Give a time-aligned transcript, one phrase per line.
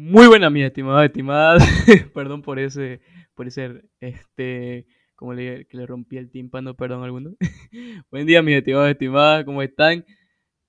[0.00, 1.58] Muy buena, mi estimada, estimada.
[2.14, 3.00] perdón por ese,
[3.34, 4.86] por ese, este,
[5.16, 7.34] como le, que le rompí el tímpano, perdón alguno.
[8.12, 10.06] Buen día, mis estimados, estimadas, ¿cómo están?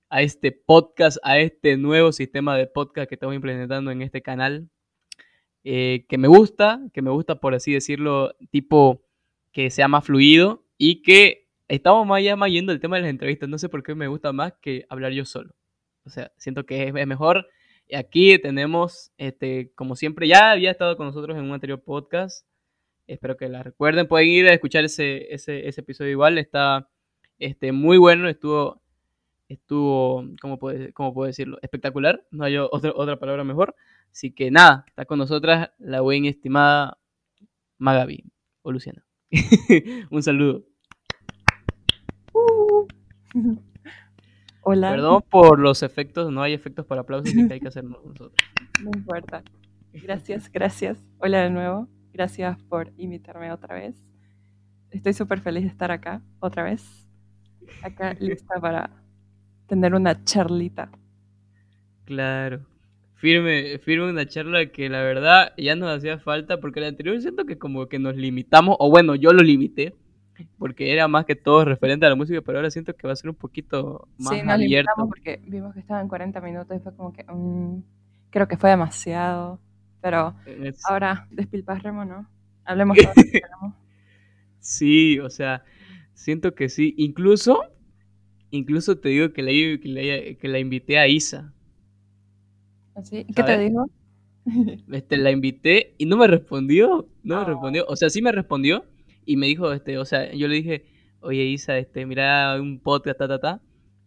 [0.08, 4.68] A este podcast, a este nuevo sistema de podcast que estamos implementando en este canal.
[5.62, 9.06] Eh, que me gusta, que me gusta, por así decirlo, tipo
[9.52, 13.10] que sea más fluido y que estamos más ya más yendo el tema de las
[13.10, 13.48] entrevistas.
[13.48, 15.54] No sé por qué me gusta más que hablar yo solo.
[16.04, 17.46] O sea, siento que es, mejor.
[17.96, 22.46] Aquí tenemos, este, como siempre, ya había estado con nosotros en un anterior podcast.
[23.06, 24.06] Espero que la recuerden.
[24.06, 26.38] Pueden ir a escuchar ese, ese, ese episodio igual.
[26.38, 26.88] Está
[27.38, 28.28] este, muy bueno.
[28.28, 28.80] Estuvo,
[29.48, 31.58] estuvo ¿cómo, puede, ¿cómo puedo decirlo?
[31.62, 32.24] Espectacular.
[32.30, 33.74] No hay otra, otra palabra mejor.
[34.12, 36.98] Así que nada, está con nosotras la buen estimada
[37.78, 38.24] Magabi
[38.62, 39.04] o Luciana.
[40.10, 40.64] un saludo.
[42.32, 42.86] Uh.
[44.62, 44.90] Hola.
[44.90, 48.32] Perdón por los efectos, no hay efectos para aplausos que hay que hacer nosotros.
[48.82, 49.42] No importa.
[49.92, 51.04] Gracias, gracias.
[51.18, 51.86] Hola de nuevo.
[52.14, 53.94] Gracias por invitarme otra vez.
[54.90, 57.06] Estoy súper feliz de estar acá otra vez.
[57.82, 58.90] Acá lista para
[59.66, 60.90] tener una charlita.
[62.06, 62.66] Claro.
[63.16, 67.44] Firme, firme una charla que la verdad ya nos hacía falta porque la anterior siento
[67.44, 69.94] que como que nos limitamos, o bueno, yo lo limité
[70.58, 73.16] porque era más que todo referente a la música, pero ahora siento que va a
[73.16, 74.92] ser un poquito más sí, nos abierto.
[75.08, 77.82] porque vimos que estaban 40 minutos y fue como que mm,
[78.30, 79.58] creo que fue demasiado,
[80.00, 80.34] pero
[80.88, 82.26] ahora despilparremos, ¿no?
[82.64, 82.98] Hablemos
[84.60, 85.64] Sí, o sea,
[86.14, 87.62] siento que sí, incluso
[88.50, 89.50] incluso te digo que la,
[90.36, 91.52] que la, invité a Isa.
[92.94, 93.26] ¿Así?
[93.28, 93.86] ¿Ah, ¿Qué te dijo?
[94.90, 97.44] Este, la invité y no me respondió, no me ah.
[97.44, 98.84] respondió, o sea, sí me respondió,
[99.30, 100.86] y me dijo, este, o sea, yo le dije,
[101.20, 103.60] oye Isa, este, mira un podcast, ta, ta, ta.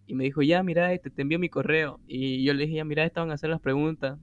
[0.05, 2.01] Y me dijo, ya, mira, este, te envío mi correo.
[2.07, 4.19] Y yo le dije, ya, mira, estaban a hacer las preguntas.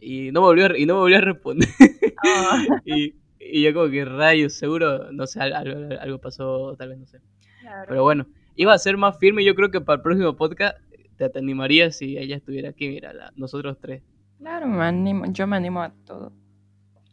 [0.00, 1.68] Y no me volvió, a, y no me volvió a responder.
[2.26, 2.64] Ah.
[2.86, 7.06] y, y yo como que rayos, seguro, no sé, algo, algo pasó, tal vez, no
[7.06, 7.20] sé.
[7.86, 9.44] Pero bueno, iba a ser más firme.
[9.44, 10.78] Yo creo que para el próximo podcast
[11.18, 14.02] te, te animaría si ella estuviera aquí, mira, nosotros tres.
[14.38, 16.32] Claro, me animo, yo me animo a todo.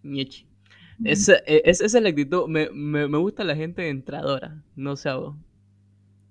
[0.04, 0.53] Nietzsche.
[1.04, 2.48] Esa, e, esa, es la actitud.
[2.48, 5.36] Me, me, me, gusta la gente entradora, no sé vos.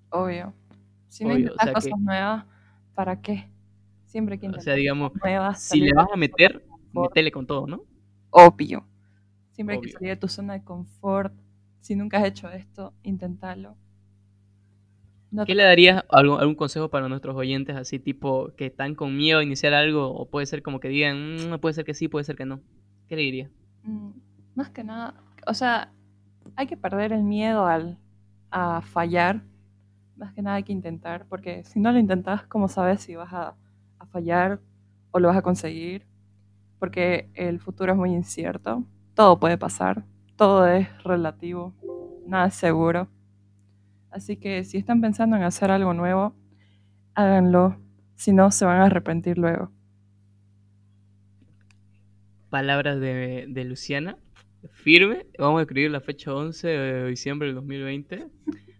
[0.09, 0.53] Obvio.
[1.09, 2.45] Si no intentas cosas nuevas,
[2.95, 3.49] ¿para qué?
[4.05, 5.11] Siempre que O sea, digamos,
[5.57, 7.83] si le vas a meter, metele con todo, ¿no?
[8.29, 8.85] Obvio.
[9.51, 11.33] Siempre hay que salir de tu zona de confort.
[11.81, 13.75] Si nunca has hecho esto, inténtalo.
[15.45, 19.39] ¿Qué le darías algún, algún consejo para nuestros oyentes así tipo que están con miedo
[19.39, 22.23] a iniciar algo o puede ser como que digan, mm, puede ser que sí, puede
[22.23, 22.61] ser que no?
[23.07, 23.51] ¿Qué le dirías?
[23.83, 24.11] Mm,
[24.55, 25.15] más que nada,
[25.47, 25.91] o sea,
[26.55, 27.97] hay que perder el miedo al,
[28.51, 29.41] a fallar.
[30.15, 33.33] Más que nada hay que intentar, porque si no lo intentas, ¿cómo sabes si vas
[33.33, 33.55] a,
[33.97, 34.59] a fallar
[35.11, 36.05] o lo vas a conseguir?
[36.79, 38.83] Porque el futuro es muy incierto,
[39.15, 40.05] todo puede pasar,
[40.35, 41.73] todo es relativo,
[42.27, 43.07] nada es seguro.
[44.11, 46.35] Así que si están pensando en hacer algo nuevo,
[47.15, 47.77] háganlo,
[48.15, 49.71] si no se van a arrepentir luego.
[52.51, 54.17] Palabras de, de Luciana
[54.71, 55.25] firme.
[55.37, 58.27] Vamos a escribir la fecha 11 de diciembre del 2020.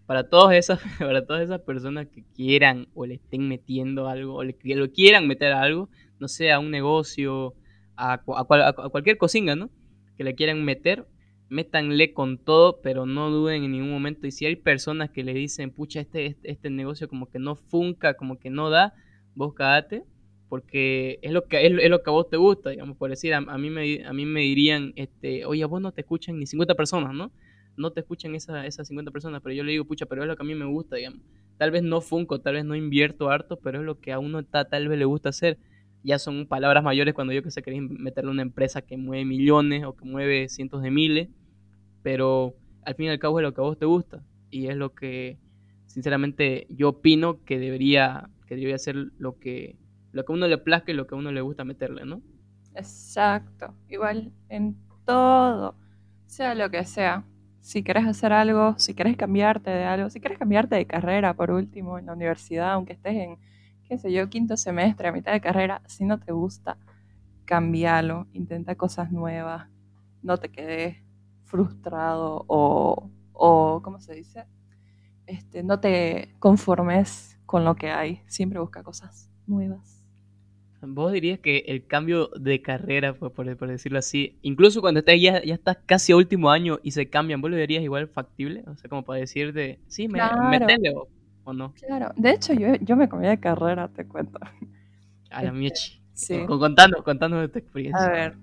[0.06, 4.42] Para todas esas, para todas esas personas que quieran o le estén metiendo algo, o
[4.58, 7.54] que lo quieran meter a algo, no sé, a un negocio,
[7.96, 8.44] a, a,
[8.90, 9.70] cualquier cocina, ¿no?
[10.16, 11.06] Que le quieran meter,
[11.48, 14.26] métanle con todo, pero no duden en ningún momento.
[14.26, 17.56] Y si hay personas que le dicen, pucha, este, este, este negocio como que no
[17.56, 18.94] funca, como que no da,
[19.34, 20.04] vos cagate
[20.54, 23.40] porque es lo que es, lo que a vos te gusta, digamos, por decir, a,
[23.40, 26.76] mí me a mí me dirían, este, "Oye, a vos no te escuchan ni 50
[26.76, 27.32] personas, ¿no?
[27.76, 30.36] No te escuchan esas esas 50 personas", pero yo le digo, "Pucha, pero es lo
[30.36, 31.18] que a mí me gusta", digamos.
[31.58, 34.38] Tal vez no funco, tal vez no invierto harto, pero es lo que a uno
[34.38, 35.58] está, tal vez le gusta hacer.
[36.04, 39.82] Ya son palabras mayores cuando yo que sé querés meterle una empresa que mueve millones
[39.84, 41.30] o que mueve cientos de miles,
[42.02, 42.54] pero
[42.84, 44.94] al fin y al cabo es lo que a vos te gusta y es lo
[44.94, 45.36] que
[45.86, 49.76] sinceramente yo opino que debería que debería ser lo que
[50.14, 52.22] lo que a uno le plazca y lo que a uno le gusta meterle, ¿no?
[52.74, 55.74] Exacto, igual en todo,
[56.26, 57.24] sea lo que sea.
[57.60, 61.50] Si querés hacer algo, si querés cambiarte de algo, si querés cambiarte de carrera por
[61.50, 63.38] último en la universidad, aunque estés en,
[63.88, 66.76] qué sé yo, quinto semestre, a mitad de carrera, si no te gusta,
[67.44, 69.68] cambialo, intenta cosas nuevas,
[70.22, 70.96] no te quedes
[71.42, 74.46] frustrado o, o ¿cómo se dice?
[75.26, 79.93] Este, no te conformes con lo que hay, siempre busca cosas nuevas.
[80.88, 85.42] ¿Vos dirías que el cambio de carrera, por, por, decirlo así, incluso cuando estás ya,
[85.42, 88.64] ya estás casi a último año y se cambian, ¿vos lo dirías igual factible?
[88.66, 90.20] O sea, como para decir de, sí, me,
[90.50, 90.92] metele
[91.44, 91.74] o, no.
[91.74, 94.38] Claro, de hecho yo, yo me cambié de carrera, te cuento.
[95.30, 96.00] A la miechi.
[96.12, 96.44] Sí.
[96.46, 98.04] Con- Contanos, contanos de tu experiencia.
[98.04, 98.36] A ver,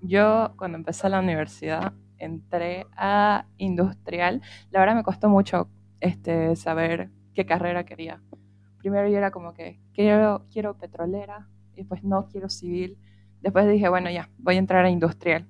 [0.00, 1.92] yo cuando empecé la universidad
[2.22, 4.40] entré a industrial.
[4.70, 5.68] La verdad me costó mucho
[6.00, 8.20] este, saber qué carrera quería.
[8.78, 12.98] Primero yo era como que quiero, quiero petrolera y después no quiero civil.
[13.40, 15.46] Después dije, bueno, ya, voy a entrar a industrial.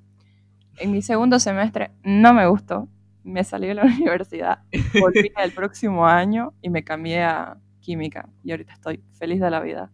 [0.78, 2.88] En mi segundo semestre no me gustó.
[3.24, 4.64] Me salí de la universidad,
[5.00, 8.28] volví el próximo año y me cambié a química.
[8.42, 9.92] Y ahorita estoy feliz de la vida.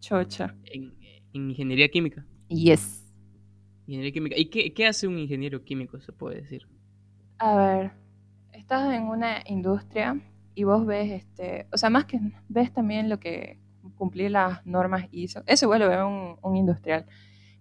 [0.00, 0.54] Chocha.
[0.64, 0.94] En,
[1.32, 2.24] en ingeniería química.
[2.48, 3.04] Yes.
[3.86, 4.36] Ingeniería química.
[4.38, 6.68] ¿Y qué, qué hace un ingeniero químico, se puede decir?
[7.38, 7.92] A ver,
[8.52, 10.20] estás en una industria
[10.54, 13.58] y vos ves, este, o sea, más que ves también lo que
[13.94, 15.42] cumplir las normas ISO.
[15.46, 17.06] Eso igual lo ve un, un industrial.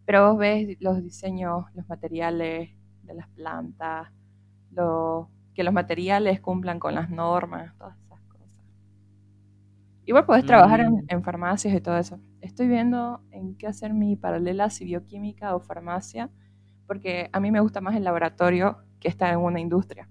[0.06, 2.72] Pero vos ves los diseños, los materiales
[3.04, 4.10] de las plantas,
[4.72, 8.48] lo, que los materiales cumplan con las normas, todas esas cosas.
[10.06, 11.06] Igual podés trabajar en, Mm.
[11.08, 12.20] en farmacias y todo eso.
[12.42, 16.30] Estoy viendo en qué hacer mi paralela si bioquímica o farmacia,
[16.88, 20.10] porque a mí me gusta más el laboratorio que estar en una industria.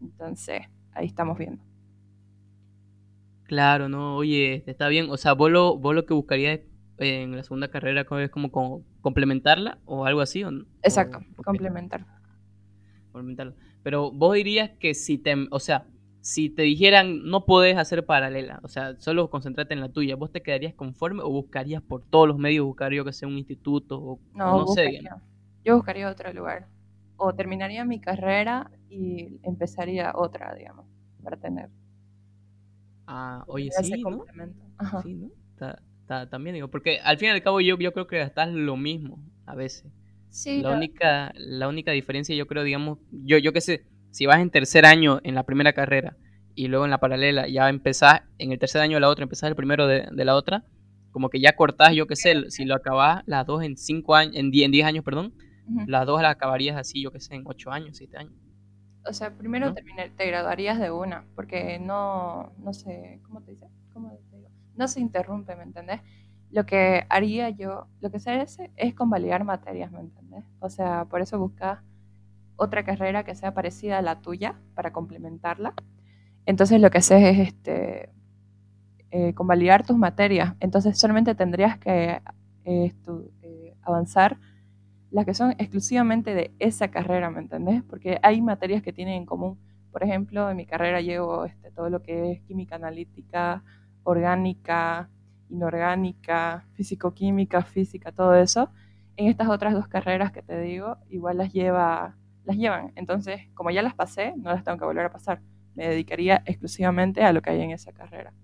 [0.00, 0.62] Entonces,
[0.92, 1.64] ahí estamos viendo.
[3.48, 5.08] Claro, no, oye, está bien.
[5.10, 6.60] O sea, vos lo, vos lo que buscarías
[6.98, 10.42] en la segunda carrera ¿cómo es como, como complementarla o algo así.
[10.44, 10.64] ¿o, no?
[10.82, 12.04] Exacto, O- complementar.
[13.12, 13.54] complementarla.
[13.82, 15.86] Pero vos dirías que si te, o sea,
[16.20, 20.32] si te dijeran no podés hacer paralela, o sea, solo concentrate en la tuya, ¿vos
[20.32, 23.98] te quedarías conforme o buscarías por todos los medios buscar yo que sea un instituto
[24.02, 25.22] o No, no, sé, buscaría-
[25.64, 26.66] yo buscaría otro lugar.
[27.16, 30.86] O terminaría mi carrera y empezaría otra, digamos,
[31.22, 31.70] para tener
[33.06, 34.24] Ah, oye, sí, ¿no?
[34.78, 35.02] Ajá.
[35.02, 35.28] Sí, ¿no?
[35.52, 38.52] Está- está- también digo, porque al fin y al cabo yo, yo creo que estás
[38.52, 39.92] lo mismo a veces.
[40.28, 44.40] Sí, La única, la única diferencia, yo creo, digamos, yo, yo qué sé, si vas
[44.40, 46.16] en tercer año en la primera carrera
[46.54, 49.48] y luego en la paralela ya empezás, en el tercer año de la otra, empezás
[49.48, 50.64] el primero de, de la otra,
[51.10, 54.34] como que ya cortás, yo qué sé, si lo acabás las dos en cinco años,
[54.36, 55.32] en die- en diez años, perdón,
[55.66, 55.84] Ujú.
[55.88, 58.34] las dos las acabarías así, yo qué sé, en ocho años, siete años.
[59.08, 63.68] O sea, primero te graduarías de una, porque no, no sé, ¿cómo te dice?
[63.92, 64.48] ¿Cómo te digo?
[64.74, 66.00] No se interrumpe, ¿me entendés?
[66.50, 70.44] Lo que haría yo, lo que se hace es convalidar materias, ¿me entendés?
[70.60, 71.80] O sea, por eso buscas
[72.56, 75.74] otra carrera que sea parecida a la tuya para complementarla.
[76.46, 78.10] Entonces lo que haces es este,
[79.10, 80.54] eh, convalidar tus materias.
[80.60, 82.22] Entonces solamente tendrías que
[82.64, 82.94] eh,
[83.42, 84.38] eh, avanzar
[85.16, 87.82] las que son exclusivamente de esa carrera, ¿me entendés?
[87.82, 89.58] Porque hay materias que tienen en común.
[89.90, 93.64] Por ejemplo, en mi carrera llevo este, todo lo que es química analítica,
[94.02, 95.08] orgánica,
[95.48, 98.68] inorgánica, físico-química, física, todo eso.
[99.16, 102.14] En estas otras dos carreras que te digo, igual las lleva,
[102.44, 102.92] las llevan.
[102.94, 105.40] Entonces, como ya las pasé, no las tengo que volver a pasar.
[105.74, 108.34] Me dedicaría exclusivamente a lo que hay en esa carrera.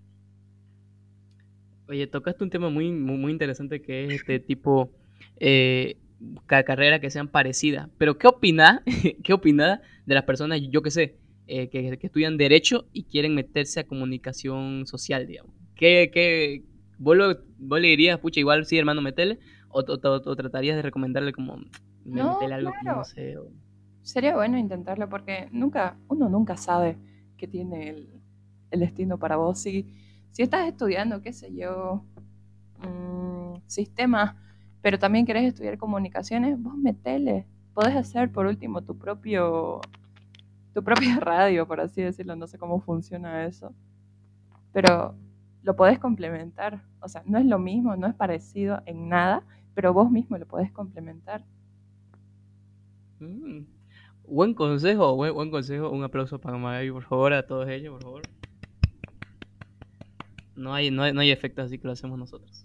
[1.87, 4.91] Oye, tocaste un tema muy, muy, interesante que es este tipo
[5.37, 5.99] eh,
[6.47, 7.89] carreras que sean parecidas.
[7.99, 8.81] Pero ¿qué opinás,
[9.25, 11.17] qué opinás de las personas, yo qué sé,
[11.47, 15.53] eh, que, que estudian Derecho y quieren meterse a comunicación social, digamos?
[15.75, 16.63] ¿Qué, qué,
[16.99, 19.39] vos, lo- vos le dirías, pucha, igual sí, hermano, metele?
[19.69, 21.59] ¿O, o- o- o tratarías de recomendarle como,
[22.05, 23.37] No, metele algo que no sé?
[24.03, 26.97] Sería bueno intentarlo porque nunca, uno nunca sabe
[27.37, 28.09] qué tiene el,
[28.71, 29.61] el destino para vos.
[29.61, 29.87] Si,
[30.33, 32.05] si estás estudiando, qué sé yo,
[32.81, 34.35] mm, sistemas,
[34.83, 37.47] pero también querés estudiar comunicaciones, vos metele.
[37.75, 39.81] Podés hacer por último tu propio
[40.75, 43.75] tu propia radio, por así decirlo, no sé cómo funciona eso.
[44.73, 45.15] Pero
[45.63, 46.83] lo podés complementar.
[47.01, 50.47] O sea, no es lo mismo, no es parecido en nada, pero vos mismo lo
[50.47, 51.45] podés complementar.
[53.21, 53.61] Mm,
[54.25, 55.91] Buen consejo, buen, buen consejo.
[55.91, 58.23] Un aplauso para Magaby, por favor, a todos ellos, por favor.
[60.57, 62.65] No hay, no hay, no hay efectos así que lo hacemos nosotros.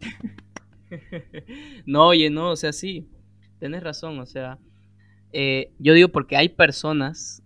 [1.86, 3.08] no, oye, no, o sea, sí,
[3.58, 4.58] tenés razón, o sea,
[5.32, 7.42] eh, yo digo porque hay personas,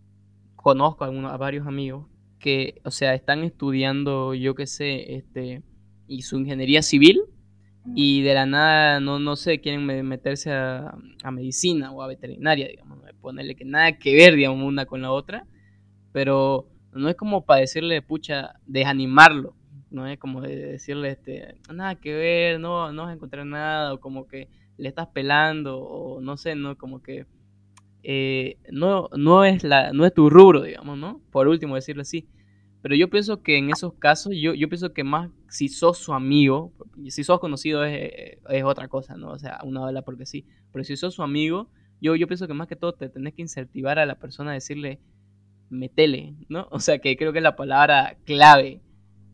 [0.57, 2.07] conozco a, algunos, a varios amigos,
[2.39, 5.63] que, o sea, están estudiando, yo qué sé, este,
[6.07, 7.23] y su ingeniería civil,
[7.95, 12.07] y de la nada, no, no sé, quieren me- meterse a, a medicina o a
[12.07, 15.47] veterinaria, digamos, ponerle que nada que ver, digamos, una con la otra,
[16.13, 19.57] pero no es como para decirle, pucha, desanimarlo,
[19.93, 23.95] no es como de decirle, este, nada que ver, no, no vas a encontrar nada,
[23.95, 27.27] o como que le estás pelando, o no sé, no, como que
[28.03, 31.21] eh, no, no, es la, no es tu rubro, digamos, ¿no?
[31.31, 32.29] Por último, decirlo así.
[32.83, 36.13] Pero yo pienso que en esos casos, yo, yo pienso que más si sos su
[36.13, 36.73] amigo,
[37.09, 39.31] si sos conocido es, es otra cosa, ¿no?
[39.31, 40.47] O sea, uno habla porque sí.
[40.73, 41.71] Pero si sos su amigo,
[42.01, 44.55] yo, yo pienso que más que todo te tenés que incentivar a la persona a
[44.55, 45.01] decirle,
[45.71, 46.67] metele, ¿no?
[46.73, 48.81] O sea, que creo que es la palabra clave,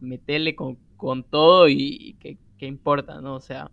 [0.01, 3.37] metele con, con todo y, y que, importa, ¿no?
[3.37, 3.71] O sea,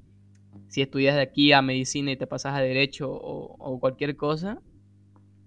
[0.68, 4.62] si estudias de aquí a medicina y te pasas a derecho o, o cualquier cosa,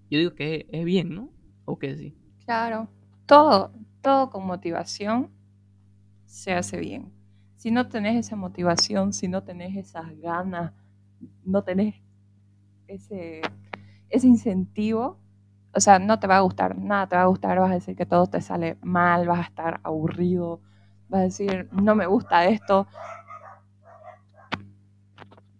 [0.09, 1.29] yo digo que es, bien, ¿no?
[1.65, 2.15] ¿O que sí?
[2.45, 2.89] Claro,
[3.25, 3.71] todo,
[4.01, 5.29] todo con motivación
[6.25, 7.13] se hace bien.
[7.55, 10.73] Si no tenés esa motivación, si no tenés esas ganas,
[11.43, 11.95] no tenés
[12.87, 13.41] ese,
[14.09, 15.19] ese incentivo,
[15.75, 17.95] o sea, no te va a gustar, nada te va a gustar, vas a decir
[17.95, 20.61] que todo te sale mal, vas a estar aburrido,
[21.09, 22.87] vas a decir, no me gusta esto.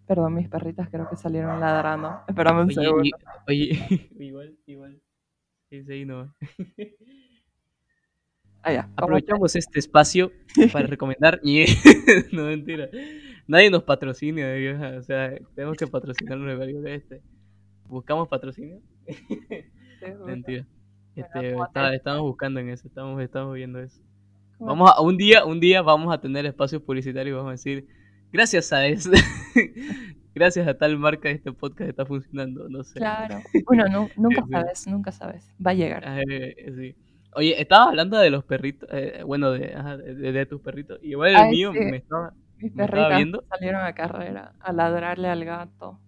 [0.06, 2.20] Perdón, mis perritas creo que salieron ladrando.
[2.26, 3.16] Espérame un segundo.
[3.46, 3.70] oye,
[4.18, 5.00] igual, igual.
[5.70, 6.34] Sí, no.
[8.62, 10.32] Ah, Aprovechamos este espacio
[10.70, 11.40] para recomendar.
[12.30, 12.90] no, mentira.
[13.46, 14.48] Nadie nos patrocina,
[14.98, 17.22] o sea, tenemos que patrocinarnos el de este.
[17.86, 18.82] ¿Buscamos patrocinio?
[20.26, 20.66] mentira.
[21.16, 21.56] Este,
[21.94, 24.02] estamos buscando en eso, estamos, estamos viendo eso.
[24.60, 27.86] Vamos a, un día, un día vamos a tener espacios publicitarios y vamos a decir,
[28.30, 29.10] gracias a eso,
[30.34, 32.98] gracias a tal marca este podcast está funcionando, no sé.
[32.98, 36.04] Claro, bueno, no, nunca sabes, nunca sabes, va a llegar.
[36.28, 36.94] Eh, sí.
[37.34, 39.68] Oye, estaba hablando de los perritos, eh, bueno, de,
[40.14, 43.44] de, tus perritos, y igual el mío me estaba, Mis perritos viendo.
[43.48, 45.98] salieron a carrera a ladrarle al gato.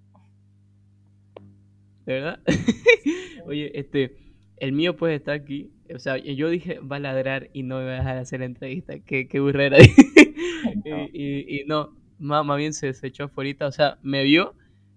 [2.04, 2.40] ¿De verdad?
[3.46, 4.16] Oye, este,
[4.58, 5.72] el mío pues está aquí.
[5.94, 8.46] O sea, yo dije, va a ladrar y no me va a dejar hacer la
[8.46, 8.94] entrevista.
[9.00, 9.78] Qué, qué burrera.
[11.12, 13.66] y, y, no, más, bien se, se echó afuera.
[13.66, 14.54] O sea, me vio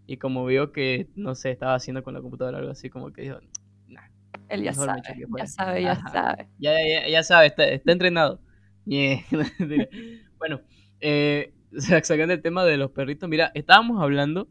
[0.07, 3.23] y como vio que, no sé, estaba haciendo con la computadora algo así, como que
[3.23, 3.39] dijo,
[3.87, 4.03] nah.
[4.49, 5.01] Él ya sabe,
[5.37, 6.47] ya sabe, ya sabe.
[6.59, 8.39] Ya, ya, ya sabe, está, está entrenado.
[10.37, 10.61] bueno,
[10.99, 14.47] eh, sacando el tema de los perritos, mira, estábamos hablando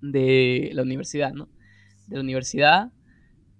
[0.00, 1.48] de la universidad, ¿no?
[2.08, 2.92] De la universidad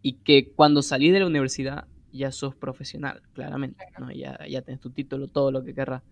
[0.07, 4.13] y que cuando salís de la universidad ya sos profesional, claramente, ¿no?
[4.13, 6.05] Ya, ya tenés tu título, todo lo que querrás.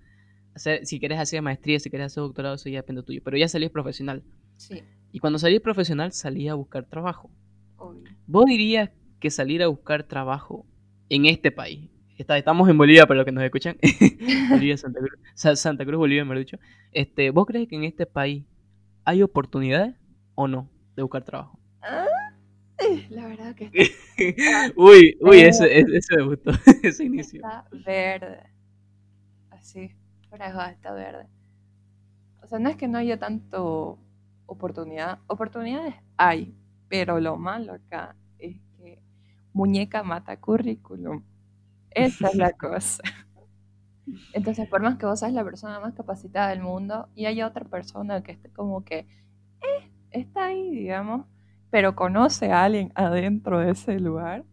[0.53, 3.47] Hacer, si querés hacer maestría, si querés hacer doctorado, eso ya depende tuyo, pero ya
[3.47, 4.25] salís profesional.
[4.57, 4.83] Sí.
[5.13, 7.31] Y cuando salís profesional, salís a buscar trabajo.
[8.27, 10.67] ¿Vos dirías que salir a buscar trabajo
[11.09, 13.77] en este país, estamos en Bolivia para los que nos escuchan,
[14.51, 16.59] Bolivia, Santa Cruz, Santa Cruz, Bolivia, me he dicho,
[16.91, 18.45] este, ¿vos crees que en este país
[19.05, 19.95] hay oportunidades
[20.35, 21.61] o no de buscar trabajo?
[21.81, 22.07] Ah,
[23.11, 24.73] la verdad que está...
[24.77, 26.51] uy, uy, eso, eso me gustó,
[26.83, 27.37] ese inicio.
[27.37, 28.43] Está verde,
[29.51, 29.91] así,
[30.29, 31.27] fuera está verde.
[32.43, 33.99] O sea, no es que no haya tanto
[34.47, 36.55] oportunidad, oportunidades hay,
[36.89, 39.01] pero lo malo acá es que
[39.53, 41.25] muñeca mata currículum.
[41.91, 43.03] Esa es la cosa.
[44.33, 47.65] Entonces, por más que vos seas la persona más capacitada del mundo y haya otra
[47.65, 49.07] persona que esté como que
[49.63, 51.27] eh, está ahí, digamos,
[51.75, 54.45] pero conoce a alguien adentro de ese lugar,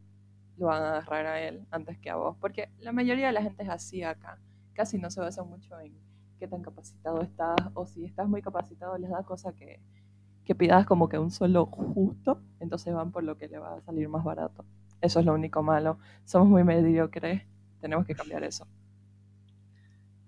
[0.58, 2.36] lo van a agarrar a él antes que a vos.
[2.42, 4.40] Porque la mayoría de la gente es así acá.
[4.74, 5.94] Casi no se basa mucho en
[6.40, 9.80] qué tan capacitado estás o si estás muy capacitado les da cosa que,
[10.46, 13.82] que pidas como que un solo justo, entonces van por lo que le va a
[13.82, 14.66] salir más barato.
[15.00, 16.00] Eso es lo único malo.
[16.26, 17.44] Somos muy mediocres.
[17.82, 18.66] Tenemos que cambiar eso.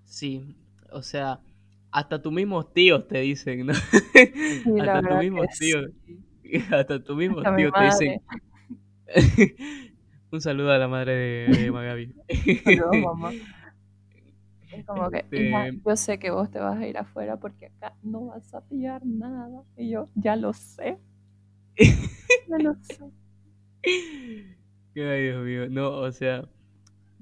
[0.06, 0.56] Sí,
[0.92, 1.40] o sea,
[1.90, 3.74] hasta tus mismos tíos te dicen, ¿no?
[4.80, 5.90] hasta tus mismos tíos.
[6.72, 8.22] Hasta tus mismos tíos te dicen.
[10.32, 12.14] Un saludo a la madre de, Magabi.
[12.64, 13.32] Saludos, mamá.
[14.72, 17.94] Es como que, este yo sé que vos te vas a ir afuera porque acá
[18.02, 19.64] no vas a pillar nada.
[19.78, 20.98] Y yo, ya lo sé.
[21.78, 23.12] ya lo sé.
[24.96, 25.70] Ay, Dios mío.
[25.70, 26.50] No, o sea,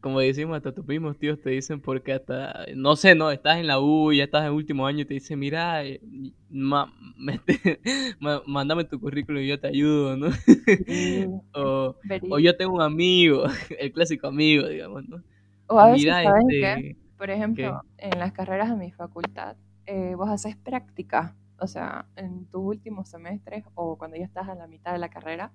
[0.01, 3.67] como decimos, hasta tus mismos tíos te dicen porque hasta, no sé, no, estás en
[3.67, 6.01] la U, ya estás en el último año y te dicen, mira, eh,
[8.47, 10.27] mándame tu currículum y yo te ayudo, ¿no?
[11.53, 11.95] o,
[12.29, 13.43] o, yo tengo un amigo,
[13.79, 15.23] el clásico amigo, digamos, ¿no?
[15.67, 19.55] O a veces, ¿sabes este, Por ejemplo, en las carreras de mi facultad,
[19.85, 24.57] eh, vos haces práctica, o sea, en tus últimos semestres o cuando ya estás en
[24.57, 25.51] la mitad de la carrera,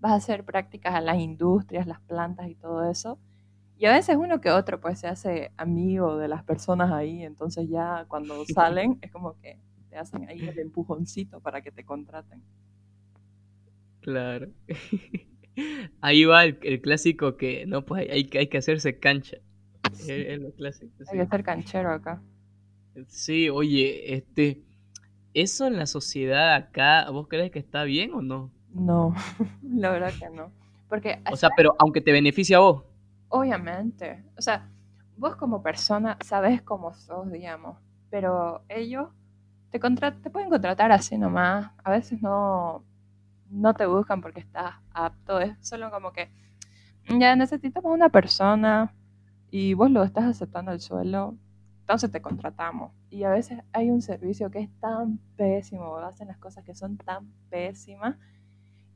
[0.00, 3.18] vas a hacer prácticas a las industrias, las plantas y todo eso.
[3.78, 7.68] Y a veces uno que otro pues se hace amigo de las personas ahí, entonces
[7.68, 9.58] ya cuando salen es como que
[9.88, 12.42] te hacen ahí el empujoncito para que te contraten.
[14.00, 14.48] Claro.
[16.00, 19.38] Ahí va el, clásico que no, pues hay, hay que hacerse cancha.
[20.06, 20.92] Es, lo clásico.
[21.10, 22.22] Hay que ser canchero acá.
[23.08, 24.62] Sí, oye, este,
[25.34, 28.52] ¿eso en la sociedad acá, vos crees que está bien o no?
[28.72, 29.14] No,
[29.62, 30.52] la verdad que no.
[30.88, 32.84] Porque, o sea, pero aunque te beneficie a vos.
[33.28, 34.24] Obviamente.
[34.36, 34.70] O sea,
[35.16, 37.78] vos como persona sabes cómo sos, digamos.
[38.10, 39.08] Pero ellos
[39.70, 41.70] te, te pueden contratar así nomás.
[41.84, 42.84] A veces no,
[43.50, 45.40] no te buscan porque estás apto.
[45.40, 46.30] Es solo como que
[47.18, 48.94] ya necesitamos una persona
[49.50, 51.36] y vos lo estás aceptando el suelo.
[51.80, 52.92] entonces te contratamos.
[53.10, 56.98] Y a veces hay un servicio que es tan pésimo, hacen las cosas que son
[56.98, 58.16] tan pésimas,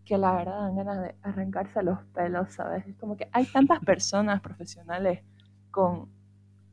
[0.04, 2.86] que la verdad dan ganas de arrancarse los pelos, ¿sabes?
[2.86, 5.22] Es como que hay tantas personas profesionales
[5.70, 6.08] con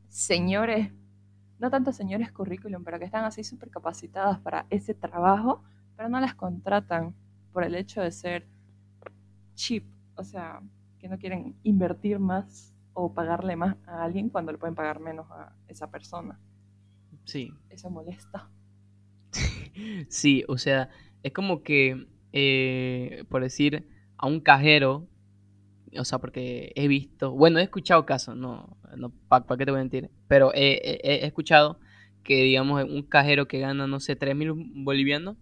[0.07, 0.91] señores,
[1.59, 5.63] no tanto señores currículum, pero que están así súper capacitadas para ese trabajo,
[5.95, 7.13] pero no las contratan
[7.53, 8.47] por el hecho de ser
[9.55, 9.83] cheap,
[10.15, 10.61] o sea,
[10.99, 15.29] que no quieren invertir más o pagarle más a alguien cuando le pueden pagar menos
[15.31, 16.39] a esa persona.
[17.25, 17.53] Sí.
[17.69, 18.49] Eso molesta.
[20.09, 20.89] sí, o sea,
[21.23, 25.07] es como que, eh, por decir, a un cajero,
[25.97, 29.79] o sea, porque he visto, bueno, he escuchado casos, no, no ¿para qué te voy
[29.79, 30.09] a mentir?
[30.27, 31.79] Pero he, escuchado
[32.23, 35.37] que, digamos, un cajero que gana, no sé, 3 mil bolivianos,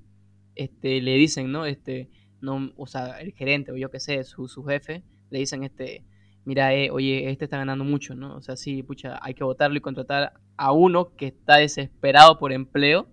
[0.56, 1.66] este, le dicen, ¿no?
[1.66, 2.10] Este,
[2.42, 6.06] no, o sea, el gerente o yo qué sé, su, su jefe, le dicen, este,
[6.46, 8.36] mira, eh, oye, este está ganando mucho, ¿no?
[8.36, 12.54] O sea, sí, pucha, hay que votarlo y contratar a uno que está desesperado por
[12.54, 13.10] empleo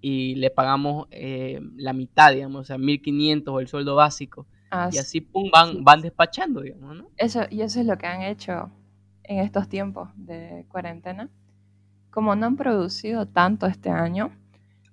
[0.00, 4.46] y le pagamos eh, la mitad, digamos, o sea, 1500 o el sueldo básico.
[4.70, 7.08] Ah, y así, pum, van, van despachando, digamos, ¿no?
[7.16, 8.70] Eso, y eso es lo que han hecho
[9.24, 11.30] en estos tiempos de cuarentena.
[12.10, 14.30] Como no han producido tanto este año,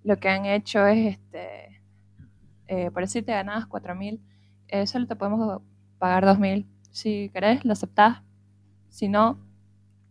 [0.03, 1.81] lo que han hecho es, este,
[2.67, 4.19] eh, por decirte ganadas 4.000,
[4.67, 5.61] eh, solo te podemos
[5.97, 6.65] pagar 2.000.
[6.91, 8.21] Si querés, lo aceptás.
[8.89, 9.37] Si no,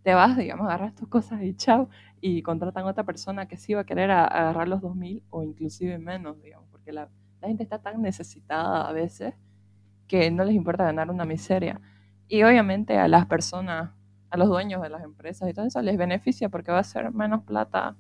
[0.03, 1.89] te vas, digamos, agarras tus cosas y chao.
[2.26, 5.99] Y contratan a otra persona que sí va a querer agarrar los 2.000 o inclusive
[5.99, 7.11] menos, digamos, porque la,
[7.43, 9.35] la gente está tan necesitada a veces
[10.07, 11.83] que no les importa ganar una miseria.
[12.26, 13.90] Y obviamente a las personas,
[14.31, 17.12] a los dueños de las empresas y todo eso les beneficia porque va a ser
[17.12, 17.95] menos plata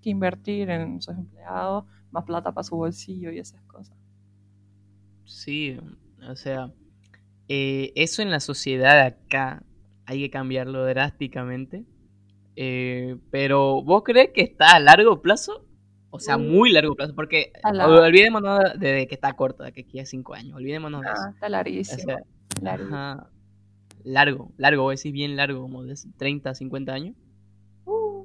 [0.00, 3.98] que invertir en sus empleados, más plata para su bolsillo y esas cosas.
[5.26, 5.78] Sí,
[6.26, 6.72] o sea,
[7.48, 9.62] eh, eso en la sociedad acá
[10.06, 11.84] hay que cambiarlo drásticamente.
[12.60, 15.64] Eh, pero ¿vos crees que está a largo plazo?
[16.10, 20.10] O sea, muy largo plazo, porque olvidémonos de, que está corto, de que aquí es
[20.10, 21.22] cinco años, olvidémonos de eso.
[21.24, 22.16] Ah, está larguísimo.
[24.02, 27.14] largo, largo, voy a decir bien largo, como de 30, 50 años.
[27.84, 28.24] Uh.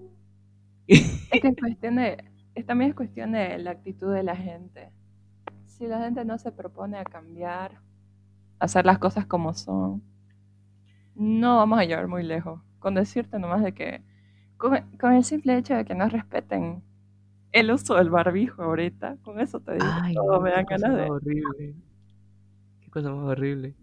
[0.88, 2.24] es que es cuestión de,
[2.66, 4.90] también es cuestión de la actitud de la gente.
[5.68, 7.74] Si la gente no se propone a cambiar,
[8.58, 10.02] a hacer las cosas como son,
[11.14, 12.62] no vamos a llegar muy lejos.
[12.80, 14.02] Con decirte nomás de que,
[14.64, 16.82] con, con el simple hecho de que no respeten
[17.52, 19.18] el uso del barbijo ahorita.
[19.22, 21.10] Con eso te digo Ay, todo, me dan ganas de.
[21.10, 21.76] horrible.
[22.80, 23.76] Qué cosa más horrible.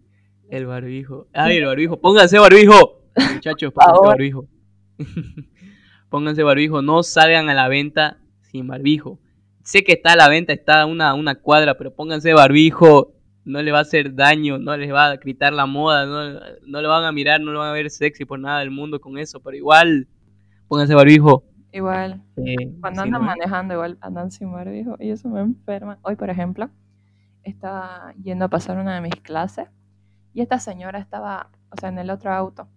[0.49, 1.27] El barbijo.
[1.33, 2.01] Ay, el barbijo.
[2.01, 3.03] Pónganse barbijo.
[3.33, 4.47] Muchachos, pónganse barbijo.
[6.09, 6.81] pónganse barbijo.
[6.81, 9.19] No salgan a la venta sin barbijo.
[9.63, 13.13] Sé que está a la venta, está una, una cuadra, pero pónganse barbijo.
[13.45, 16.81] No le va a hacer daño, no les va a gritar la moda, no, no
[16.81, 19.17] le van a mirar, no lo van a ver sexy por nada del mundo con
[19.17, 20.07] eso, pero igual,
[20.71, 21.43] pónganse barbijo.
[21.73, 22.23] Igual.
[22.79, 24.95] Cuando andan manejando, igual andan sin barbijo.
[24.99, 25.99] Y eso me enferma.
[26.01, 26.69] Hoy, por ejemplo,
[27.43, 29.67] estaba yendo a pasar una de mis clases.
[30.33, 32.69] Y esta señora estaba, o sea, en el otro auto.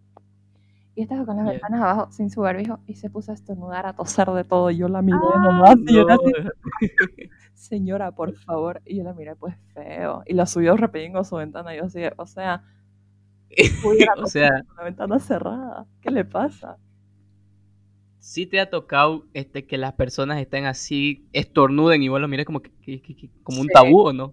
[0.97, 2.81] Y estaba con las ventanas abajo sin su barbijo.
[2.89, 4.73] Y se puso a estornudar, a toser de todo.
[4.73, 5.77] Y yo la miré ah, nomás.
[5.87, 6.05] Y yo
[7.55, 8.83] señora, por favor.
[8.85, 10.25] Y yo la miré, pues feo.
[10.27, 11.73] Y la subió repitiendo su ventana.
[11.73, 12.65] Y yo así, o sea,
[14.21, 15.87] o sea, la ventana cerrada.
[16.01, 16.77] ¿Qué le pasa?
[18.25, 22.47] Sí te ha tocado este, que las personas estén así, estornuden y vos lo mires
[22.47, 24.33] como, que, como un tabú o no?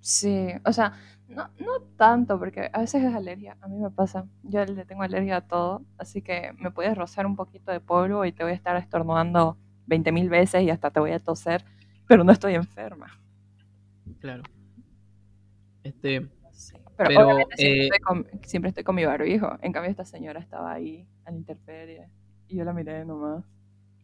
[0.00, 0.94] Sí, o sea,
[1.28, 5.02] no, no tanto, porque a veces es alergia, a mí me pasa, yo le tengo
[5.02, 8.52] alergia a todo, así que me puedes rozar un poquito de polvo y te voy
[8.52, 11.66] a estar estornudando 20 mil veces y hasta te voy a toser,
[12.06, 13.20] pero no estoy enferma.
[14.20, 14.42] Claro.
[15.82, 16.26] Este,
[16.96, 20.40] pero, obviamente siempre, eh, estoy con, siempre, estoy con, mi barbijo, en cambio esta señora
[20.40, 22.08] estaba ahí a la intemperie
[22.48, 23.44] y yo la miré nomás.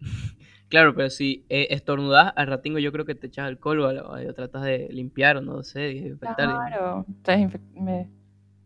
[0.71, 4.63] Claro, pero si eh, estornudas al ratingo, yo creo que te echas alcohol o, tratas
[4.63, 6.49] de limpiar o no sé, desinfectar.
[6.49, 7.07] Claro,
[7.75, 8.11] me...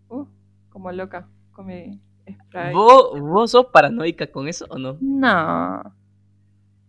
[0.09, 0.25] Uh,
[0.71, 2.73] como loca con mi spray.
[2.73, 4.97] ¿Vos, ¿Vos sos paranoica con eso o no?
[5.03, 5.83] No.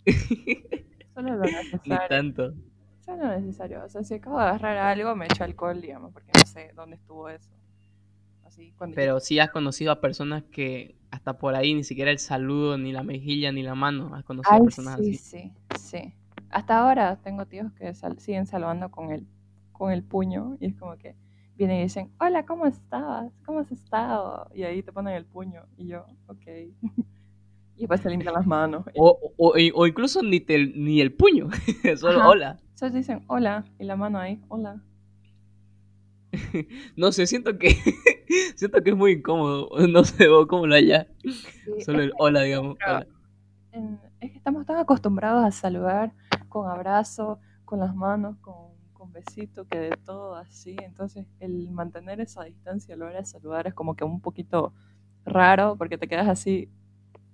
[1.14, 1.82] Solo lo necesario.
[1.84, 2.54] Ni tanto.
[3.02, 3.84] Solo lo necesario.
[3.84, 6.96] O sea, si acabo de agarrar algo, me echo alcohol, digamos, porque no sé dónde
[6.96, 7.50] estuvo eso.
[8.60, 12.78] Así, Pero sí has conocido a personas que hasta por ahí ni siquiera el saludo,
[12.78, 14.14] ni la mejilla, ni la mano.
[14.14, 16.14] Has conocido a personas sí, Sí, sí.
[16.50, 19.26] Hasta ahora tengo tíos que siguen saludando con el,
[19.72, 21.16] con el puño y es como que
[21.56, 23.32] vienen y dicen, hola, ¿cómo estás?
[23.46, 24.50] ¿Cómo has estado?
[24.54, 26.48] Y ahí te ponen el puño y yo, ok.
[27.76, 28.86] y después se limpian las manos.
[28.96, 30.44] O, o, incluso ni,
[30.76, 31.50] ni el puño,
[31.98, 32.60] solo hola.
[32.76, 34.82] Solo dicen hola y la mano ahí, hola.
[36.96, 37.70] no sé, siento que
[38.56, 39.70] siento que es muy incómodo.
[39.90, 41.08] No sé vos cómo lo haya.
[41.86, 42.78] Solo el hola, digamos.
[44.22, 46.14] es que estamos tan acostumbrados a saludar
[46.48, 48.56] con abrazo, con las manos, con,
[48.94, 50.76] con besito, que de todo así.
[50.82, 54.74] Entonces, el mantener esa distancia a la hora de saludar es como que un poquito
[55.26, 56.70] raro, porque te quedas así,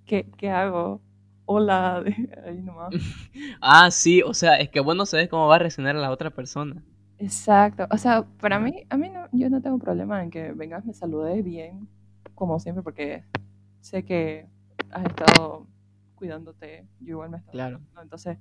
[0.04, 1.00] ¿qué, qué hago?
[1.46, 2.02] Hola,
[2.44, 2.94] ahí nomás.
[3.60, 6.30] Ah, sí, o sea, es que vos no sabes cómo va a reaccionar la otra
[6.30, 6.82] persona.
[7.18, 7.86] Exacto.
[7.90, 10.92] O sea, para mí, a mí no, yo no tengo problema en que vengas, me
[10.92, 11.88] saludes bien,
[12.34, 13.24] como siempre, porque
[13.80, 14.46] sé que
[14.90, 15.66] has estado
[16.14, 17.78] cuidándote, yo igual me he estado Claro.
[17.78, 18.38] cuidando, entonces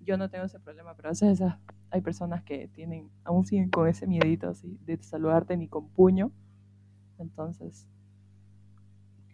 [0.00, 1.56] yo no tengo ese problema, pero a veces esas,
[1.90, 6.30] hay personas que tienen, aún siguen con ese miedito así de saludarte ni con puño,
[7.18, 7.86] entonces,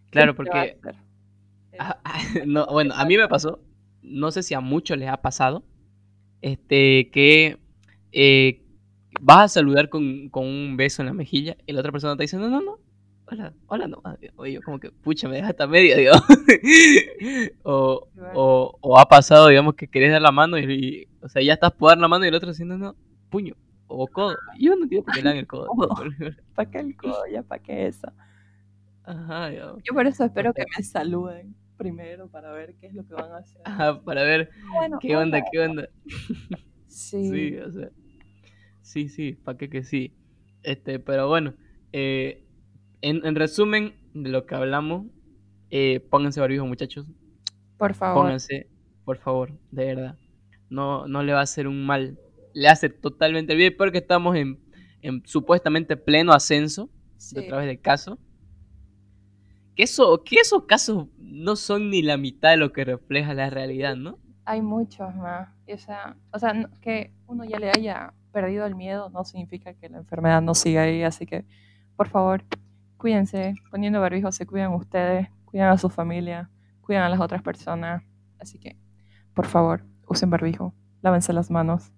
[0.07, 0.79] ¿qué Claro, a porque
[1.79, 3.61] Ah, ah, no, bueno, a mí me pasó,
[4.03, 5.65] no sé si a muchos les ha pasado,
[6.41, 7.59] este, que
[8.13, 8.64] eh,
[9.21, 12.25] vas a saludar con, con un beso en la mejilla y la otra persona te
[12.25, 12.79] dice, no, no, no,
[13.27, 14.03] hola, hola, no,
[14.37, 16.25] oye, yo como que, pucha, me deja hasta media, digamos.
[17.63, 21.43] o, o, o ha pasado, digamos, que querés dar la mano y, y, o sea,
[21.43, 22.97] ya estás por dar la mano y el otro diciendo, no,
[23.31, 23.55] puño,
[23.87, 24.37] o codo.
[24.59, 25.69] Yo no entiendo por qué le dan el codo.
[26.55, 27.27] ¿Para qué el codo?
[27.31, 28.09] ¿Ya para qué eso?
[29.05, 29.83] Ajá, digamos.
[29.85, 33.33] Yo por eso espero que me saluden primero para ver qué es lo que van
[33.33, 33.61] a hacer.
[33.65, 35.89] Ajá, para ver Bueno, qué onda, qué onda.
[36.87, 37.29] Sí.
[37.29, 37.91] Sí, o sea.
[38.85, 40.15] Sí, sí, para qué que sí.
[40.63, 41.55] Este, pero bueno,
[41.93, 42.45] eh,
[43.01, 45.07] en, en resumen de lo que hablamos,
[45.71, 47.07] eh, pónganse barbijo, muchachos.
[47.79, 48.23] Por favor.
[48.25, 48.69] Pónganse,
[49.05, 50.19] por favor, de verdad.
[50.71, 52.19] No, no le va a hacer un mal.
[52.53, 54.61] Le hace totalmente bien, porque estamos en,
[55.03, 57.37] en supuestamente pleno ascenso Sí.
[57.37, 58.19] de través del caso.
[59.77, 63.49] Que, eso, que esos casos no son ni la mitad de lo que refleja la
[63.51, 64.19] realidad, ¿no?
[64.45, 65.49] Hay muchos más.
[65.67, 69.89] O sea, o sea, que uno ya le haya perdido el miedo no significa que
[69.89, 71.03] la enfermedad no siga ahí.
[71.03, 71.47] Así que,
[71.97, 72.45] por favor,
[72.99, 73.55] cuídense.
[73.71, 76.51] Poniendo barbijo se cuidan ustedes, cuidan a su familia,
[76.83, 78.03] cuidan a las otras personas.
[78.39, 78.77] Así que,
[79.33, 80.75] por favor, usen barbijo.
[81.01, 81.93] Lávense las manos.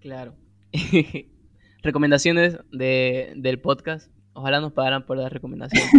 [0.00, 0.34] Claro.
[1.82, 4.10] recomendaciones de, del podcast.
[4.32, 5.90] Ojalá nos pagaran por dar recomendaciones.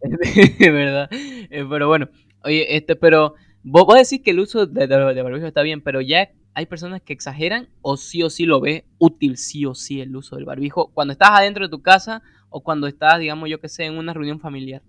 [0.58, 1.08] de verdad.
[1.10, 2.08] Eh, pero bueno,
[2.44, 6.00] oye, este, pero vos, vos decís que el uso de, de barbijo está bien, pero
[6.00, 10.00] ya hay personas que exageran o sí o sí lo ve útil, sí o sí
[10.00, 13.60] el uso del barbijo cuando estás adentro de tu casa o cuando estás, digamos, yo
[13.60, 14.82] que sé, en una reunión familiar.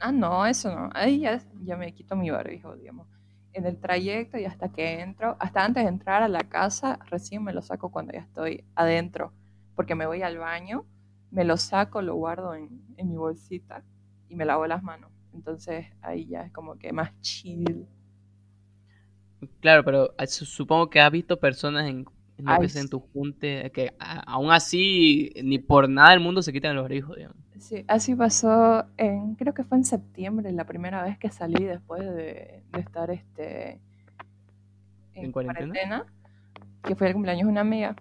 [0.00, 0.90] Ah, no, eso no.
[0.94, 3.08] Ahí ya, ya me quito mi barbijo, digamos.
[3.52, 7.42] En el trayecto y hasta que entro, hasta antes de entrar a la casa, recién
[7.42, 9.32] me lo saco cuando ya estoy adentro,
[9.74, 10.86] porque me voy al baño,
[11.30, 13.84] me lo saco, lo guardo en, en mi bolsita
[14.28, 15.10] y me lavo las manos.
[15.32, 17.88] Entonces ahí ya es como que más chill.
[19.60, 22.04] Claro, pero su- supongo que has visto personas en,
[22.38, 26.52] en, Ay, en tu junte que a- aún así ni por nada del mundo se
[26.52, 27.36] quitan los barbijos, digamos.
[27.58, 32.02] Sí, así pasó en, creo que fue en septiembre, la primera vez que salí después
[32.02, 33.80] de, de estar este,
[35.14, 35.80] en, ¿En cuarentena?
[35.80, 36.06] cuarentena,
[36.84, 37.96] que fue el cumpleaños de una amiga.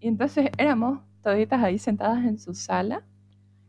[0.00, 3.04] Y entonces éramos toditas ahí sentadas en su sala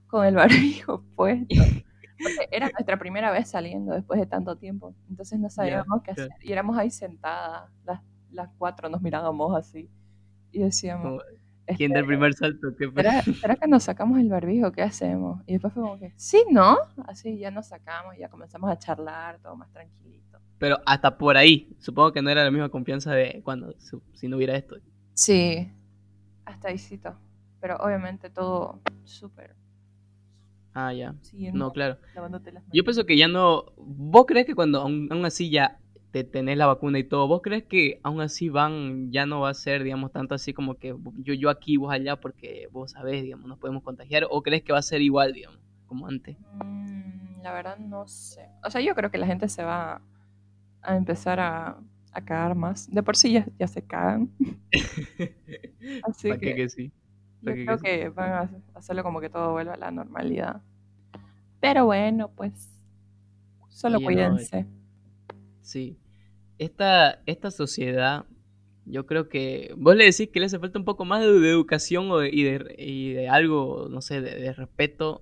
[0.08, 1.74] con el barbijo puesto.
[2.52, 4.96] Era nuestra primera vez saliendo después de tanto tiempo.
[5.10, 6.32] Entonces no sabíamos qué claro.
[6.34, 6.46] hacer.
[6.48, 9.90] Y éramos ahí sentadas, las, las cuatro nos mirábamos así.
[10.52, 11.22] Y decíamos,
[11.78, 12.68] ¿Quién da el "Espera, primer salto?
[12.78, 14.72] ¿Qué ¿Será, será que nos sacamos el barbijo?
[14.72, 15.42] ¿Qué hacemos?
[15.48, 16.78] Y después fue como que, sí, ¿no?
[17.06, 20.40] Así ya nos sacamos, ya comenzamos a charlar, todo más tranquilito.
[20.60, 23.74] Pero hasta por ahí, supongo que no era la misma confianza de cuando,
[24.14, 24.76] si no hubiera esto.
[25.14, 25.72] Sí,
[26.46, 27.16] hasta ahícito.
[27.60, 29.56] Pero obviamente todo súper
[30.74, 31.16] Ah, ya.
[31.54, 31.98] No, claro.
[32.72, 33.66] Yo pienso que ya no.
[33.78, 35.80] ¿Vos crees que cuando aún, aún así ya
[36.12, 39.50] te tenés la vacuna y todo, vos crees que aún así van, ya no va
[39.50, 43.24] a ser, digamos, tanto así como que yo, yo aquí, vos allá, porque vos sabés,
[43.24, 44.28] digamos, nos podemos contagiar?
[44.30, 46.38] ¿O crees que va a ser igual, digamos, como antes?
[46.64, 48.48] Mm, la verdad no sé.
[48.64, 50.02] O sea, yo creo que la gente se va
[50.84, 51.78] a empezar a,
[52.12, 52.90] a cagar más.
[52.92, 54.30] De por sí ya, ya se cagan.
[56.04, 56.92] Así ¿Para qué que que sí?
[57.44, 60.62] Yo ¿Para qué creo que van a hacerlo como que todo vuelva a la normalidad.
[61.60, 62.70] Pero bueno, pues
[63.70, 64.66] solo Oye, no, cuídense.
[65.62, 65.98] Sí.
[66.58, 68.26] Esta, esta sociedad,
[68.86, 71.50] yo creo que vos le decís que le hace falta un poco más de, de
[71.50, 75.22] educación o de- y, de, y de algo, no sé, de, de respeto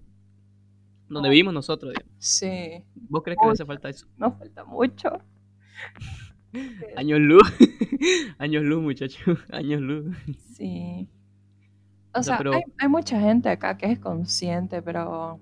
[1.10, 1.32] donde Oh.
[1.32, 1.94] vivimos nosotros.
[1.94, 2.16] digamos.
[2.20, 4.08] Sí, ¿Vos crees que le hace falta eso?
[4.18, 5.10] nos falta mucho.
[6.98, 7.44] Años luz.
[8.38, 9.40] Años luz, muchachos.
[9.52, 10.16] Años luz.
[10.56, 11.08] Sí.
[12.14, 15.40] O sea, pero- hay, hay mucha gente acá que es consciente, pero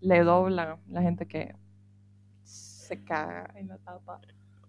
[0.00, 1.54] le dobla la gente que
[2.44, 4.20] se caga en la tapa.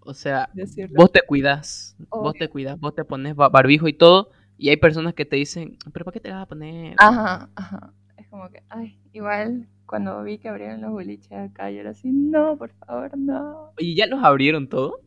[0.02, 0.96] O sea, Decirlo.
[0.98, 1.96] vos te cuidas.
[2.10, 2.34] Vos Obvio.
[2.34, 2.80] te cuidas.
[2.80, 4.32] Vos te pones ba- barbijo y todo.
[4.58, 6.96] Y hay personas que te dicen, ¿pero para qué te vas a poner?
[7.00, 7.94] Ajá, ajá.
[8.18, 12.12] Es como que, ay, igual cuando vi que abrieron los boliches acá, yo era así,
[12.12, 13.72] no, por favor, no.
[13.78, 15.00] ¿Y ya los abrieron todo?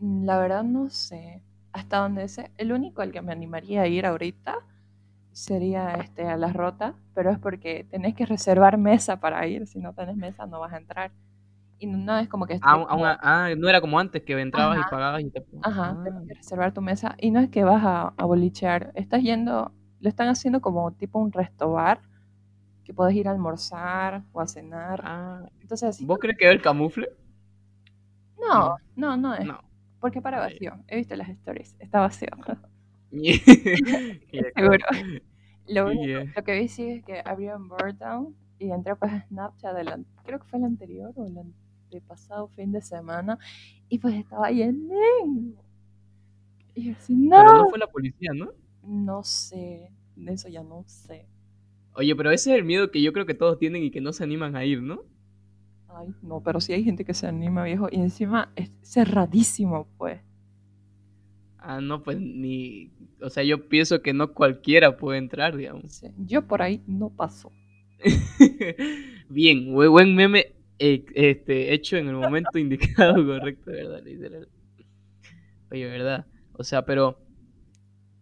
[0.00, 1.42] Mm, La verdad no sé.
[1.72, 4.56] Hasta donde sé, el único al que me animaría a ir ahorita
[5.34, 9.80] sería este a las rotas, pero es porque tenés que reservar mesa para ir, si
[9.80, 11.12] no tenés mesa no vas a entrar.
[11.78, 14.88] Y no es como que Ah, ah, ah, no era como antes que entrabas Ajá.
[14.88, 15.44] y pagabas y te...
[15.62, 17.16] Ajá, Ah, tenés que reservar tu mesa.
[17.18, 21.18] Y no es que vas a, a bolichear, estás yendo, lo están haciendo como tipo
[21.20, 22.00] un resto bar,
[22.84, 25.02] que podés ir a almorzar o a cenar.
[25.04, 25.48] ah.
[25.60, 27.08] Entonces, ¿Vos crees que era el camufle?
[28.38, 29.44] no, no, no es.
[29.46, 29.60] No.
[30.00, 30.74] Porque para vacío.
[30.88, 32.28] He visto las stories, está vacío.
[34.56, 34.86] Seguro.
[35.66, 36.32] Lo, único- yeah.
[36.36, 39.76] lo que vi sí es que abrieron Birdtown y entré pues a Snapchat,
[40.24, 43.38] creo que fue el anterior o el antepasado fin de semana,
[43.88, 44.94] y pues estaba lleno.
[46.74, 48.50] Y yo así, no, Pero no fue la policía, ¿no?
[48.82, 51.26] no sé, de eso ya no sé.
[51.94, 54.12] Oye, pero ese es el miedo que yo creo que todos tienen y que no
[54.12, 55.02] se animan a ir, ¿no?
[55.88, 60.20] Ay, no, pero sí hay gente que se anima, viejo, y encima es cerradísimo, pues.
[61.66, 62.90] Ah, no, pues ni...
[63.22, 65.92] O sea, yo pienso que no cualquiera puede entrar, digamos.
[65.92, 67.50] Sí, Yo por ahí no paso.
[69.28, 70.46] Bien, bu- buen meme
[70.78, 74.02] eh, este, hecho en el momento indicado, correcto, ¿verdad?
[74.04, 74.48] Literal.
[75.70, 76.26] Oye, ¿verdad?
[76.52, 77.18] O sea, pero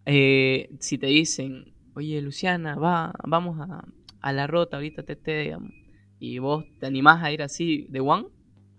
[0.06, 3.84] eh, si te dicen, oye, Luciana, va, vamos a,
[4.20, 5.70] a la rota ahorita, te, te, digamos,
[6.18, 8.26] y vos te animás a ir así de one,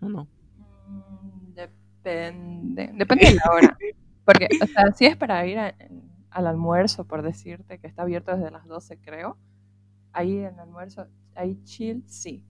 [0.02, 0.28] ¿o no?
[0.88, 3.78] Mm, Depende, depende de la hora.
[4.26, 5.76] Porque, o sea, si es para ir a-
[6.32, 9.38] al almuerzo, por decirte, que está abierto desde las 12, creo,
[10.14, 12.44] ahí en el almuerzo, ahí chill, sí.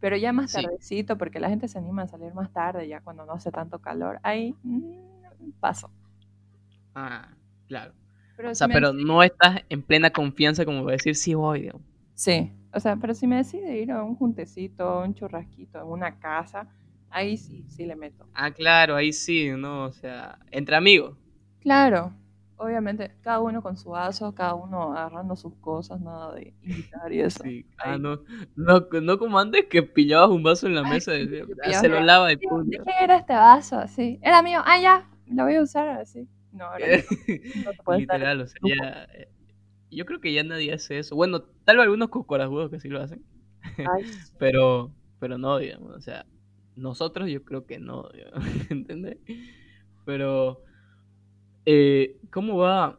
[0.00, 0.62] Pero ya más Sí.
[0.62, 3.80] tardecito, porque la gente se anima a salir más tarde, ya cuando no hace tanto
[3.80, 5.90] calor, ahí mm, paso.
[6.94, 7.28] Ah,
[7.68, 7.94] claro.
[8.36, 11.62] Pero O sea, si pero no estás en plena confianza como para decir, sí voy,
[11.62, 11.82] digamos.
[12.14, 16.18] Sí, o sea, pero si me decide ir a un juntecito, un churrasquito, en una
[16.18, 16.66] casa,
[17.10, 18.26] ahí sí, sí le meto.
[18.32, 19.84] Ah, claro, ahí sí, ¿no?
[19.86, 21.18] O sea, entre amigos.
[21.60, 22.14] Claro,
[22.56, 27.20] obviamente, cada uno con su vaso, cada uno agarrando sus cosas, nada de invitar y
[27.20, 27.44] eso.
[27.44, 27.66] Sí.
[27.78, 28.22] Ah, no,
[28.56, 31.58] no, no como antes que pillabas un vaso en la Ay, mesa y sí, decías,
[31.62, 32.84] que "Ah, se lo lava de ¿De punta.
[32.84, 33.78] quién era este vaso?
[33.78, 36.28] Así, era mío, ah, ya, lo voy a usar así.
[36.52, 37.00] No, ahora ya
[37.64, 39.04] no te puedes dar Literal, o sea, ya.
[39.14, 39.28] eh,
[39.90, 41.16] Yo creo que ya nadie hace eso.
[41.16, 43.24] Bueno, tal vez algunos cocorajudos que sí lo hacen,
[43.84, 44.38] Ay, sí.
[44.38, 46.26] pero, pero no, digamos, o sea,
[46.78, 48.08] nosotros yo creo que no,
[48.70, 49.18] ¿entendés?
[50.04, 50.62] Pero,
[51.66, 52.98] eh, ¿cómo va?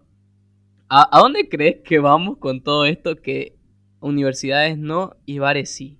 [0.89, 3.55] ¿A, a dónde crees que vamos con todo esto que
[3.99, 5.97] universidades no y bares sí?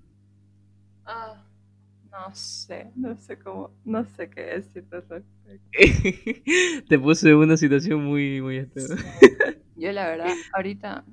[1.04, 1.42] Ah,
[2.10, 5.28] no sé, no sé cómo, no sé qué decirte al respecto.
[6.88, 8.58] Te puse en una situación muy, muy...
[8.58, 8.80] este,
[9.76, 11.04] Yo la verdad, ahorita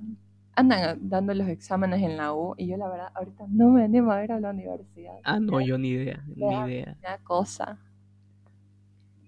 [0.58, 4.12] andan dando los exámenes en la U y yo la verdad ahorita no me animo
[4.12, 5.14] a ir a la universidad.
[5.24, 6.96] Ah, no, yo ni idea, ni idea.
[7.02, 7.78] Da cosa.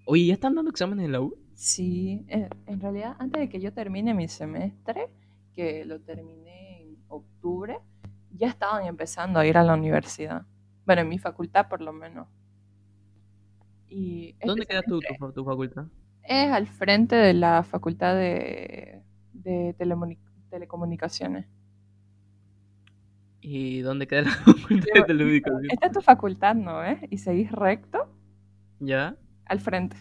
[0.05, 1.37] Oye, ¿ya están dando exámenes en la U?
[1.55, 5.09] Sí, en, en realidad antes de que yo termine mi semestre,
[5.55, 7.79] que lo terminé en octubre,
[8.31, 10.45] ya estaban empezando a ir a la universidad.
[10.85, 12.27] Bueno, en mi facultad por lo menos.
[13.89, 15.85] Y este ¿Dónde queda tu, tu, tu facultad?
[16.23, 19.01] Es al frente de la facultad de,
[19.33, 20.17] de telemoni-
[20.51, 21.47] telecomunicaciones.
[23.41, 25.71] ¿Y dónde queda la facultad de telecomunicación?
[25.71, 26.99] Esta es tu facultad, ¿no ves?
[27.09, 28.07] Y seguís recto
[28.79, 29.17] ¿Ya?
[29.45, 29.97] al frente.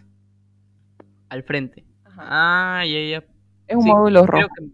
[1.31, 1.87] Al frente.
[2.05, 2.23] Ajá.
[2.81, 3.25] Ah, ya, ya.
[3.69, 4.49] es un sí, módulo rojo.
[4.59, 4.67] que...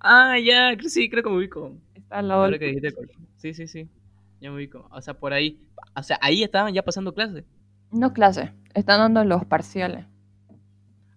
[0.00, 1.76] Ah, ya, sí, creo que me ubico.
[1.94, 3.12] Está al lado Ahora del que dijiste curso.
[3.14, 3.28] color.
[3.36, 3.88] Sí, sí, sí.
[4.40, 4.88] Ya me ubico.
[4.90, 5.60] O sea, por ahí.
[5.94, 7.44] O sea, ahí estaban ya pasando clases.
[7.92, 10.06] No clase, están dando los parciales.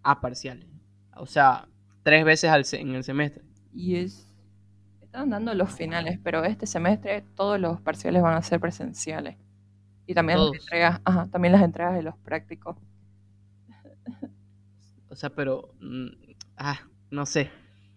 [0.03, 0.67] Ah, parciales.
[1.15, 1.67] O sea,
[2.03, 3.43] tres veces al en el semestre.
[3.73, 4.27] Y es.
[5.01, 9.37] Están dando los finales, pero este semestre todos los parciales van a ser presenciales.
[10.07, 12.77] Y también las entregas, ajá, también las entregas de los prácticos.
[15.09, 15.73] O sea, pero.
[15.79, 16.07] mm,
[16.57, 16.79] ah,
[17.11, 17.51] no sé.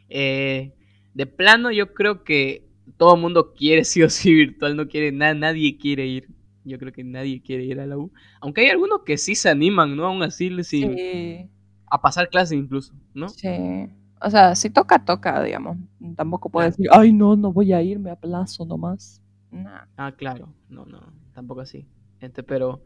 [0.08, 0.72] Eh,
[1.14, 4.76] de plano, yo creo que todo el mundo quiere sí o sí virtual.
[4.76, 6.28] No quiere nada, nadie quiere ir.
[6.64, 8.12] Yo creo que nadie quiere ir a la U.
[8.40, 10.06] Aunque hay algunos que sí se animan, ¿no?
[10.06, 11.48] Aún así, Sí,
[11.86, 13.28] a pasar clases incluso, ¿no?
[13.28, 13.48] sí.
[14.20, 15.76] O sea, si toca, toca, digamos.
[16.16, 16.76] Tampoco puedo Claro.
[16.76, 19.22] decir, ay, no, no voy a ir, me aplazo nomás.
[19.50, 19.84] Nah.
[19.96, 20.52] Ah, claro.
[20.68, 21.00] No, no,
[21.34, 21.86] tampoco así.
[22.20, 22.82] Este, pero,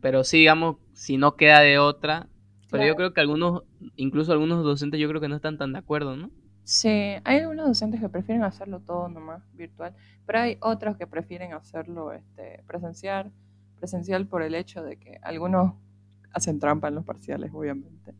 [0.00, 2.28] pero sí, digamos, si no queda de otra.
[2.70, 3.62] Pero yo creo que algunos,
[3.96, 6.30] incluso algunos docentes, yo creo que no están tan de acuerdo, ¿no?
[6.64, 9.94] Sí, hay algunos docentes que prefieren hacerlo todo nomás virtual,
[10.26, 13.30] pero hay otros que prefieren hacerlo este, presencial,
[13.76, 15.74] presencial por el hecho de que algunos
[16.32, 18.14] hacen trampa en los parciales, obviamente.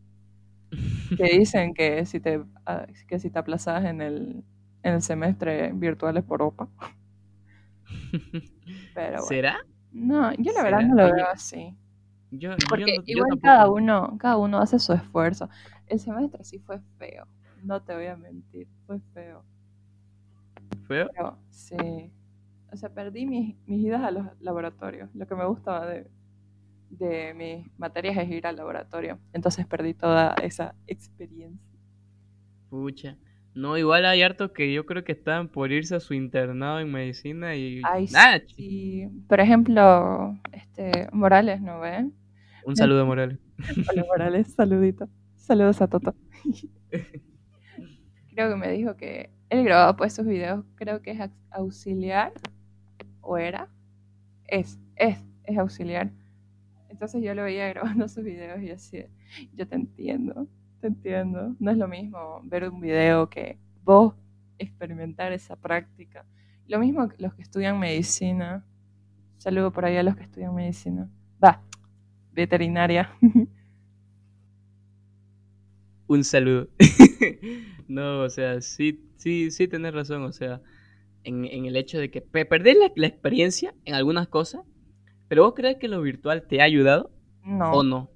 [1.17, 4.45] Que dicen que si te, ah, que si te aplazas en el,
[4.83, 6.69] en el semestre virtual es por OPA.
[8.95, 9.23] Pero bueno.
[9.23, 9.59] ¿Será?
[9.93, 10.89] No, yo la verdad ¿Será?
[10.89, 11.77] no lo veo así.
[12.31, 15.51] Yo, Porque yo igual cada uno, cada uno hace su esfuerzo.
[15.87, 17.27] El semestre sí fue feo.
[17.63, 19.45] No te voy a mentir, fue feo.
[20.89, 21.09] ¿Feo?
[21.15, 22.11] Pero sí.
[22.73, 25.15] O sea, perdí mis, mis idas a los laboratorios.
[25.15, 26.11] Lo que me gustaba de,
[26.99, 29.19] de mis materias es ir al laboratorio.
[29.33, 31.59] Entonces perdí toda esa experiencia.
[32.69, 33.17] Pucha.
[33.55, 36.91] No, igual hay hartos que yo creo que están por irse a su internado en
[36.91, 38.41] medicina y Ay, nada.
[38.57, 39.09] sí.
[39.29, 42.11] Por ejemplo, este Morales, ¿no ve?
[42.65, 43.39] Un saludo, Morales.
[43.93, 45.09] Hola Morales, saludito.
[45.37, 46.15] Saludos a Toto.
[48.35, 52.33] creo que me dijo que él grababa pues sus videos, creo que es aux- auxiliar,
[53.21, 53.69] o era,
[54.47, 56.11] es, es, es auxiliar.
[57.03, 59.05] Entonces yo lo veía grabando sus videos y así,
[59.55, 60.47] yo te entiendo,
[60.81, 61.57] te entiendo.
[61.59, 64.15] No es lo mismo ver un video que vos
[64.57, 66.25] experimentar esa práctica.
[66.69, 68.65] Lo mismo los que estudian medicina.
[69.39, 71.11] Saludo por ahí a los que estudian medicina.
[71.45, 71.61] Va,
[72.31, 73.11] veterinaria.
[76.07, 76.69] Un saludo.
[77.89, 80.61] no, o sea, sí, sí, sí tenés razón, o sea,
[81.25, 84.63] en, el hecho de que pe- perdés la, la experiencia en algunas cosas,
[85.33, 87.11] pero vos crees que lo virtual te ha ayudado
[87.45, 88.11] No, o no?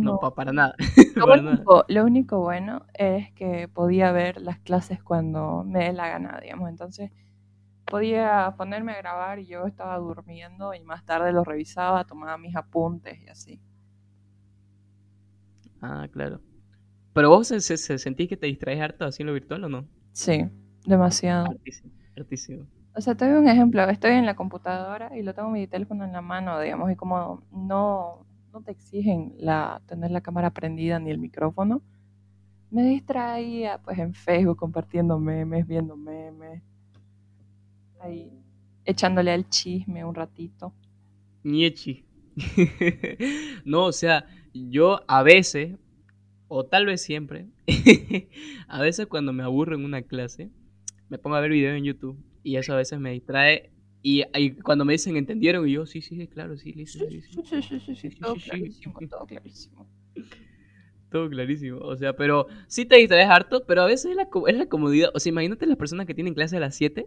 [0.00, 0.18] No, no.
[0.18, 0.74] pa- para nada.
[1.16, 1.66] Lo para nada.
[1.66, 6.40] único, lo único bueno es que podía ver las clases cuando me dé la gana,
[6.42, 6.68] digamos.
[6.70, 7.10] Entonces
[7.86, 12.56] podía ponerme a grabar y yo estaba durmiendo y más tarde lo revisaba, tomaba mis
[12.56, 13.60] apuntes y así.
[15.80, 16.40] Ah, claro.
[17.14, 19.70] Pero vos se, se- se- sentís que te distraes harto así en lo virtual o
[19.70, 19.88] no?
[20.12, 20.44] Sí,
[20.84, 21.56] demasiado.
[22.16, 22.66] Hartísimo.
[22.94, 23.88] O sea, te doy un ejemplo.
[23.88, 27.42] Estoy en la computadora y lo tengo mi teléfono en la mano, digamos, y como
[27.52, 31.82] no, no te exigen la, tener la cámara prendida ni el micrófono,
[32.70, 36.62] me distraía pues en Facebook compartiendo memes, viendo memes,
[38.00, 38.30] ahí
[38.84, 40.72] echándole al chisme un ratito.
[41.44, 42.04] Niechi.
[43.64, 45.76] no, o sea, yo a veces,
[46.46, 47.46] o tal vez siempre,
[48.68, 50.50] a veces cuando me aburro en una clase,
[51.08, 53.70] me pongo a ver videos en YouTube y eso a veces me distrae.
[54.02, 55.68] Y, y cuando me dicen, ¿entendieron?
[55.68, 58.10] Y yo, sí, sí, sí, claro, sí, listo, sí, sí, Sí, sí, sí, sí, sí,
[58.10, 59.88] Sí, todo clarísimo, todo clarísimo.
[61.10, 61.78] todo clarísimo.
[61.80, 65.10] O sea, pero sí te distraes harto, pero a veces es la, es la comodidad.
[65.14, 67.06] O sea, imagínate las personas que tienen clase a las 7,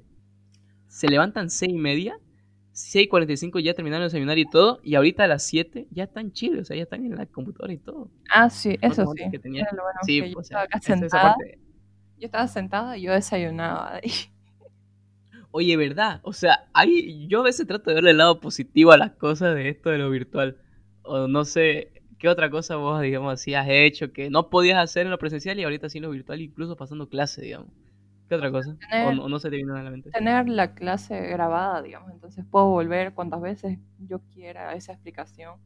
[0.87, 2.17] se levantan 6 y media,
[2.73, 6.61] 6.45 ya terminaron de desayunar y todo, y ahorita a las 7 ya están chiles,
[6.61, 8.09] o sea, ya están en la computadora y todo.
[8.33, 9.23] Ah, sí, eso sí.
[9.31, 11.59] que tenía- bueno Sí, que yo o estaba sea, acá esa- esa sentada, parte-
[12.17, 14.11] yo estaba sentada y yo desayunaba ahí.
[15.51, 16.21] Oye, ¿verdad?
[16.23, 19.53] O sea, hay, yo a veces trato de verle el lado positivo a las cosas
[19.55, 20.57] de esto de lo virtual.
[21.03, 25.05] O no sé, ¿qué otra cosa vos, digamos así, has hecho que no podías hacer
[25.05, 27.69] en lo presencial y ahorita sí en lo virtual, incluso pasando clase, digamos?
[28.29, 28.71] ¿Qué otra cosa?
[28.71, 30.09] O Tener- no, o no se te nada a la mente.
[30.11, 35.59] tener la clase grabada, digamos, entonces puedo volver cuantas veces yo quiera a esa explicación,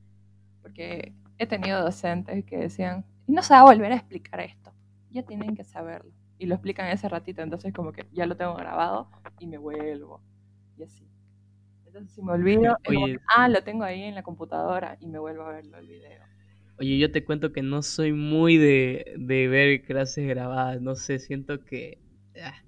[0.62, 4.72] porque he tenido docentes que decían, no se va a volver a explicar esto,
[5.12, 8.56] ya tienen que saberlo, y lo explican ese ratito, entonces como que ya lo tengo
[8.56, 10.22] grabado y me vuelvo,
[10.78, 11.08] y así.
[11.88, 15.44] Entonces si me olvido, Oye, ah, lo tengo ahí en la computadora y me vuelvo
[15.44, 16.24] a verlo el video.
[16.78, 21.20] Oye, yo te cuento que no soy muy de, de ver clases grabadas, no sé,
[21.20, 22.00] siento que...
[22.44, 22.65] ah,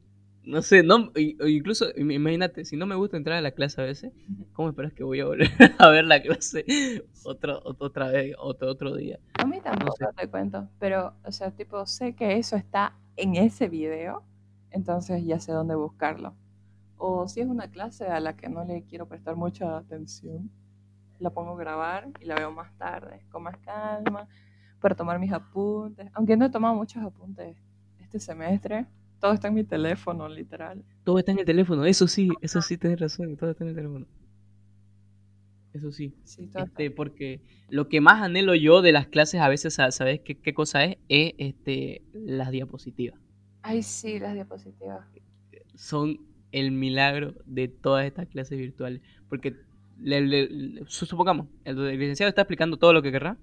[0.47, 3.85] no sé, no, incluso, im- imagínate, si no me gusta entrar a la clase a
[3.85, 4.13] veces,
[4.53, 6.65] ¿cómo esperas que voy a volver a ver la clase
[7.23, 9.19] otro, ot- otra vez, otro, otro día?
[9.39, 10.05] A mí tampoco sé.
[10.15, 14.23] te cuento, pero, o sea, tipo, sé que eso está en ese video,
[14.71, 16.33] entonces ya sé dónde buscarlo.
[16.97, 20.49] O si es una clase a la que no le quiero prestar mucha atención,
[21.19, 24.27] la pongo a grabar y la veo más tarde, con más calma,
[24.79, 26.09] para tomar mis apuntes.
[26.13, 27.57] Aunque no he tomado muchos apuntes
[27.99, 28.85] este semestre,
[29.19, 30.83] todo está en mi teléfono, literal.
[31.03, 33.75] Todo está en el teléfono, eso sí, eso sí, tienes razón, todo está en el
[33.75, 34.05] teléfono.
[35.73, 36.13] Eso sí.
[36.55, 40.35] Este, porque lo que más anhelo yo de las clases a veces, sa- ¿sabes qué,
[40.35, 40.97] qué cosa es?
[41.07, 43.19] Es este, las diapositivas.
[43.61, 45.05] Ay, sí, las diapositivas.
[45.75, 46.19] Son
[46.51, 49.01] el milagro de todas estas clases virtuales.
[49.29, 49.55] Porque,
[49.99, 53.37] le- le- le- su- supongamos, el licenciado está explicando todo lo que querrá.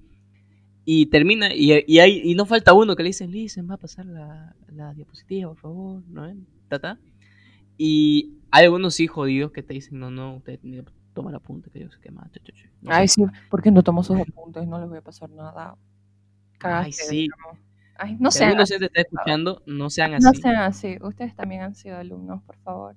[0.85, 3.78] Y termina, y, y, hay, y no falta uno que le dice, Licen, va a
[3.78, 6.35] pasar la, la diapositiva, por favor, ¿no?
[6.68, 7.01] Ta, ta.
[7.78, 11.70] Y hay algunos sí jodidos que te dicen, no, no, usted tiene que tomar apunte,
[11.70, 12.30] que yo sé qué más.
[12.32, 12.68] chu, chu, chu".
[12.82, 13.09] No Ay, sé.
[13.09, 14.66] sí, ¿por qué no tomo sus apuntes?
[14.66, 15.76] No les voy a pasar nada.
[16.61, 17.28] Ay, sí.
[17.30, 17.59] digamos.
[17.97, 18.59] Ay, no Si sean así.
[18.59, 20.41] docente está escuchando, no sean No así.
[20.41, 20.99] sean así.
[21.03, 22.97] Ustedes también han sido alumnos, por favor.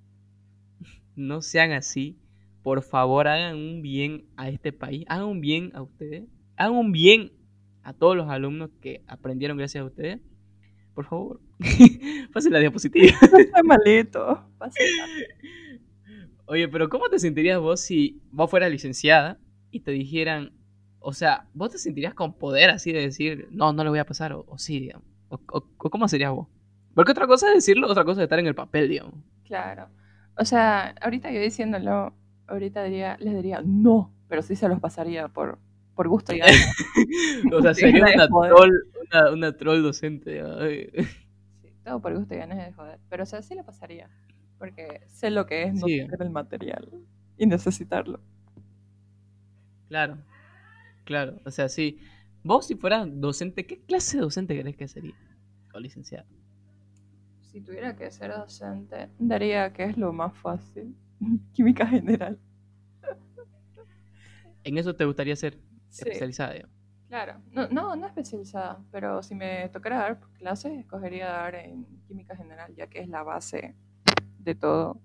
[1.16, 2.18] No sean así.
[2.64, 5.06] Por favor, hagan un bien a este país.
[5.08, 6.26] Hagan un bien a ustedes.
[6.58, 7.32] Hagan un bien
[7.88, 10.20] a todos los alumnos que aprendieron gracias a ustedes.
[10.94, 11.40] Por favor,
[12.34, 13.06] pasen la diapositiva.
[13.22, 14.44] Estoy malito.
[16.48, 19.40] Oye, pero ¿cómo te sentirías vos si vos fueras licenciada
[19.72, 20.52] y te dijeran,
[21.00, 24.06] o sea, vos te sentirías con poder así de decir, no, no lo voy a
[24.06, 25.08] pasar, o, o sí, digamos?
[25.30, 26.50] O cómo serías vos?
[26.94, 29.14] Porque otra cosa es decirlo, otra cosa es estar en el papel, digamos.
[29.46, 29.88] Claro.
[30.38, 32.14] O sea, ahorita yo diciéndolo,
[32.48, 35.60] ahorita diría, les diría no, pero sí se los pasaría por,
[35.98, 36.56] por gusto y ganas.
[37.54, 38.72] O sea, sería una troll,
[39.12, 40.42] una, una troll docente.
[41.62, 43.00] Sí, todo por gusto y ganas de joder.
[43.10, 44.10] Pero o sea, sí lo pasaría.
[44.60, 45.98] Porque sé lo que es no Sí.
[45.98, 46.90] tener el material
[47.38, 48.22] y necesitarlo.
[49.90, 50.18] Claro,
[51.06, 51.42] claro.
[51.46, 52.00] O sea, sí.
[52.44, 55.16] Vos si fueras docente, ¿qué clase de docente crees que sería?
[55.74, 56.28] O licenciado.
[57.42, 60.96] Si tuviera que ser docente, daría que es lo más fácil.
[61.54, 62.40] Química general.
[64.64, 65.58] ¿En eso te gustaría ser
[65.90, 66.54] Sí, especializada?
[66.54, 66.76] digamos?
[67.08, 67.42] claro.
[67.52, 72.74] No, no, no especializada, pero si me tocara dar clases, escogería dar en química general,
[72.76, 73.76] ya que es la base
[74.40, 75.02] de todo.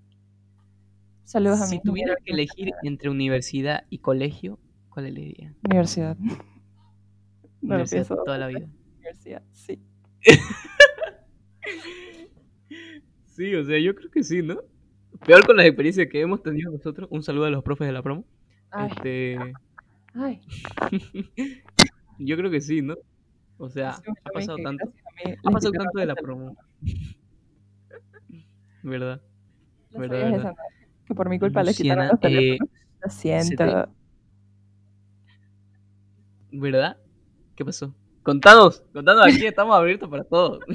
[1.25, 4.59] Saludos a Si mi tuvieras que elegir entre universidad y colegio,
[4.91, 5.55] ¿cuál elegirías?
[5.65, 6.17] Universidad.
[7.63, 8.25] No universidad pienso.
[8.25, 8.67] toda la vida.
[8.97, 9.81] Universidad, sí.
[13.27, 14.59] Sí, o sea, yo creo que sí, ¿no?
[15.27, 17.09] Peor con las experiencias que hemos tenido nosotros.
[17.11, 18.25] Un saludo a los profes de la promo.
[18.71, 19.39] Ay, Este,
[20.15, 20.41] ay.
[22.19, 22.97] yo creo que sí, ¿no?
[23.59, 23.91] O sea,
[24.25, 24.87] ha pasado tanto.
[24.87, 24.93] mí
[25.25, 26.57] Ha les pasado quitaron tanto de la promo.
[28.83, 29.21] ¿Verdad?
[29.93, 30.55] ¿No Verdad?
[31.07, 32.19] Que por mi culpa le quitaron Luciana, los eh,
[32.59, 32.71] teléfonos.
[33.05, 33.87] Lo siento.
[36.51, 36.97] te- ¿Verdad?
[37.55, 37.95] ¿Qué pasó?
[38.23, 40.61] Contanos, contanos aquí, estamos abiertos para todo.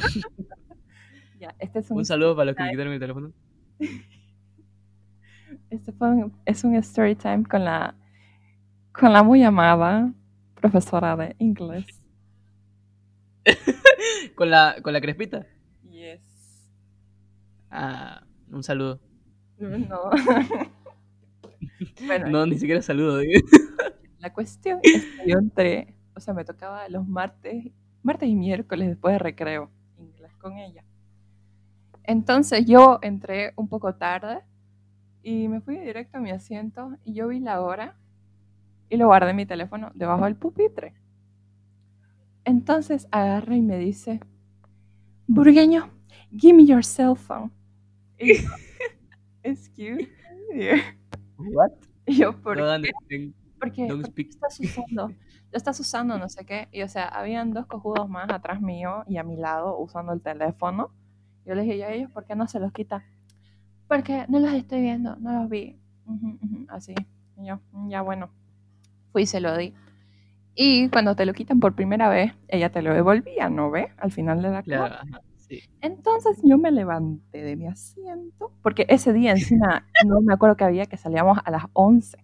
[1.39, 3.31] Ya, este es un, Un saludo para los que me quitaron mi teléfono.
[5.69, 7.93] este fue un- es un story time con la
[8.99, 10.11] con la muy amada
[10.55, 11.85] profesora de inglés.
[14.35, 15.45] Con la, con la crespita.
[15.89, 16.21] Yes.
[17.71, 18.99] Ah, un saludo.
[19.59, 20.11] No.
[22.05, 23.21] bueno, No, ni siquiera saludo.
[24.19, 27.71] la cuestión es que yo entré, o sea, me tocaba los martes,
[28.03, 30.83] martes y miércoles después de recreo, inglés con ella.
[32.03, 34.43] Entonces yo entré un poco tarde
[35.23, 37.95] y me fui directo a mi asiento y yo vi la hora
[38.89, 40.93] y lo guardé en mi teléfono debajo del pupitre.
[42.45, 44.19] Entonces agarra y me dice,
[45.27, 45.89] Burgueño,
[46.31, 47.51] give me your cell phone.
[48.17, 48.49] Y yo,
[49.43, 50.07] excuse
[50.53, 50.81] me.
[51.38, 51.71] What?
[52.05, 52.91] Y yo, ¿por No qué?
[53.59, 55.07] Porque, ¿por qué estás usando?
[55.09, 56.67] Lo estás usando, no sé qué.
[56.71, 60.21] Y o sea, habían dos cojudos más atrás mío y a mi lado usando el
[60.21, 60.91] teléfono.
[61.45, 63.03] Yo les dije, ¿y a ellos por qué no se los quita?
[63.88, 65.79] Porque no los estoy viendo, no los vi.
[66.05, 66.93] Ujú, ujú, Así.
[67.38, 68.29] Y yo, "Mm, ya bueno.
[69.18, 69.74] Fui y se lo di.
[70.55, 73.89] Y cuando te lo quitan por primera vez, ella te lo devolvía, ¿no ve?
[73.97, 74.95] Al final de la clase.
[74.95, 75.59] Claro, sí.
[75.82, 80.65] Entonces yo me levanté de mi asiento, porque ese día encima no me acuerdo que
[80.65, 82.18] había que salíamos a las 11.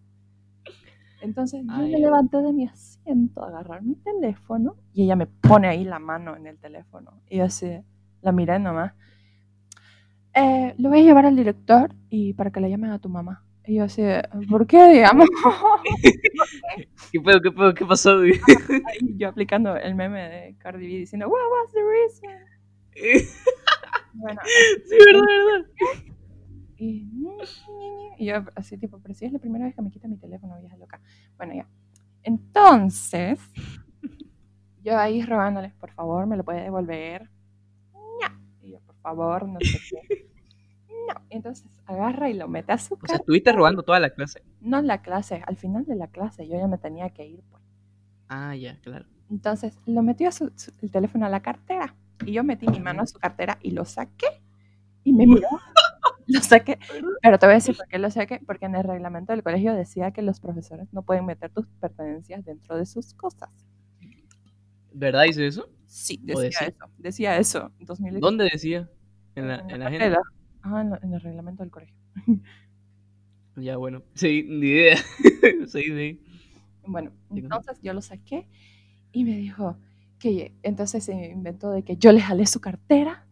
[1.21, 5.27] Entonces yo Ay, me levanté de mi asiento a agarrar mi teléfono y ella me
[5.27, 7.21] pone ahí la mano en el teléfono.
[7.29, 7.81] Y yo así,
[8.21, 8.93] la miré nomás.
[10.35, 13.43] Eh, lo voy a llevar al director y para que le llamen a tu mamá.
[13.65, 14.01] Y yo así,
[14.49, 15.27] ¿por qué, digamos?
[17.11, 18.19] ¿Qué pedo, qué pedo, qué pasó?
[19.17, 22.39] Yo aplicando el meme de Cardi B diciendo, what was the reason?
[24.15, 25.69] Bueno, sí, verdad, verdad.
[26.77, 27.09] Y,
[28.19, 30.55] y yo así tipo, pero si es la primera vez que me quita mi teléfono,
[30.59, 31.01] vieja loca.
[31.35, 31.67] Bueno, ya.
[32.21, 33.39] Entonces,
[34.83, 37.27] yo ahí rogándoles, por favor, me lo puede devolver.
[38.61, 40.22] Y yo, por favor, no sé qué.
[41.07, 41.21] No.
[41.29, 44.43] Entonces agarra y lo mete a su O sea, estuviste robando toda la clase.
[44.61, 47.41] No en la clase, al final de la clase, yo ya me tenía que ir.
[47.49, 47.61] Pues.
[48.29, 49.05] Ah, ya, claro.
[49.29, 51.95] Entonces, lo metió a su, su- el teléfono a la cartera.
[52.25, 54.27] Y yo metí mi mano a su cartera y lo saqué.
[55.03, 55.47] Y me miró.
[56.25, 56.79] Lo saqué.
[57.21, 58.39] Pero te voy a decir por qué lo saqué.
[58.45, 62.45] Porque en el reglamento del colegio decía que los profesores no pueden meter tus pertenencias
[62.45, 63.49] dentro de sus cosas.
[64.93, 65.69] ¿Verdad hizo eso?
[65.85, 66.67] Sí, ¿O decía decía?
[66.67, 66.85] eso.
[66.97, 67.71] Decía eso.
[67.79, 68.25] en 2018.
[68.25, 68.89] ¿Dónde decía?
[69.35, 70.21] En la, en la parte agenda.
[70.63, 71.95] Ajá, en, en el reglamento del colegio.
[73.55, 74.01] Ya, bueno.
[74.15, 74.97] Sí, ni idea.
[75.67, 76.19] sí, sí.
[76.85, 78.47] Bueno, entonces yo lo saqué
[79.11, 79.77] y me dijo
[80.19, 83.25] que entonces se inventó de que yo le jalé su cartera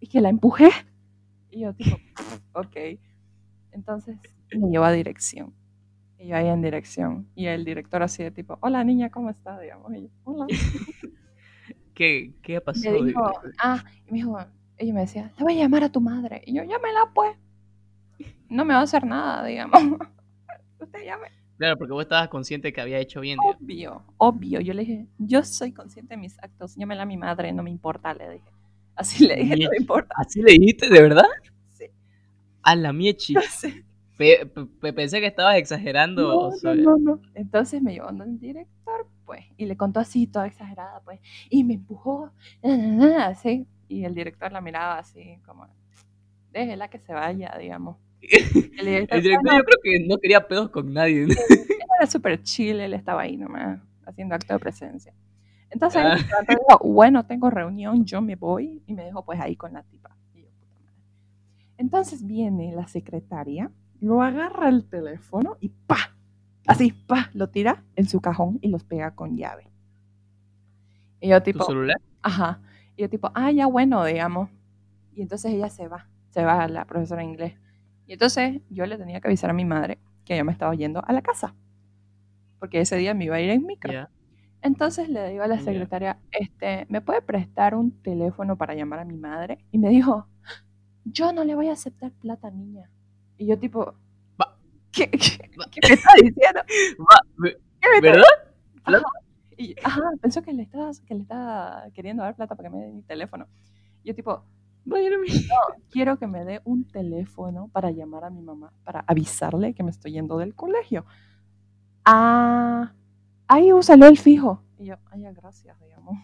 [0.00, 0.70] y que la empujé.
[1.50, 1.96] Y yo tipo,
[2.54, 2.76] ok.
[3.72, 4.16] Entonces
[4.56, 5.52] me llevó a dirección.
[6.18, 7.28] Y yo ahí en dirección.
[7.34, 9.58] Y el director así de tipo, hola niña, ¿cómo está?
[9.60, 10.46] Digamos, y yo, hola.
[11.94, 12.90] ¿Qué, qué pasó?
[12.90, 14.38] Me dijo, ah, y me dijo,
[14.78, 16.42] ella me decía, te voy a llamar a tu madre.
[16.46, 17.36] Y yo, llámela pues.
[18.48, 19.80] No me va a hacer nada, digamos.
[20.80, 21.28] Usted llame.
[21.58, 23.38] Claro, porque vos estabas consciente que había hecho bien.
[23.58, 24.02] digamos.
[24.16, 24.60] Obvio, obvio.
[24.60, 26.76] Yo le dije, yo soy consciente de mis actos.
[26.76, 28.50] Llámela a mi madre, no me importa, le dije.
[28.94, 30.14] Así le dije, no me importa.
[30.16, 31.26] ¿Así le dijiste, de verdad?
[31.70, 31.86] Sí,
[32.62, 33.34] A la miechi.
[33.50, 33.84] sí.
[34.16, 36.52] pensé que estabas exagerando.
[36.62, 41.00] No, no, no, Entonces me llevó el director, pues, y le contó así, toda exagerada,
[41.04, 41.20] pues,
[41.50, 42.32] y me empujó,
[43.20, 45.66] así, y el director la miraba así, como,
[46.52, 47.96] déjela que se vaya, digamos.
[48.78, 51.24] El director, yo creo que no quería pedos con nadie.
[51.24, 55.14] Era súper chill, él estaba ahí nomás, haciendo acto de presencia.
[55.70, 56.16] Entonces, ah.
[56.48, 60.16] dijo, bueno, tengo reunión, yo me voy, y me dejó pues ahí con la tipa.
[61.76, 63.70] Entonces viene la secretaria,
[64.00, 66.16] lo agarra el teléfono y pa,
[66.66, 69.70] así, pa, lo tira en su cajón y los pega con llave.
[71.20, 72.00] Y yo tipo, ¿Tu celular?
[72.22, 72.60] Ajá.
[72.98, 74.50] Y yo tipo, ah, ya bueno, digamos.
[75.14, 77.54] Y entonces ella se va, se va a la profesora de inglés.
[78.08, 81.00] Y entonces yo le tenía que avisar a mi madre que yo me estaba yendo
[81.06, 81.54] a la casa.
[82.58, 84.08] Porque ese día me iba a ir en micro.
[84.62, 89.04] Entonces le digo a la secretaria, este, ¿me puede prestar un teléfono para llamar a
[89.04, 89.64] mi madre?
[89.70, 90.26] Y me dijo,
[91.04, 92.90] yo no le voy a aceptar plata, niña.
[93.36, 93.94] Y yo tipo,
[94.90, 96.62] ¿qué, qué, me está diciendo?
[98.02, 98.24] ¿Verdad?
[98.82, 99.02] Ajá.
[99.58, 102.86] Y, ajá, pensó que le, estaba, que le estaba queriendo dar plata para que me
[102.86, 103.46] dé mi teléfono.
[104.04, 104.44] Y yo tipo,
[104.84, 104.96] no,
[105.90, 109.90] quiero que me dé un teléfono para llamar a mi mamá, para avisarle que me
[109.90, 111.04] estoy yendo del colegio.
[112.04, 112.92] Ah,
[113.48, 114.62] ahí úsalo el fijo.
[114.78, 116.16] Y yo, ay, gracias, digamos.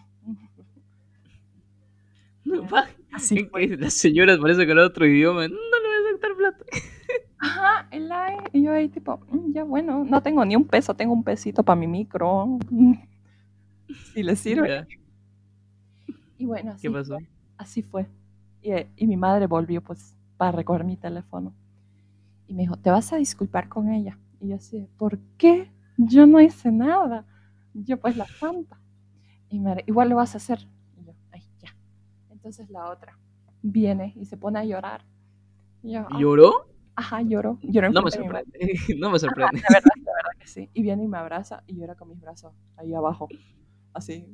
[3.11, 6.65] Así Las señoras parece que el otro idioma, no le voy a aceptar plata.
[7.39, 8.37] Ajá, el AE.
[8.53, 11.63] Y yo ahí tipo, mm, ya bueno, no tengo ni un peso, tengo un pesito
[11.63, 12.57] para mi micro.
[14.13, 14.87] Si le sirve.
[16.37, 17.15] Y bueno, así ¿Qué pasó?
[17.15, 17.27] Fue,
[17.57, 18.07] así fue.
[18.61, 21.53] Y, y, mi madre volvió pues para recoger mi teléfono.
[22.47, 24.17] Y me dijo, te vas a disculpar con ella.
[24.39, 25.71] Y yo así, ¿por qué?
[25.97, 27.25] Yo no hice nada.
[27.73, 28.79] Yo pues la santa.
[29.49, 30.67] Y me igual lo vas a hacer.
[30.97, 31.75] Y yo, ay, ya.
[32.29, 33.17] Entonces la otra
[33.61, 35.05] viene y se pone a llorar.
[35.93, 36.07] Ah".
[36.19, 36.69] ¿Lloró?
[36.95, 37.59] Ajá, lloró.
[37.61, 38.59] lloró no me sorprende.
[38.97, 39.61] no me sorprende.
[39.69, 40.69] verdad, de verdad que sí.
[40.73, 43.27] Y viene y me abraza y llora con mis brazos ahí abajo.
[43.95, 44.27] Así,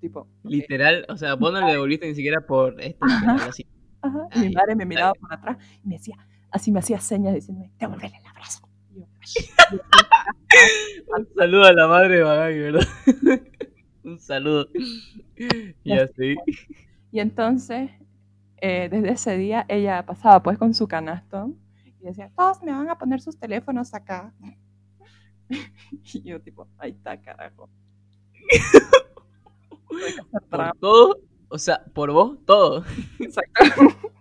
[0.00, 0.26] tipo.
[0.44, 3.04] Literal, o sea, vos no le devolviste ni siquiera por esto.
[3.46, 3.66] Así.
[4.02, 4.28] Ajá.
[4.36, 6.16] Y mi madre me miraba por atrás y me decía,
[6.50, 8.66] así me hacía señas diciéndome, devolverle el abrazo.
[11.16, 12.86] Un saludo a la madre de Bagay, ¿verdad?
[14.04, 14.68] Un saludo.
[15.84, 16.36] Y así.
[17.10, 17.90] Y entonces,
[18.58, 21.52] eh, desde ese día, ella pasaba pues con su canasto
[22.00, 24.32] y decía, todos me van a poner sus teléfonos acá.
[25.90, 27.68] y yo tipo, ahí está, carajo.
[30.48, 31.20] ¿Por todo?
[31.48, 32.84] O sea, por vos, todo.
[33.18, 33.60] Exacto.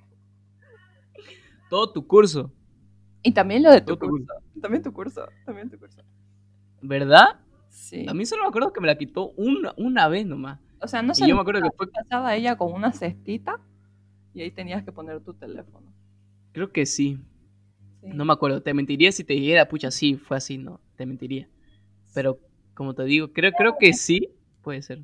[1.69, 2.51] todo tu curso.
[3.21, 4.33] Y también lo de tu curso.
[4.61, 5.27] También tu curso.
[5.45, 6.01] También tu curso.
[6.81, 7.39] ¿Verdad?
[7.69, 8.05] Sí.
[8.07, 10.59] A mí solo me acuerdo que me la quitó una, una vez nomás.
[10.81, 11.27] O sea, no sé.
[11.27, 11.87] yo me acuerdo que fue.
[11.87, 13.59] Pasaba ella con una cestita
[14.33, 15.93] y ahí tenías que poner tu teléfono.
[16.51, 17.19] Creo que sí.
[18.01, 18.61] No me acuerdo.
[18.61, 20.79] Te mentiría si te dijera, pucha, sí, fue así, no.
[20.95, 21.49] Te mentiría.
[22.13, 22.39] Pero,
[22.73, 24.29] como te digo, creo, creo que sí,
[24.63, 25.03] puede ser.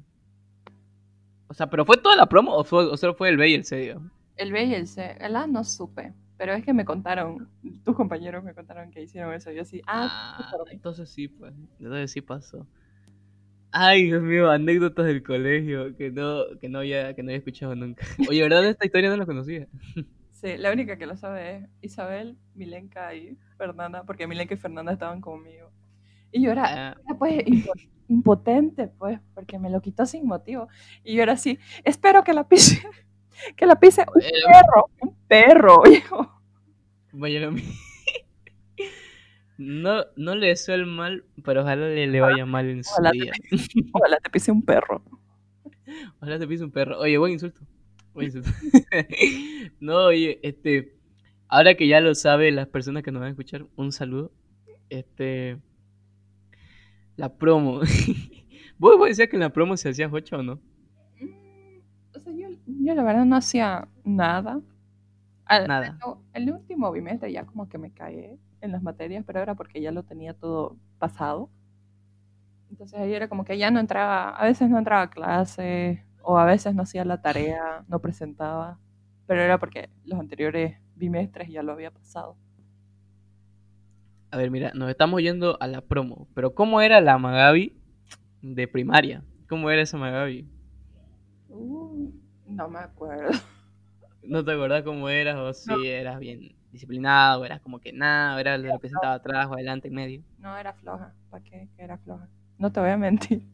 [1.47, 3.95] O sea, ¿pero fue toda la promo o, solo fue el B y el C,
[4.35, 5.17] El B y el C.
[5.19, 6.13] El A no supe.
[6.37, 7.49] Pero es que me contaron,
[7.83, 9.51] tus compañeros me contaron que hicieron eso.
[9.51, 11.53] Yo así, ah, ah entonces sí, pues.
[11.79, 12.67] Entonces sí pasó.
[13.71, 17.75] Ay, Dios mío, anécdotas del colegio que no, que no había, que no había escuchado
[17.75, 18.05] nunca.
[18.29, 18.65] Oye, ¿verdad?
[18.65, 19.67] Esta historia no la conocía.
[20.31, 24.91] Sí, la única que lo sabe es Isabel, Milenka y Fernanda, porque Milenka y Fernanda
[24.91, 25.71] estaban conmigo.
[26.31, 27.15] Y yo era, ah.
[27.17, 27.43] pues
[28.07, 30.67] impotente, pues, porque me lo quitó sin motivo.
[31.03, 32.81] Y yo era así, espero que la pise,
[33.55, 36.31] que la pise un perro, un perro, hijo.
[37.11, 37.49] Vaya
[39.57, 43.31] No, no le deseo el mal, pero ojalá le, vaya mal en su día.
[43.93, 45.01] ojalá te pise un perro.
[46.19, 46.99] Ojalá te pise un perro.
[46.99, 47.61] Oye, buen insulto.
[49.79, 50.95] no, oye, este,
[51.47, 54.31] ahora que ya lo saben las personas que nos van a escuchar, un saludo.
[54.89, 55.59] Este,
[57.16, 57.80] la promo.
[58.78, 60.55] ¿Vos, vos decías que en la promo se hacía ocho o no?
[61.20, 61.80] Mm,
[62.16, 64.61] o sea, yo, yo la verdad no hacía nada.
[65.49, 65.97] nada.
[66.34, 69.91] El, último bimestre ya como que me caí en las materias, pero era porque ya
[69.91, 71.49] lo tenía todo pasado.
[72.70, 76.38] Entonces ahí era como que ya no entraba, a veces no entraba a clase, o
[76.38, 78.80] a veces no hacía la tarea, no presentaba,
[79.28, 82.36] pero era porque los anteriores bimestres ya lo había pasado.
[84.36, 87.81] A ver, mira, nos estamos yendo a la promo, pero ¿cómo era la Magabi
[88.41, 89.23] de primaria?
[89.47, 90.45] ¿Cómo era esa Magabi?
[91.47, 92.11] Uh,
[92.45, 93.29] no me acuerdo.
[94.23, 98.36] ¿No te acuerdas cómo eras o si eras bien disciplinado, o eras como que nada,
[98.36, 100.21] o era lo que sentaba atrás o adelante, en medio?
[100.38, 101.69] No, era floja, ¿para qué?
[101.77, 102.27] Era floja.
[102.57, 103.47] No te voy a mentir.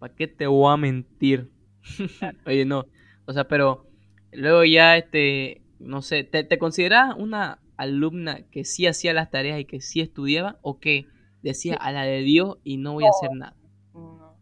[0.00, 1.52] ¿Para qué te voy a mentir?
[2.44, 2.86] Oye, no.
[3.24, 3.86] O sea, pero
[4.32, 9.60] luego ya, este, no sé, ¿te, te consideras una alumna que sí hacía las tareas
[9.60, 11.06] y que sí estudiaba o que
[11.42, 13.56] decía a la de Dios y no voy a hacer nada?
[13.92, 14.36] No.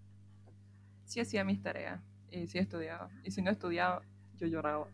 [1.05, 3.11] Sí hacía mis tareas y sí estudiaba.
[3.25, 4.03] Y si no estudiaba,
[4.37, 4.87] yo lloraba.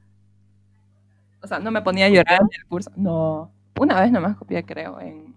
[1.43, 2.91] O sea, no me ponía a llorar en el curso.
[2.97, 3.53] No.
[3.79, 5.35] Una vez nomás copié, creo, en,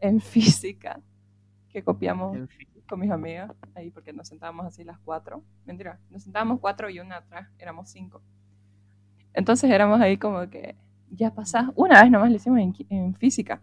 [0.00, 1.00] en física,
[1.70, 2.38] que copiamos
[2.88, 5.42] con mis amigas ahí porque nos sentábamos así las cuatro.
[5.64, 8.22] Mentira, nos sentábamos cuatro y una atrás, éramos cinco.
[9.32, 10.76] Entonces éramos ahí como que
[11.10, 11.70] ya pasás.
[11.74, 13.60] Una vez nomás lo hicimos en, en física,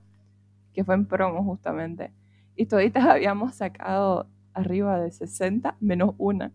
[0.73, 2.11] que fue en promo justamente.
[2.55, 6.51] Y toditas habíamos sacado arriba de 60 menos una.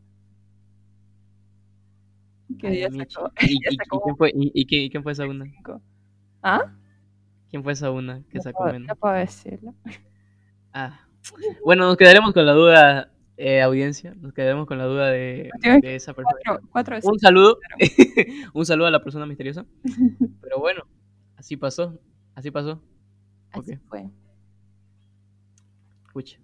[2.58, 3.14] Que Ay, ella Michi.
[3.14, 5.44] sacó ¿Y, ella quién fue, y, y quién, fue esa una?
[6.42, 6.72] ¿Ah?
[7.50, 8.88] ¿Quién fue esa una que No sacó puedo, menos?
[8.88, 9.74] no puedo decirlo.
[10.72, 11.00] Ah.
[11.64, 14.14] Bueno, nos quedaremos con la duda, eh, audiencia.
[14.14, 15.50] Nos quedaremos con la duda de,
[15.82, 16.38] esa persona.
[16.44, 17.58] Cuatro, cuatro Un saludo.
[18.54, 19.66] Un saludo a la persona misteriosa.
[20.40, 20.84] Pero bueno,
[21.36, 21.98] así pasó.
[22.34, 22.80] Así pasó.
[23.50, 24.08] Así fue.
[26.06, 26.38] Escucha.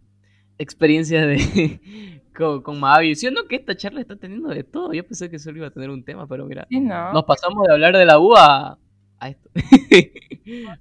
[0.59, 1.80] Experiencia de
[2.36, 3.14] con, con Mavi.
[3.14, 4.93] ¿Sí o no que esta charla está teniendo de todo?
[4.93, 6.66] Yo pensé que solo iba a tener un tema, pero mira.
[6.68, 7.12] Sí, no.
[7.12, 8.78] Nos pasamos de hablar de la U a,
[9.18, 9.51] a esto.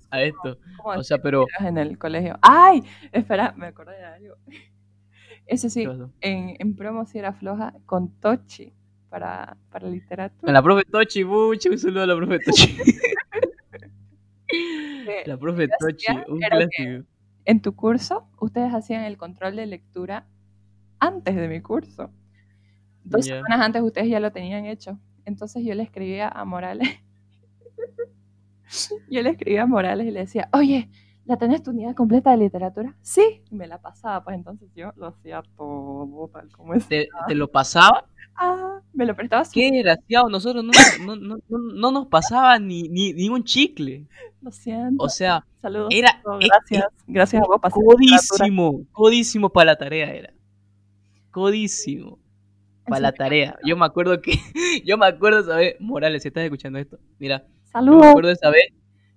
[0.09, 0.57] a esto.
[0.78, 1.45] ¿Cómo O sea, pero.
[1.59, 2.38] en el colegio.
[2.41, 2.84] ¡Ay!
[3.14, 4.36] Espera, me acordé de algo.
[5.52, 5.86] Ese sí,
[6.22, 8.72] en, en promo sí era floja con Tochi
[9.10, 10.45] para, para literatura.
[10.45, 12.78] Con la profe Tochi, buche, un saludo a la profe Tochi.
[15.26, 17.06] La profe Tochi, un clásico.
[17.43, 20.26] En tu curso, ustedes hacían el control de lectura
[20.99, 22.14] antes de mi curso.
[23.04, 24.99] Dos semanas antes ustedes ya lo tenían hecho.
[25.26, 26.88] Entonces yo le escribía a Morales.
[29.10, 30.89] yo le escribía a Morales y le decía, oye,
[31.32, 32.93] ¿la tenés tu unidad completa de literatura?
[33.01, 33.41] Sí.
[33.51, 36.86] Me la pasaba, pues entonces yo lo hacía todo tal como es.
[36.89, 38.05] ¿Te, te lo pasaba?
[38.36, 40.71] Ah, me lo prestaba Qué desgraciado, nosotros no,
[41.05, 44.07] no, no, no, no nos pasaba ni, ni, ni un chicle.
[44.41, 45.01] Lo siento.
[45.01, 45.88] O sea, Saludos.
[45.91, 46.86] era eh, gracias.
[47.07, 47.61] Gracias a vos.
[47.71, 50.34] codísimo, codísimo para la tarea era.
[51.32, 52.19] Codísimo
[52.86, 53.57] para la tarea.
[53.65, 54.34] Yo me acuerdo que,
[54.86, 58.05] yo me acuerdo esa vez, Morales, si estás escuchando esto, mira, yo me Saludos.
[58.07, 58.65] acuerdo esa vez,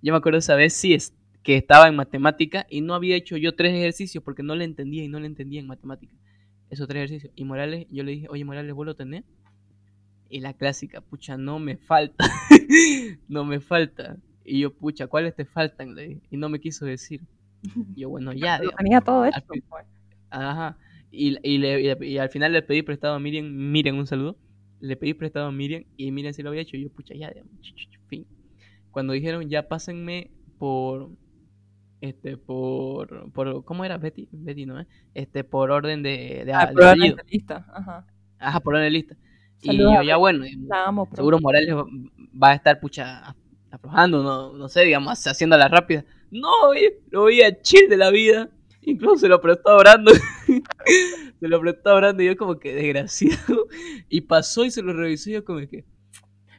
[0.00, 1.12] yo me acuerdo esa vez, sí, es,
[1.45, 5.05] que estaba en matemática y no había hecho yo tres ejercicios porque no le entendía
[5.05, 6.14] y no le entendía en matemática.
[6.70, 7.32] Esos tres ejercicios.
[7.36, 9.22] Y Morales, yo le dije, oye Morales, ¿vos lo tenés?
[10.30, 12.24] Y la clásica, pucha, no me falta.
[13.28, 14.16] no me falta.
[14.45, 15.95] Y yo, pucha, ¿cuáles te faltan?
[15.95, 16.20] Le dije.
[16.30, 17.20] Y no me quiso decir.
[17.95, 18.78] Y yo, bueno, ya, Lo digamos.
[18.78, 19.62] tenía todo fin.
[19.68, 19.86] pues.
[20.30, 20.76] Ajá.
[21.12, 23.47] Y, y, le- y al final le pedí prestado a Miriam.
[23.70, 24.36] Miriam, un saludo.
[24.80, 26.76] Le pedí prestado a Miriam y Miriam sí lo había hecho.
[26.76, 27.32] Y yo, pucha, ya,
[28.09, 28.26] fin.
[28.90, 31.11] Cuando dijeron, ya pásenme por.
[32.05, 33.30] Este, por.
[33.32, 34.28] por ¿Cómo era Betty?
[34.30, 34.78] Betty, ¿no?
[34.78, 34.86] eh?
[35.14, 37.32] Este, por orden de, de, Ah, de probablemente apellido.
[37.32, 37.66] lista.
[37.72, 38.07] Ajá.
[38.38, 39.16] Ajá, por orden de lista.
[39.62, 41.09] Y Saludos yo, a ya bueno, La amo.
[41.14, 43.34] seguro Morales va- a estar, pucha,
[43.70, 46.05] aflojando, no, no sé, digamos, haciéndola rápida.
[46.30, 46.50] No,
[47.11, 48.50] lo veía chill de la vida.
[48.82, 50.12] Incluso se lo prestó a Brando.
[51.40, 53.66] se lo prestó a Brando y yo como que desgraciado.
[54.11, 55.86] Y pasó y se lo revisó y yo como que,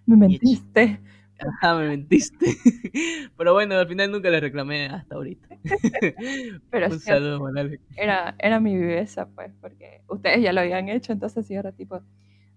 [0.08, 1.00] Me mentiste.
[1.40, 2.46] Ajá, me mentiste.
[3.38, 5.48] Pero bueno, al final nunca le reclamé hasta ahorita.
[6.70, 7.80] Pero Un sí, saludo, Morales.
[7.96, 12.02] era, era mi viveza, pues, porque ustedes ya lo habían hecho, entonces sí era tipo,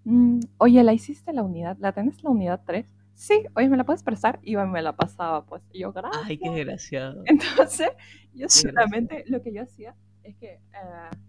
[0.04, 1.76] "Mm, oye, ¿la hiciste la unidad?
[1.80, 2.94] ¿La tenés la unidad 3?
[3.14, 4.38] Sí, oye, ¿me la puedes prestar?
[4.42, 6.24] Y me la pasaba, pues, y yo, gracias.
[6.26, 7.22] Ay, qué desgraciado.
[7.26, 7.90] Entonces,
[8.34, 10.60] yo Qué solamente lo que yo hacía es que eh,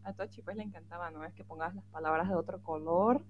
[0.04, 1.24] a Tochi pues le encantaba, ¿no?
[1.26, 3.24] Es que pongas las palabras de otro color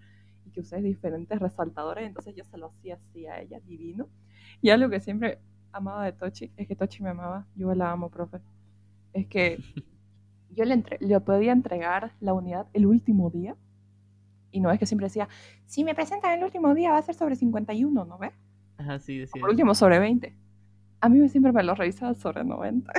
[0.45, 4.07] y que uses diferentes resaltadores, entonces yo se lo hacía así a ella, divino.
[4.61, 5.39] Y algo que siempre
[5.71, 8.39] amaba de Tochi es que Tochi me amaba, yo la amo, profe.
[9.13, 9.57] Es que
[10.51, 13.55] yo le, entre- le podía entregar la unidad el último día
[14.51, 15.27] y no es que siempre decía,
[15.65, 18.33] si me presentan el último día va a ser sobre 51, ¿no ves?
[18.77, 19.39] Ajá, sí, decía.
[19.39, 20.35] Por último sobre 20.
[21.01, 22.91] A mí siempre me lo revisaba sobre 90.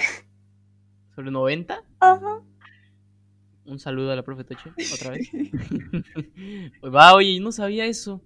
[1.15, 1.83] ¿Sobre 90?
[2.01, 2.41] Ajá.
[3.71, 5.31] Un saludo a la profe Toche, otra vez.
[6.81, 8.21] Pues va, oye, yo no sabía eso.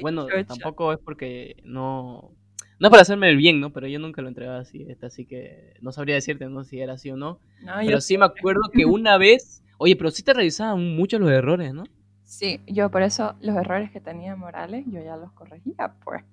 [0.00, 0.44] Bueno, chocha.
[0.46, 2.32] tampoco es porque no.
[2.78, 3.72] No es para hacerme el bien, ¿no?
[3.72, 6.64] Pero yo nunca lo entregaba así, esta, así que no sabría decirte, ¿no?
[6.64, 7.38] Si era así o no.
[7.62, 9.62] No, Pero sí me acuerdo que una vez.
[9.78, 11.84] Oye, pero sí te revisaban mucho los errores, ¿no?
[12.24, 16.24] sí, yo por eso los errores que tenía Morales, yo ya los corregía, pues.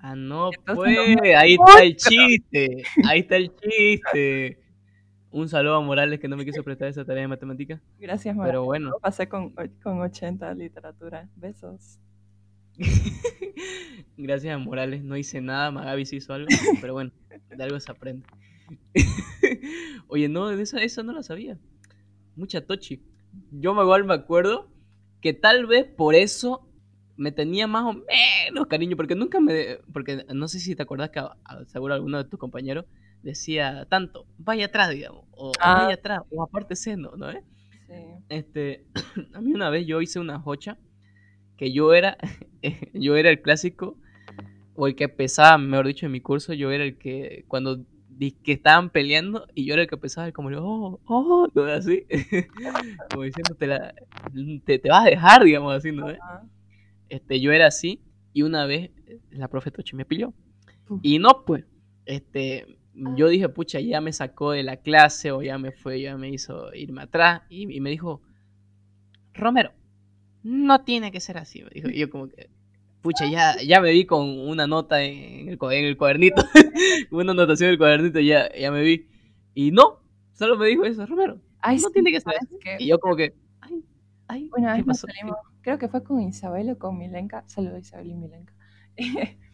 [0.00, 1.16] Ah, no, Entonces pues.
[1.16, 2.82] no Ahí está el chiste.
[3.04, 4.58] Ahí está el chiste.
[5.30, 7.80] Un saludo a Morales que no me quiso prestar esa tarea de matemática.
[7.98, 8.52] Gracias, Morales.
[8.52, 8.90] Pero bueno.
[8.90, 9.50] Lo pasé con,
[9.82, 11.28] con 80 literatura.
[11.36, 11.98] Besos.
[14.16, 16.48] Gracias a Morales, no hice nada, Magabi sí hizo algo,
[16.80, 17.10] pero bueno,
[17.56, 18.24] de algo se aprende.
[20.08, 21.58] Oye, no, esa, esa no la sabía.
[22.36, 23.02] Mucha tochi.
[23.52, 24.68] Yo me igual me acuerdo
[25.20, 26.68] que tal vez por eso
[27.16, 31.10] me tenía más o menos cariño, porque nunca me, porque no sé si te acordás
[31.10, 32.84] que a- a- seguro alguno de tus compañeros
[33.22, 35.82] decía tanto, vaya atrás, digamos, o Ah.
[35.84, 37.30] vaya atrás, o aparte seno, ¿no?
[37.30, 37.42] es?
[37.86, 37.94] Sí.
[38.28, 38.84] Este,
[39.34, 40.78] a mí una vez yo hice una jocha
[41.56, 42.18] que yo era,
[42.94, 43.96] yo era el clásico,
[44.74, 47.84] o el que pesaba, mejor dicho, en mi curso, yo era el que cuando
[48.44, 52.04] que estaban peleando y yo era el que pesaba como, oh, oh, no, así,
[53.10, 53.94] como diciendo, te, la,
[54.64, 56.10] te, te vas a dejar, digamos, así, ¿no?
[56.10, 56.18] es?
[56.20, 56.44] Ajá.
[57.08, 58.02] Este, yo era así
[58.32, 60.32] y una vez eh, la profe Tochi me pilló.
[61.02, 61.64] Y no, pues,
[62.06, 62.77] este,
[63.16, 66.30] yo dije, pucha, ya me sacó de la clase o ya me fue, ya me
[66.30, 68.22] hizo irme atrás y, y me dijo,
[69.34, 69.72] Romero,
[70.42, 71.88] no tiene que ser así, me dijo.
[71.90, 72.50] Y yo como que,
[73.02, 76.42] pucha, ya, ya me vi con una nota en el, en el cuadernito,
[77.10, 79.08] una anotación en el cuadernito, ya, ya me vi.
[79.54, 80.00] Y no,
[80.32, 82.56] solo me dijo eso, Romero, Ay, no sí, tiene que ser ¿sabes así.
[82.60, 82.78] qué?
[82.78, 83.84] Y yo como que, ay,
[84.28, 85.06] ay, Una ¿qué pasó?
[85.06, 87.44] salimos, creo que fue con Isabel o con Milenka.
[87.48, 88.54] Saludos Isabel y Milenka.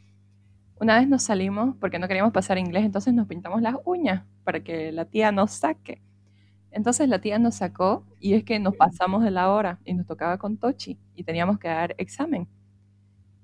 [0.80, 4.60] Una vez nos salimos porque no queríamos pasar inglés, entonces nos pintamos las uñas para
[4.62, 6.02] que la tía nos saque.
[6.70, 10.06] Entonces la tía nos sacó y es que nos pasamos de la hora y nos
[10.06, 12.48] tocaba con Tochi y teníamos que dar examen.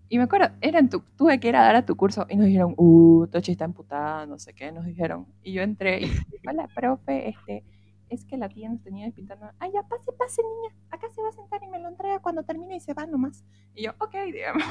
[0.08, 2.34] Y me acuerdo, era en tu, tuve que ir a dar a tu curso y
[2.34, 5.28] nos dijeron, uh, Tochi está emputada, no sé qué, nos dijeron.
[5.44, 7.64] Y yo entré y dije, hola, profe, este,
[8.08, 9.48] es que la tía nos tenía pintando.
[9.60, 10.74] Ay, ya, pase, pase, niña.
[10.90, 13.44] Acá se va a sentar y me lo entrega cuando termine y se va nomás.
[13.72, 14.64] Y yo, ok, digamos.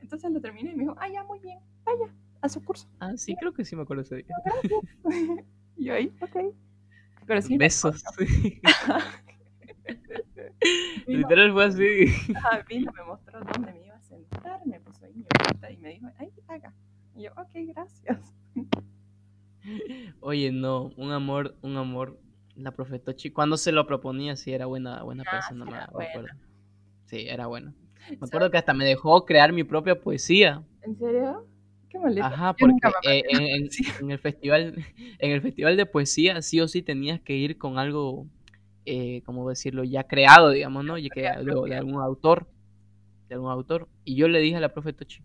[0.00, 2.88] Entonces lo terminé y me dijo, ay, ya, muy bien, vaya, a su curso.
[3.00, 4.36] Ah, sí, creo que sí me acuerdo ese día.
[4.44, 4.82] Gracias.
[5.76, 6.54] y yo ahí, ok.
[7.26, 8.02] Pero sí, Besos.
[11.06, 12.34] Literal fue así.
[12.34, 15.24] ajá, vino, me mostró dónde me iba a sentar, me puso ahí mi
[15.72, 16.72] y me dijo, ay, haga.
[17.14, 18.34] Y yo, ok, gracias.
[20.20, 22.18] Oye, no, un amor, un amor.
[22.54, 25.78] La profe Tochi, cuando se lo proponía, sí era buena, buena Ah, persona, sí me
[25.78, 26.28] acuerdo.
[27.06, 27.72] Sí, era buena.
[28.10, 30.62] Me acuerdo que hasta me dejó crear mi propia poesía.
[30.82, 31.44] ¿En serio?
[31.90, 32.26] Qué maldito.
[32.26, 33.94] Ajá, porque eh, en, en- poesía.
[34.00, 34.84] en el festival,
[35.18, 38.26] en el festival de poesía, sí o sí tenías que ir con algo,
[38.84, 39.84] eh, ¿cómo decirlo?
[39.84, 40.98] Ya creado, digamos, ¿no?
[40.98, 42.46] Ya que, de, algún autor,
[43.28, 43.88] de algún autor.
[44.04, 45.22] Y yo le dije a la profe Tochi,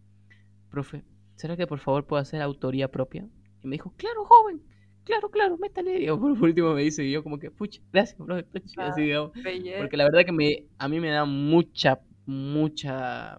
[0.70, 1.04] profe,
[1.36, 3.26] ¿será que por favor puedo hacer autoría propia?
[3.64, 4.62] Y me dijo, claro, joven,
[5.06, 6.02] claro, claro, métale.
[6.02, 9.02] Y por último me dice, y yo como que, pucha, gracias, profe Tochi, Ah, así,
[9.04, 9.32] digamos.
[9.78, 13.38] Porque la verdad que me, a mí me da mucha, mucha,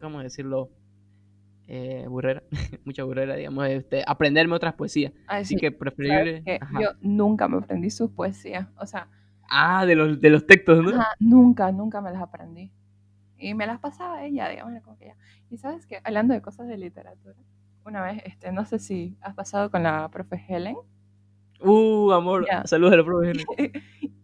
[0.00, 0.70] ¿cómo decirlo?
[1.68, 2.42] Eh, burrera,
[2.84, 5.12] mucha burrera, digamos, este, aprenderme otras poesías.
[5.26, 6.42] Ay, Así sí, que ¿sabes preferible.
[6.80, 8.68] Yo nunca me aprendí sus poesías.
[8.78, 9.08] O sea,
[9.54, 10.98] Ah, de los, de los textos, ¿no?
[10.98, 12.72] ajá, nunca, nunca me las aprendí.
[13.36, 15.16] Y me las pasaba ella, digamos, como que ya.
[15.50, 17.36] Y sabes que, hablando de cosas de literatura,
[17.84, 20.76] una vez, este, no sé si has pasado con la profe Helen.
[21.60, 23.30] Uh, amor, saludos a la profe.
[23.58, 23.72] Helen.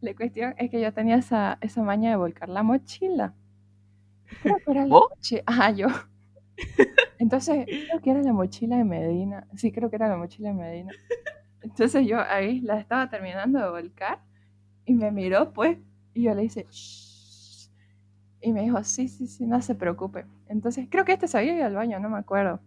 [0.01, 3.35] la cuestión es que yo tenía esa, esa maña de volcar la mochila.
[4.43, 5.43] Creo que era la mochila.
[5.47, 5.87] Ajá, yo.
[7.19, 9.47] Entonces, creo que era la mochila de Medina.
[9.57, 10.93] Sí, creo que era la mochila de Medina.
[11.63, 14.21] Entonces yo ahí la estaba terminando de volcar
[14.87, 15.79] y me miró, pues,
[16.15, 17.71] y yo le hice, "Shh".
[18.43, 20.27] Y me dijo, sí, sí, sí, no se preocupe.
[20.49, 22.61] Entonces, creo que este se había ido al baño, no me acuerdo.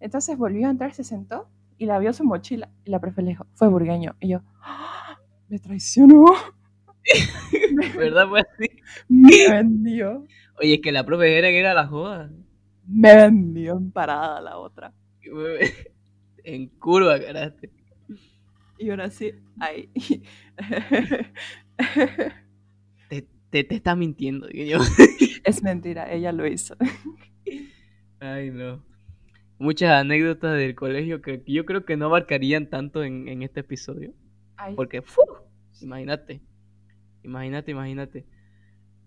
[0.00, 1.48] Entonces volvió a entrar, se sentó
[1.78, 2.68] y la vio su mochila.
[2.84, 4.16] Y la profe le dijo, fue burgueño.
[4.20, 6.26] Y yo, "Ah, me traicionó.
[7.98, 8.28] ¿Verdad?
[8.28, 8.70] Fue así.
[9.08, 10.26] Me vendió.
[10.58, 12.30] Oye, es que la profe Helen era la joda.
[12.86, 14.92] Me vendió en parada la otra.
[16.44, 17.72] En curva, caraste.
[18.78, 19.90] Y ahora sí, ahí.
[23.08, 24.78] Te, te, te está mintiendo, digo yo.
[25.44, 26.76] es mentira, ella lo hizo.
[28.20, 28.84] Ay, no.
[29.58, 34.12] Muchas anécdotas del colegio que yo creo que no abarcarían tanto en, en este episodio.
[34.56, 35.02] Ay, Porque,
[35.80, 36.42] imagínate,
[37.22, 38.26] imagínate, imagínate.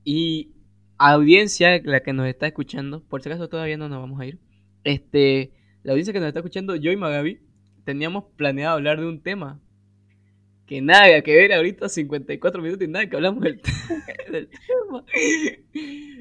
[0.03, 0.58] Y
[0.99, 4.39] audiencia, la que nos está escuchando, por si acaso todavía no nos vamos a ir.
[4.83, 5.51] Este,
[5.83, 7.39] la audiencia que nos está escuchando, yo y Magabi,
[7.85, 9.59] teníamos planeado hablar de un tema
[10.65, 13.59] que nada que ver ahorita, 54 minutos y nada que hablamos del,
[14.31, 15.03] del tema.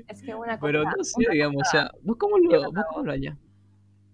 [0.08, 0.60] es que una cosa.
[0.60, 3.36] Pero no sé, digamos, o sea, ¿vos cómo lo, vos cómo lo hallás?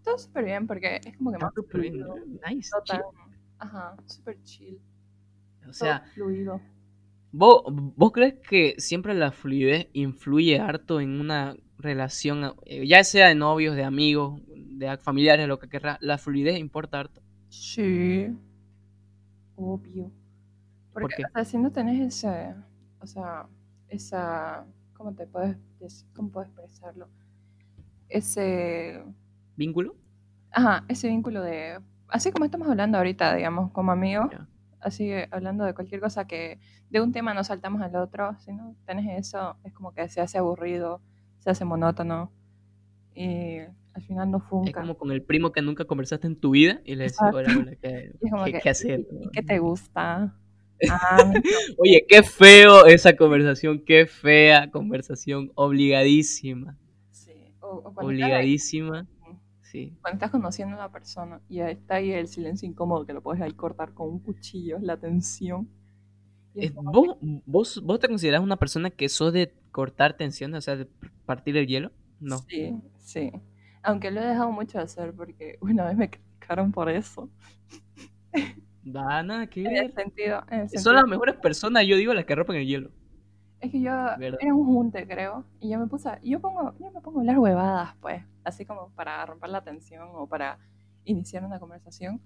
[0.05, 2.05] todo súper bien porque es como que más súper bien.
[2.49, 3.01] Nice, chill.
[3.59, 4.79] Ajá, súper chill.
[5.69, 6.61] O sea, todo fluido.
[7.37, 7.63] ¿Vos,
[7.97, 13.35] ¿Vos crees que siempre la fluidez influye harto en una relación, eh, ya sea de
[13.35, 15.99] novios, de amigos, de familiares, lo que querrá?
[16.01, 17.23] ¿La fluidez importa harto?
[17.49, 18.35] Sí.
[19.57, 20.11] Obvio.
[20.93, 21.25] Porque, ¿Por qué?
[21.27, 22.55] o sea, si no tenés ese,
[23.01, 23.47] o sea,
[23.89, 27.09] esa, ¿cómo te puedes, dec- cómo puedo expresarlo?
[28.09, 29.03] Ese,
[29.57, 29.97] ¿Vínculo?
[30.51, 34.31] ajá, ese vínculo de, así como estamos hablando ahorita, digamos, como amigos.
[34.85, 36.59] Así eh, hablando de cualquier cosa que
[36.91, 40.21] de un tema nos saltamos al otro, si no tenés eso, es como que se
[40.21, 41.01] hace aburrido,
[41.41, 42.31] se hace monótono.
[43.15, 43.59] y
[43.95, 44.71] al final no funca.
[44.71, 47.49] Es como con el primo que nunca conversaste en tu vida y le decís, hola,
[47.57, 48.13] hola, ¿qué,
[48.45, 49.01] qué- que, qué hacer?
[49.21, 50.35] ¿Y qué te gusta?
[50.91, 51.33] Ah,
[51.79, 56.77] Oye, qué feo esa conversación, qué fea conversación, obligadísima,
[57.13, 57.33] Sí.
[57.61, 59.07] O, o cuando, obligadísima.
[59.75, 59.99] Sí.
[60.01, 63.23] cuando estás conociendo a una persona y ahí está ahí el silencio incómodo que lo
[63.23, 65.69] puedes ahí cortar con un cuchillo, la tensión.
[66.55, 67.17] Es Eh, ¿Vos,
[67.47, 70.87] vos, ¿Vos te considerás una persona que sos de cortar tensiones, o sea, de
[71.27, 71.93] partir el hielo?
[72.21, 72.47] No.
[72.49, 73.33] Sí, sí.
[73.83, 77.31] Aunque lo he dejado mucho de hacer porque una vez me criticaron por eso.
[78.83, 79.93] Da nada que En el ver.
[79.93, 82.91] sentido, en el Son las mejores personas, yo digo, las que rompen el hielo.
[83.65, 84.39] Es que yo ¿Verdad?
[84.43, 87.39] era un junte, creo, y yo me puse, yo pongo, yo me pongo a hablar
[87.39, 90.59] huevadas, pues, así como para romper la tensión o para
[91.05, 92.21] iniciar una conversación,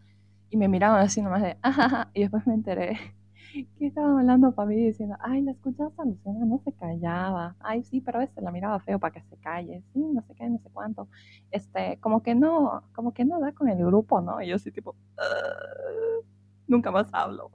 [0.50, 2.98] y me miraban así nomás de, ajaja, y después me enteré
[3.78, 7.84] que estaban hablando para mí diciendo, ay, la escuchaste a Luciana, no se callaba, ay,
[7.84, 10.48] sí, pero a veces la miraba feo para que se calle, sí, no sé qué,
[10.50, 11.06] no sé cuánto,
[11.52, 14.42] este, como que no, como que no da con el grupo, ¿no?
[14.42, 15.22] Y yo así tipo, "Ah,
[16.66, 17.50] nunca más hablo.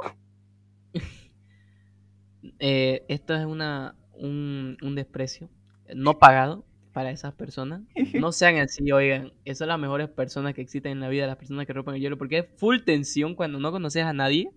[2.60, 5.50] Eh, esto es una, un, un desprecio
[5.96, 7.82] no pagado para esas personas.
[8.14, 9.34] No sean así, oigan.
[9.46, 12.02] Esas son las mejores personas que existen en la vida, las personas que rompen el
[12.02, 14.52] hielo, porque es full tensión cuando no conoces a nadie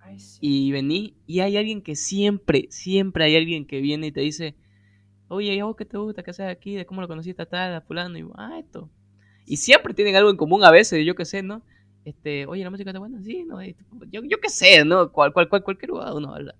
[0.00, 0.38] Ay, sí.
[0.40, 4.54] y venís y hay alguien que siempre, siempre hay alguien que viene y te dice,
[5.28, 6.22] oye, ¿y a vos qué te gusta?
[6.22, 6.74] ¿Qué haces aquí?
[6.74, 8.18] ¿De cómo lo conociste a tal, a fulano?
[8.18, 8.90] Y ah, esto.
[9.46, 11.62] Y siempre tienen algo en común a veces, yo qué sé, ¿no?
[12.04, 13.62] Este, oye, la música está buena, sí, ¿no?
[14.10, 15.10] Yo, yo qué sé, ¿no?
[15.12, 16.54] Cual, cual, cual, cualquier lugar uno habla.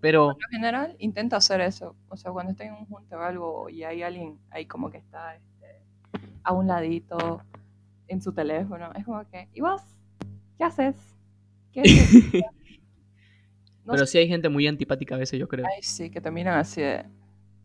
[0.00, 1.96] Pero, lo general intento hacer eso.
[2.08, 4.98] O sea, cuando estoy en un junte o algo y hay alguien ahí como que
[4.98, 5.66] está este,
[6.44, 7.42] a un ladito
[8.08, 9.82] en su teléfono, es como que, ¿y vos?
[10.58, 10.96] ¿Qué haces?
[11.72, 12.10] ¿Qué haces?
[13.84, 14.12] No pero sé.
[14.12, 15.66] sí hay gente muy antipática a veces, yo creo.
[15.66, 17.04] Ay, sí, que te miran así de,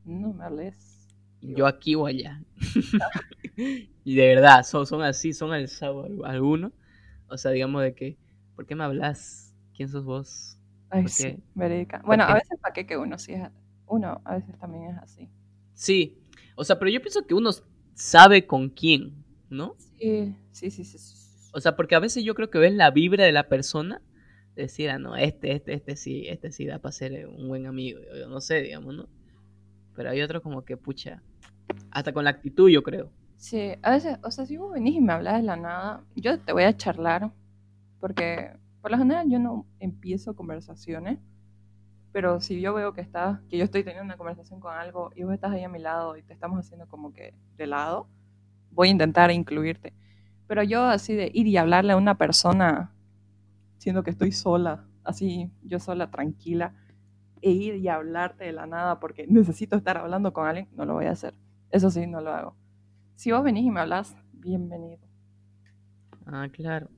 [0.06, 1.08] no me hables.
[1.42, 2.42] Yo aquí o allá.
[4.06, 6.72] y de verdad, son, son así, son alzados al- algunos.
[7.28, 8.18] O sea, digamos de que,
[8.56, 9.54] ¿por qué me hablas?
[9.76, 10.58] ¿Quién sos vos?
[10.94, 11.40] Ay, ¿Por sí, qué?
[11.56, 12.02] verídica.
[12.06, 13.50] Bueno, a veces para qué que uno sí es,
[13.88, 15.30] uno a veces también es así.
[15.74, 16.20] Sí,
[16.56, 17.50] o sea, pero yo pienso que uno
[17.96, 19.76] sabe con quién, ¿no?
[19.78, 20.98] Sí, sí, sí, sí.
[20.98, 21.50] sí, sí.
[21.54, 24.02] O sea, porque a veces yo creo que ves la vibra de la persona,
[24.56, 28.00] decir, ah, no, este, este, este sí, este sí da para ser un buen amigo,
[28.18, 29.10] yo no sé, digamos, ¿no?
[29.96, 31.24] Pero hay otros como que, pucha,
[31.92, 33.12] hasta con la actitud, yo creo.
[33.38, 36.40] Sí, a veces, o sea, si vos venís y me hablas de la nada, yo
[36.40, 37.32] te voy a charlar,
[38.00, 38.52] porque
[38.84, 41.18] por lo general yo no empiezo conversaciones,
[42.12, 45.24] pero si yo veo que estás, que yo estoy teniendo una conversación con algo y
[45.24, 48.10] vos estás ahí a mi lado y te estamos haciendo como que de lado,
[48.72, 49.94] voy a intentar incluirte.
[50.48, 52.92] Pero yo así de ir y hablarle a una persona,
[53.78, 56.76] siendo que estoy sola, así yo sola, tranquila,
[57.42, 60.96] e ir y hablarte de la nada porque necesito estar hablando con alguien, no lo
[60.96, 61.34] voy a hacer.
[61.70, 62.58] Eso sí, no lo hago.
[63.16, 65.08] Si vos venís y me hablas, bienvenido.
[66.26, 66.90] Ah, claro.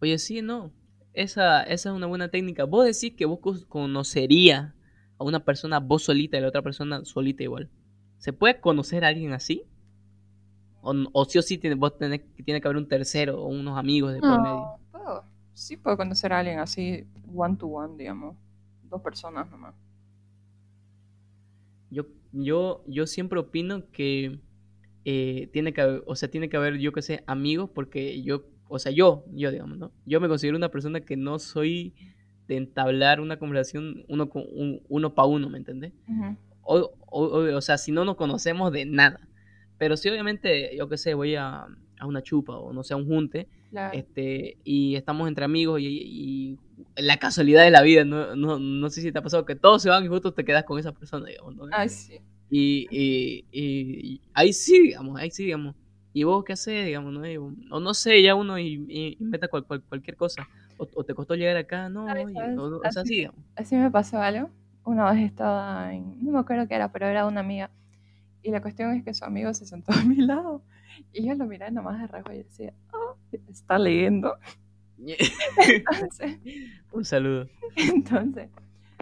[0.00, 0.77] Oye, sí, no.
[1.18, 2.64] Esa, esa es una buena técnica.
[2.64, 4.72] Vos decís que vos conocerías
[5.18, 7.68] a una persona vos solita y la otra persona solita igual.
[8.18, 9.64] ¿Se puede conocer a alguien así?
[10.82, 13.48] O, o sí o sí tiene, vos tenés, que tiene que haber un tercero o
[13.48, 14.78] unos amigos de por medio.
[14.92, 17.04] Puedo- sí puedo conocer a alguien así,
[17.34, 18.36] one to one, digamos.
[18.88, 19.74] Dos personas nomás.
[21.90, 24.38] Yo, yo, yo siempre opino que
[25.04, 28.44] eh, tiene que haber, o sea, tiene que haber, yo que sé, amigos, porque yo,
[28.68, 29.92] o sea, yo, yo digamos, ¿no?
[30.04, 31.94] Yo me considero una persona que no soy
[32.46, 35.92] de entablar una conversación uno con un, uno para uno, ¿me entendés?
[36.08, 36.36] Ujú.
[36.62, 36.78] O,
[37.10, 39.20] o, o- o sea, si no nos conocemos de nada.
[39.78, 41.66] Pero sí, obviamente, yo qué sé, voy a,
[41.98, 43.96] a una chupa o no sé, a un junte, Claro.
[43.98, 46.58] este, y estamos entre amigos y, y
[46.96, 49.82] la casualidad de la vida, no, no, no sé si te ha pasado que todos
[49.82, 51.64] se van y justo te quedas con esa persona, digamos, ¿no?
[51.70, 52.14] Ay, sí.
[52.50, 55.76] Y, y, y- y ahí sí, digamos, ahí sí, digamos.
[56.18, 57.22] ¿Y vos qué haces, digamos, no?
[57.70, 60.48] O no sé, ya uno inventa cual- cual- cualquier cosa.
[60.76, 62.26] O, o te costó llegar acá, no, ¿Sabes?
[62.34, 63.40] y- o, o sea, Así- sí, digamos.
[63.56, 64.50] Así me pasó algo.
[64.84, 67.70] Una vez estaba en, no me acuerdo qué era, pero era una amiga.
[68.42, 70.62] Y la cuestión es que su amigo se sentó a mi lado.
[71.12, 73.16] Y yo lo miré nomás de reojo y decía, oh,
[73.48, 74.34] está leyendo.
[75.56, 76.38] Entonces,
[76.92, 77.48] Un saludo.
[77.76, 78.48] entonces,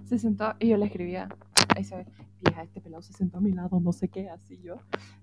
[0.05, 1.29] se sentó y yo le escribía,
[1.83, 2.07] ve,
[2.45, 4.77] vieja, este pelado se sentó a mi lado, no sé qué, así yo.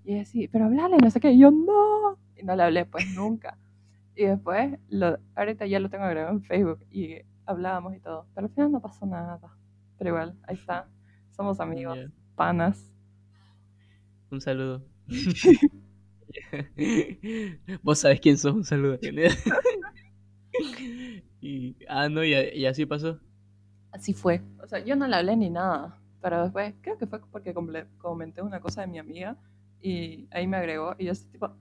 [0.04, 1.32] Y ella así, pero hablale, no sé qué.
[1.32, 2.18] Y yo, no.
[2.36, 3.58] Y no le hablé, pues nunca.
[4.16, 8.28] Y después, lo, ahorita ya lo tengo agregado en Facebook y hablábamos y todo.
[8.34, 9.40] Pero al final no pasó nada.
[9.98, 10.88] Pero igual, ahí está.
[11.32, 12.92] Somos amigos, Ya, panas.
[14.30, 14.84] Un saludo.
[17.84, 18.98] Vos sabés quién sos, un saludo.
[21.42, 23.20] y, ah, no, y, y así pasó.
[23.92, 24.42] Así fue.
[24.62, 26.00] O sea, yo no le hablé ni nada.
[26.24, 27.54] Pero después, creo que fue porque
[27.98, 29.36] comenté una cosa de mi amiga
[29.82, 31.54] Y ahí me agregó y yo así tipo,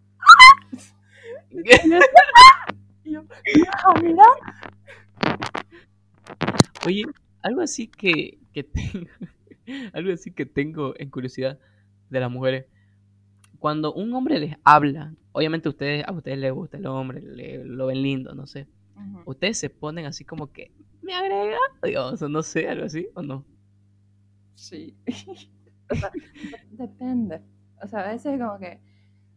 [3.05, 3.25] y yo,
[3.85, 4.23] "Ah, mira.
[6.87, 7.05] Oye,
[7.43, 9.07] algo así que, que tengo,
[9.93, 11.59] algo así que tengo en curiosidad
[12.11, 12.67] de las mujeres.
[13.59, 17.87] Cuando un hombre les habla, obviamente ustedes, a ustedes les gusta el hombre, le- lo
[17.87, 18.67] ven lindo, no sé.
[19.25, 23.23] Ustedes se ponen así como que, me agrega, digamos, o no sé, algo así, o
[23.23, 23.45] no.
[24.63, 24.97] Sí.
[25.91, 27.43] o sea, de- depende.
[27.83, 28.81] O sea, a veces como que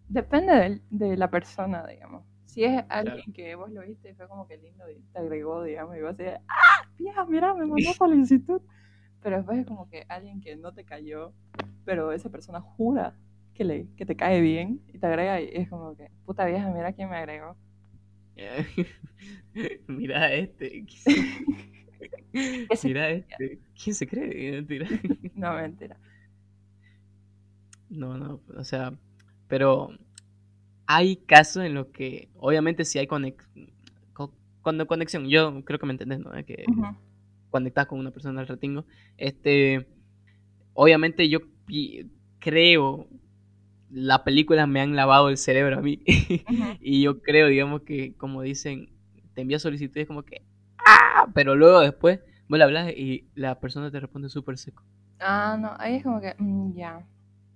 [0.07, 2.23] depende del- de, la persona, digamos.
[2.45, 5.63] Si es alguien que vos lo viste y fue como que lindo y te agregó,
[5.63, 6.87] digamos, y vos así, de, ¡ah!
[6.97, 8.61] Vieja, mira, me mandó solicitud.
[9.21, 11.33] Pero después es como que alguien que no te cayó,
[11.85, 13.15] pero esa persona jura
[13.55, 16.69] que, le, que te cae bien y te agrega y es como que, puta vieja,
[16.69, 17.55] mira quién me agregó.
[19.87, 20.85] Mira este.
[22.83, 23.59] Mira este.
[23.81, 24.51] ¿Quién se cree?
[24.61, 24.87] Mentira.
[25.35, 25.97] No, mentira.
[27.89, 28.93] No, no, o sea,
[29.47, 29.89] pero
[30.87, 33.45] hay casos en los que, obviamente, si hay conex
[34.13, 36.31] co- cuando conexión, yo creo que me entendés, ¿no?
[36.45, 36.85] Que Ujú.
[37.51, 38.85] conectas con una persona al ratingo,
[39.17, 39.87] este,
[40.73, 41.39] obviamente yo
[42.39, 43.07] creo,
[43.89, 46.01] la película me han lavado el cerebro a mí,
[46.81, 48.89] y yo creo, digamos que, como dicen,
[49.35, 50.43] te envía solicitudes como que,
[51.33, 54.83] Pero luego después, vos le hablas y la persona te responde súper seco.
[55.19, 57.05] Ah, no, ahí es como que, mm, ya,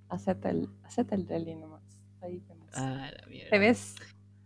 [0.10, 1.84] acepta el, acepta el deli nomás.
[2.22, 2.68] Ahí vemos.
[2.76, 3.50] Ah, la mierda.
[3.50, 3.96] ¿Te ves?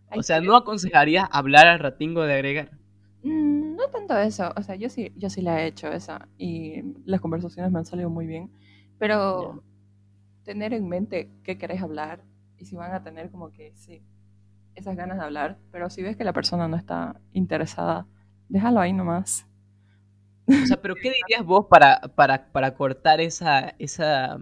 [0.10, 2.72] Ahí O sea, ¿no aconsejarías hablar al ratingo de agregar?
[3.24, 6.82] Mm, No tanto eso, o sea, yo sí, yo sí la he hecho esa y
[7.06, 8.52] las conversaciones me han salido muy bien,
[9.00, 9.64] pero
[10.44, 12.24] tener en mente qué querés hablar
[12.58, 14.04] y si van a tener como que sí,
[14.76, 18.08] esas ganas de hablar, pero si ves que la persona no está interesada,
[18.54, 19.46] déjalo ahí nomás.
[20.48, 24.40] O sea, pero ¿qué dirías vos para, para, para cortar esa, esa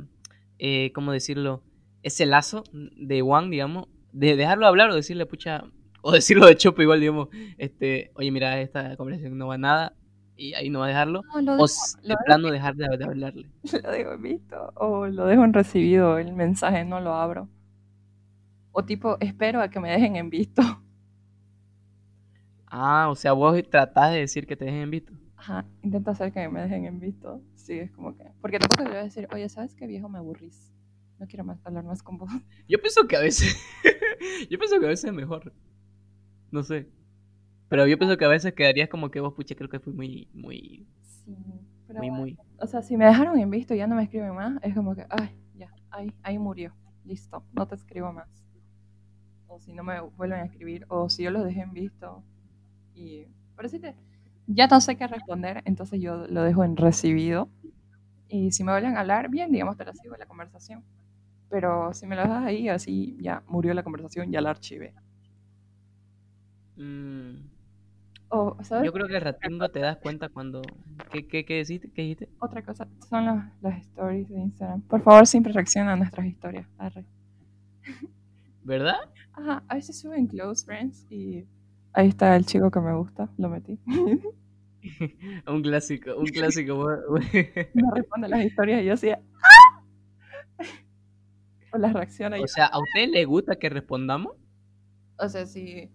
[0.60, 1.64] eh, ¿cómo decirlo?
[2.04, 5.64] Ese lazo de Juan, digamos, de dejarlo hablar o decirle, pucha,
[6.02, 9.94] o decirlo de chopo igual, digamos, este, oye, mira, esta conversación no va a nada
[10.36, 11.22] y ahí no va a dejarlo.
[11.36, 13.50] No, lo O dejo, s- lo de dejo- plano dejar de, de hablarle.
[13.84, 17.48] lo dejo en visto o lo dejo en recibido, el mensaje no lo abro.
[18.74, 20.62] O tipo, espero a que me dejen en visto.
[22.74, 25.12] Ah, o sea, vos tratás de decir que te dejen en visto.
[25.36, 27.42] Ajá, intento hacer que me dejen en visto.
[27.56, 28.24] Sí, es como que.
[28.40, 30.72] Porque tampoco a decir, oye, ¿sabes qué viejo me aburrís?
[31.20, 32.30] No quiero más hablar más con vos.
[32.70, 33.62] Yo pienso que a veces,
[34.50, 35.54] yo pienso que a veces es mejor.
[36.50, 36.88] No sé.
[37.68, 40.30] Pero yo pienso que a veces quedarías como que vos, pucha, creo que fui muy,
[40.34, 41.36] muy, Sí,
[41.88, 42.00] pero.
[42.00, 42.38] muy, muy.
[42.58, 44.96] O sea, si me dejaron en visto y ya no me escriben más, es como
[44.96, 46.74] que, ay, ya, ahí, ahí murió.
[47.04, 48.30] Listo, no te escribo más.
[49.48, 52.24] O si no me vuelven a escribir, o si yo los dejé en visto
[52.96, 53.26] y.
[53.56, 53.96] Pero si te.
[54.48, 57.50] Ya no sé qué responder, entonces yo lo dejo en recibido.
[58.30, 60.84] Y si me vuelven a hablar, bien, digamos, te sigo la conversación.
[61.50, 64.96] Pero si me lo dejas ahí, así ya murió la conversación, ya la archivé.
[66.78, 67.50] Mm,
[68.30, 68.86] O, ¿sabes?
[68.86, 70.62] yo creo que el ratingo te das cuenta cuando...
[71.12, 71.92] ¿Qué, qué, qué dijiste?
[71.92, 72.30] ¿Qué dijiste?
[72.40, 74.82] Otra cosa, son los- las stories de Instagram.
[74.82, 76.68] Por favor, siempre reacciona a nuestras historias.
[76.78, 77.06] Arre.
[78.64, 78.98] ¿Verdad?
[79.34, 81.46] Ajá, a veces suben close friends y
[81.94, 83.80] ahí está el chico que me gusta, lo metí.
[85.48, 86.88] un clásico, un clásico.
[87.74, 89.20] me responde las historias y yo así, ¡ah!
[91.74, 94.36] O las reacciona y o sea, ¿a usted le gusta que respondamos?
[95.18, 95.90] o sea, si,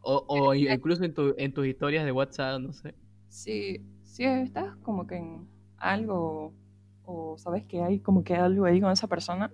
[0.00, 2.94] O, o incluso en, tu, en tus historias de WhatsApp, no sé.
[3.28, 6.54] si, si estás como que en algo
[7.02, 9.50] o sabes que hay como que algo ahí con esa persona,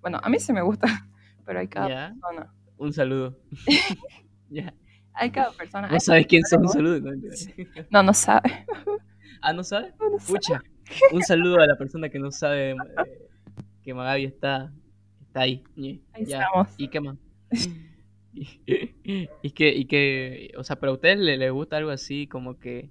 [0.00, 0.86] bueno, a mí sí me gusta,
[1.44, 2.54] pero hay cada Ya, persona.
[2.76, 3.38] un saludo.
[4.50, 4.74] ya.
[5.14, 5.88] Hay cada persona.
[5.88, 6.62] ¿No sabes quién son?
[6.62, 7.00] Un saludo.
[7.00, 7.12] ¿no?
[7.90, 8.66] No, no sabe.
[9.40, 9.52] Ah, ¿no?
[9.52, 9.92] No, no sabe.
[10.26, 10.62] Pucha,
[11.12, 12.76] un saludo a la persona que no sabe eh,
[13.82, 14.72] que Magabi está,
[15.20, 15.62] está ahí.
[16.12, 16.42] Ahí ya.
[16.42, 16.68] estamos.
[16.76, 17.16] ¿Y qué más?
[18.34, 22.58] y, que, y que, o sea, pero a ustedes le, le gusta algo así como
[22.58, 22.90] que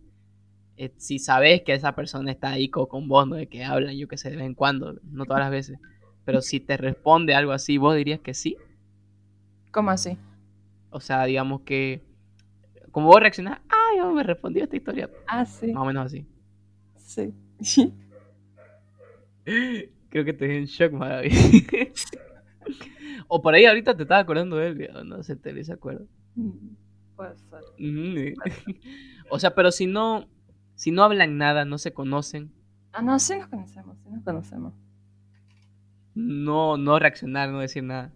[0.77, 3.35] eh, si sabes que esa persona está ahí co- con, vos, ¿no?
[3.35, 5.79] De que hablan, yo que sé, de vez en cuando, no todas las veces.
[6.25, 8.55] Pero si te responde algo así, vos dirías que sí.
[9.71, 10.17] ¿Cómo así?
[10.89, 12.01] O sea, digamos que,
[12.93, 15.09] como vos reaccionás, ay, oh, me respondió esta historia.
[15.27, 15.73] Ah, sí.
[15.73, 16.27] Más o menos así.
[16.95, 17.33] Sí.
[20.09, 21.29] Creo que te dejé en shock, Magabi.
[23.27, 26.07] o por ahí ahorita te estaba acordando de él, no sé, te se acuerdo.
[26.35, 26.75] Mm,
[27.15, 27.61] Puede ser.
[27.79, 28.41] Ujú.
[29.29, 30.29] o sea, pero si no,
[30.75, 32.53] si no hablan nada, no se conocen,
[32.95, 34.73] Ah, no, sí nos conocemos, sí nos conocemos.
[36.13, 38.13] no, no reaccionar, no decir nada.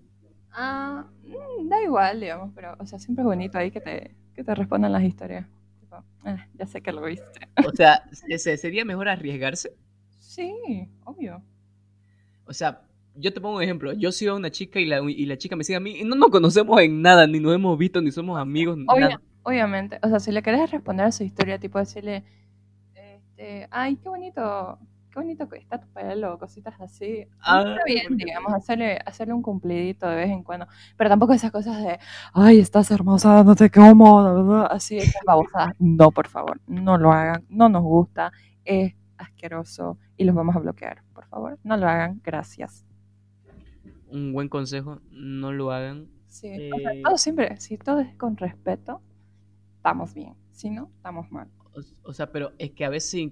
[0.52, 4.44] Ah, mm, da igual, digamos, pero, o sea, siempre es bonito ahí que te, que
[4.44, 5.46] te respondan las historias.
[5.82, 7.26] Tipo, "Ah, ya sé que lo viste.
[7.74, 9.76] O sea, se- se- sería mejor arriesgarse.
[10.20, 10.54] Sí,
[11.04, 11.42] obvio.
[12.46, 12.82] O sea,
[13.16, 13.94] yo te pongo un ejemplo.
[13.94, 16.04] Yo sigo a una chica y la, y la chica me sigue a mí y
[16.04, 19.22] no nos conocemos en nada, ni nos hemos visto, ni somos amigos, Obvia- nada.
[19.44, 22.24] obviamente, o sea, si le querés responder a su historia, tipo decirle,
[22.94, 24.78] este, ay, qué bonito,
[25.10, 27.28] qué bonito que está tu pelo, cositas así.
[27.42, 30.68] Ah, está bien, digamos, hacerle, hacerle un cumplidito de vez en cuando.
[30.98, 32.00] Pero tampoco esas cosas de,
[32.34, 35.74] ay, estás hermosa, no te como, la verdad", así, esas babosadas.
[35.80, 38.32] No, por favor, no lo hagan, no nos gusta,
[38.66, 41.04] es asqueroso y los vamos a bloquear.
[41.14, 42.86] Por favor, no lo hagan, gracias.
[44.10, 46.08] Un buen consejo, no lo hagan.
[46.28, 49.02] Sí, o sea, Eh, todo siempre, si todo es con respeto,
[49.78, 50.36] estamos bien.
[50.52, 51.50] Si no, estamos mal.
[51.74, 53.32] O, o sea, pero es que a veces,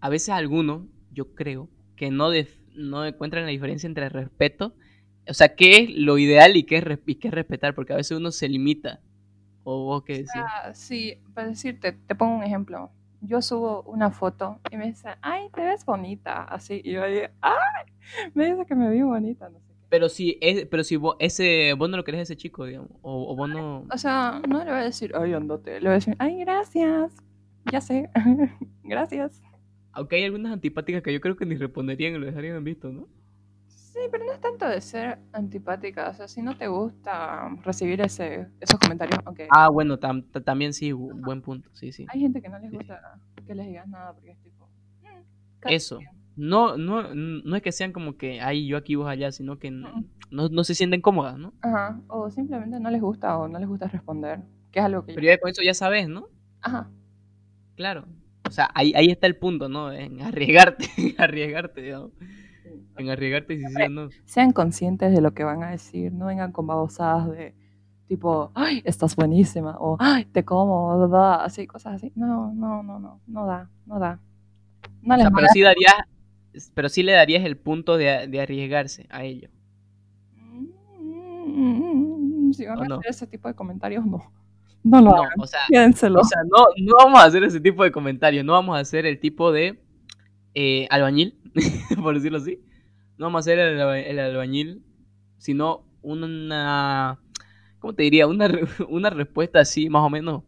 [0.00, 4.74] a veces algunos, yo creo, que no, def- no encuentran la diferencia entre respeto,
[5.28, 7.96] o sea, qué es lo ideal y qué es, y qué es respetar, porque a
[7.96, 9.00] veces uno se limita.
[9.64, 10.32] ¿O vos qué decís?
[10.34, 12.90] Ah, sí, para decirte, te pongo un ejemplo.
[13.20, 16.80] Yo subo una foto y me dice, ay, te ves bonita, así.
[16.84, 17.84] Y yo digo, ay,
[18.34, 19.74] me dice que me vi bonita, no sé qué.
[19.88, 22.90] Pero si, es, pero si vos, ese, vos no lo querés a ese chico, digamos,
[23.02, 23.84] o, o vos no...
[23.92, 25.74] O sea, no le voy a decir, ay, andate.
[25.74, 27.12] Le voy a decir, ay, gracias.
[27.70, 28.10] Ya sé,
[28.82, 29.40] gracias.
[29.92, 32.90] Aunque hay algunas antipáticas que yo creo que ni responderían y lo dejarían en visto,
[32.92, 33.08] ¿no?
[33.68, 36.08] Sí, pero no es tanto de ser antipática.
[36.10, 40.40] O sea, si no te gusta recibir ese, esos comentarios, aunque Ah, bueno, tam- ta-
[40.42, 42.06] también sí, bu- buen punto, sí, sí.
[42.08, 42.76] hay gente que no les sí.
[42.76, 44.66] gusta que les digas nada porque es tipo,
[45.02, 45.98] "Mm, Eso.
[45.98, 46.10] quien".
[46.36, 49.70] No, no, no es que sean como que, ay, yo aquí, vos allá, sino que
[49.70, 50.04] no, Mm.
[50.30, 51.52] no, no se sienten cómodas, ¿no?
[51.60, 54.40] Ajá, o simplemente no les gusta o no les gusta responder,
[54.70, 56.28] que es algo que Pero ya con eso ya sabes, ¿no?
[56.62, 56.88] Ajá,
[57.76, 58.06] Claro.
[58.52, 59.90] O sea, ahí, ahí está el punto, ¿no?
[59.90, 62.10] En arriesgarte, en arriesgarte, digamos.
[62.98, 64.08] En arriesgarte si sí o no.
[64.26, 67.54] sean conscientes de lo que van a decir, no vengan con babosadas de
[68.06, 71.42] tipo, ay, estás buenísima, o ay, te como, ¿verdad?
[71.44, 72.12] así, cosas así.
[72.14, 74.20] No, no, no, no, no da, no da.
[75.00, 75.94] No O sea, pero sí darías,
[76.74, 79.48] pero sí le darías el punto de, de arriesgarse a ello.
[80.36, 82.94] Mm, Si van ¿O a no?
[82.96, 84.30] hacer ese tipo de comentarios, no.
[84.84, 86.20] No lo No, hagan, o sea, quédenselo.
[86.20, 89.06] o sea no, no vamos a hacer ese tipo de comentarios, no vamos a hacer
[89.06, 89.80] el tipo de
[90.54, 91.38] eh, albañil,
[92.02, 92.60] por decirlo así.
[93.18, 94.82] No vamos a hacer el, alba- el albañil,
[95.38, 97.20] sino una,
[97.80, 98.26] ¿cómo te diría?
[98.28, 98.48] Una,
[98.88, 100.44] una respuesta así, más o menos,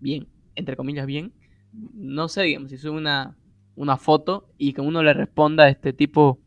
[0.00, 1.32] bien, entre comillas, bien.
[1.72, 3.36] No sé, digamos, si sube una,
[3.76, 6.40] una foto y que uno le responda a este tipo,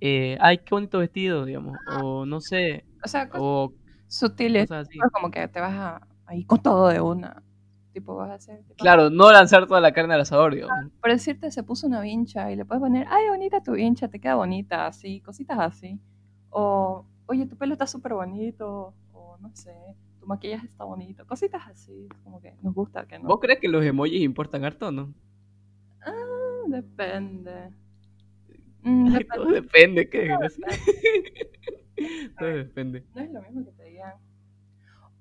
[0.00, 3.74] eh, ay, qué bonito vestido, digamos, o no sé, o sea, cosas o
[4.08, 5.08] sutiles, cosas así.
[5.12, 7.42] como que te vas a ahí con todo de una.
[7.92, 8.58] Tipo, vas a hacer.
[8.62, 10.92] tipo, Claro, no lanzar toda la carne al asador, digamos.
[11.00, 14.20] Por decirte, se puso una vincha y le puedes poner, ay, bonita tu vincha, te
[14.20, 15.98] queda bonita, así, cositas así.
[16.50, 19.74] O, oye, tu pelo está súper bonito, o no sé,
[20.20, 23.26] tu maquillaje está bonito, cositas así, como que nos gusta que no.
[23.28, 25.12] ¿Vos crees que los emojis importan harto o no?
[26.02, 26.12] Ah,
[26.68, 27.70] depende.
[28.82, 29.60] Mm, Ay, todo depende.
[29.60, 30.66] depende, qué depende.
[32.38, 33.04] Todo depende.
[33.14, 34.14] No es lo mismo que te digan,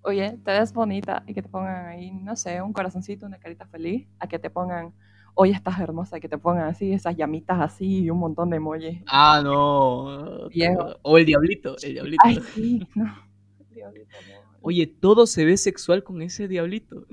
[0.01, 3.65] oye, te ves bonita y que te pongan ahí, no sé, un corazoncito, una carita
[3.67, 4.93] feliz, a que te pongan,
[5.35, 8.57] oye, estás hermosa, y que te pongan así, esas llamitas así y un montón de
[8.57, 9.01] emojis.
[9.07, 10.47] Ah, no.
[10.49, 10.95] Viejo.
[11.01, 12.23] O el diablito, el diablito.
[12.25, 13.05] Ay, sí, no.
[13.71, 14.59] Diosito, no.
[14.61, 17.05] Oye, todo se ve sexual con ese diablito.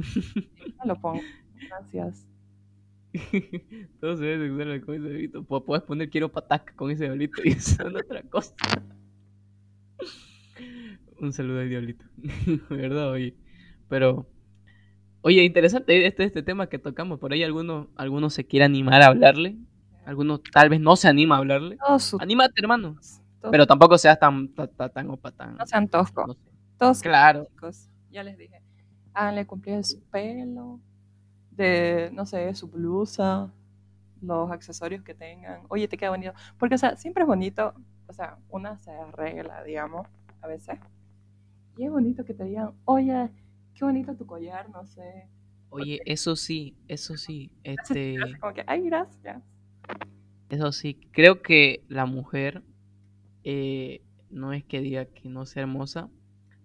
[0.78, 1.20] No lo pongo.
[1.68, 2.26] Gracias.
[4.00, 5.42] todo se ve sexual con ese diablito.
[5.44, 8.54] Pu- Puedes poner quiero pataca con ese diablito y eso es otra cosa.
[11.20, 12.04] Un saludo al diablito.
[12.70, 13.34] ¿Verdad, oye?
[13.88, 14.26] Pero,
[15.22, 17.18] oye, interesante este, este tema que tocamos.
[17.18, 19.56] Por ahí alguno, alguno se quiere animar a hablarle.
[20.04, 21.78] Alguno tal vez no se anima a hablarle.
[21.98, 22.94] Sus Anímate, hermano.
[23.40, 25.56] todos- Pero tampoco seas tan, tan, tan, opa, tan.
[25.56, 26.26] no sean toscos.
[26.28, 26.40] no sé.
[26.78, 27.46] Todos Claro.
[27.46, 27.88] chicos.
[28.10, 28.60] Ya les dije.
[29.14, 30.78] Háganle cumplir su pelo,
[31.50, 33.50] de, no sé, su blusa,
[34.20, 35.62] los accesorios que tengan.
[35.68, 36.32] Oye, te queda bonito.
[36.58, 37.72] Porque, o sea, siempre es bonito.
[38.08, 40.06] O sea, una se arregla, digamos,
[40.42, 40.78] a veces.
[41.78, 43.30] Es bonito que te digan, oye,
[43.74, 45.28] qué bonito tu collar, no sé.
[45.68, 49.42] Oye, eso sí, eso sí, este, como que, ay, gracias.
[50.48, 52.62] eso sí, creo que la mujer
[53.44, 56.08] eh, no es que diga que no sea hermosa,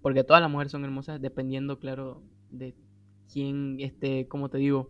[0.01, 2.75] porque todas las mujeres son hermosas, dependiendo, claro, de
[3.31, 4.89] quién, este, como te digo,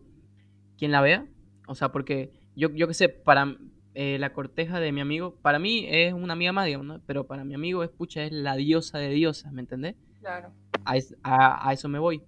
[0.77, 1.27] quién la vea.
[1.67, 3.57] O sea, porque yo, yo qué sé, para
[3.93, 7.01] eh, la corteja de mi amigo, para mí es una amiga más, digamos, ¿no?
[7.05, 9.95] Pero para mi amigo es, pucha, es la diosa de diosas, ¿me entendés?
[10.21, 10.51] Claro.
[10.85, 12.21] a, es- a- a eso me voy.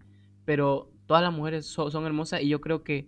[0.46, 3.08] Pero todas las mujeres so- son hermosas y yo creo que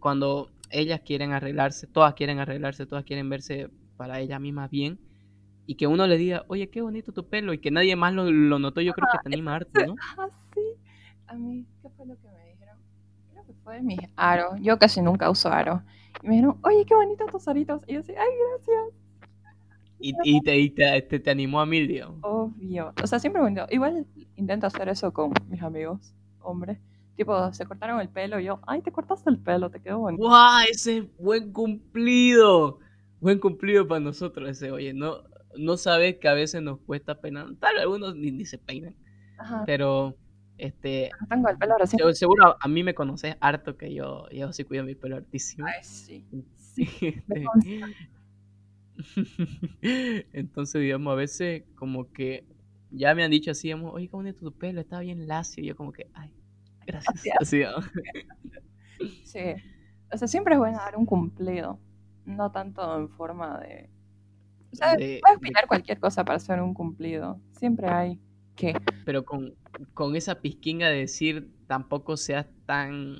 [0.00, 4.98] cuando ellas quieren arreglarse, todas quieren arreglarse, todas quieren verse para ellas mismas bien,
[5.66, 8.30] y que uno le diga, oye, qué bonito tu pelo, y que nadie más lo,
[8.30, 9.96] lo notó, yo creo que te anima harto, ¿no?
[10.18, 10.60] Ah, sí.
[11.28, 12.78] A mí, ¿qué fue lo que me dijeron?
[13.32, 14.54] Creo que fue mis aros.
[14.60, 15.82] Yo casi nunca uso aros.
[16.22, 17.82] Y me dijeron, oye, qué bonitos tus aritos.
[17.86, 18.94] Y yo así, ay, gracias.
[20.00, 22.18] Y, y, te, y te, te, te animó a mil, digamos.
[22.22, 22.92] Obvio.
[23.02, 23.66] O sea, siempre bonito.
[23.70, 24.06] Igual
[24.36, 26.78] intento hacer eso con mis amigos, hombres.
[27.16, 30.22] Tipo, se cortaron el pelo y yo, ay, te cortaste el pelo, te quedó bonito.
[30.22, 30.64] ¡Guau!
[30.70, 32.78] Ese es buen cumplido.
[33.20, 34.70] Buen cumplido para nosotros ese.
[34.70, 35.16] Oye, no,
[35.56, 37.46] no sabes que a veces nos cuesta peinar.
[37.58, 38.94] Tal vez algunos ni, ni se peinan.
[39.36, 39.64] Ajá.
[39.66, 40.16] Pero,
[40.58, 44.62] este, Tengo el pelo se- seguro a mí me conoces harto que yo, yo sí
[44.62, 45.66] cuido mi pelo hartísimo.
[45.66, 46.24] Ay, sí.
[46.78, 47.86] Este, me consta.
[50.32, 52.44] Entonces, digamos, a veces como que
[52.90, 55.62] ya me han dicho así, digamos, oye, qué bonito tu pelo, está bien lacio.
[55.62, 56.32] Y yo como que, ay,
[56.86, 57.36] gracias.
[57.40, 57.62] Así.
[59.24, 59.40] Sí.
[60.12, 61.78] O sea, siempre es bueno dar un cumplido.
[62.24, 63.90] No tanto en forma de.
[64.72, 67.40] O sea, De- puedes de- opinar cualquier cosa para hacer un cumplido.
[67.52, 68.20] Siempre hay
[68.56, 68.74] que.
[69.04, 69.54] pero con,
[69.94, 73.16] con esa pizquinga de decir, tampoco seas tan,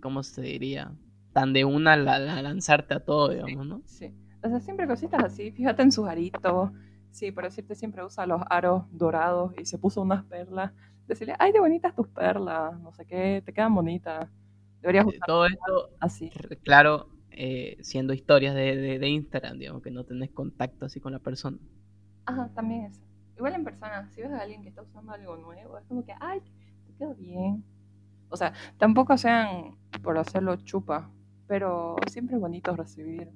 [0.00, 0.92] ¿cómo se diría?
[1.32, 3.82] Tan de una la, la- lanzarte a todo, digamos, ¿no?
[3.84, 4.12] Sí.
[4.42, 5.50] O sea, siempre cositas así.
[5.52, 6.70] Fíjate en sus aritos.
[7.10, 10.72] Sí, por decirte, siempre usa los aros dorados y se puso unas perlas.
[11.06, 12.78] Decirle, ay, de bonitas tus perlas.
[12.80, 14.30] No sé qué, te quedan bonitas.
[14.80, 16.36] Deberías Eh, usar Todo esto, así.
[16.62, 21.12] claro, eh, siendo historias de, de, de Instagram, digamos, que no tenés contacto así con
[21.12, 21.58] la persona.
[22.24, 23.02] Ajá, también eso.
[23.36, 26.12] Igual en persona, si ves a alguien que está usando algo nuevo, es como que,
[26.20, 26.40] ay,
[26.86, 27.64] te quedó bien.
[28.30, 31.10] O sea, tampoco sean por hacerlo chupa,
[31.46, 33.30] pero siempre es bonito recibir.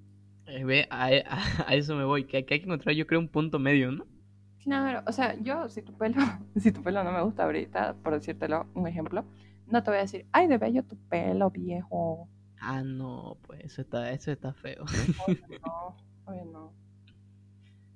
[0.50, 3.06] Eh, ve, a, e- a- a eso me voy, que, que hay que encontrar, yo
[3.06, 4.04] creo, un punto medio, ¿no?
[4.62, 6.16] Claro, o sea, yo, si tu pelo,
[6.56, 9.24] si tu pelo no me gusta ahorita, por decírtelo un ejemplo,
[9.66, 12.28] no te voy a decir, ay, de bello tu pelo, viejo.
[12.60, 14.84] Ah, no, pues eso está, eso está feo.
[15.26, 15.96] Obvio no,
[16.26, 16.72] obvio no.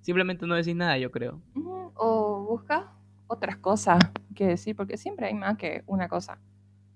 [0.01, 1.41] Simplemente no decís nada, yo creo.
[1.97, 2.93] O busca
[3.27, 3.99] otras cosas
[4.35, 6.39] que decir, porque siempre hay más que una cosa.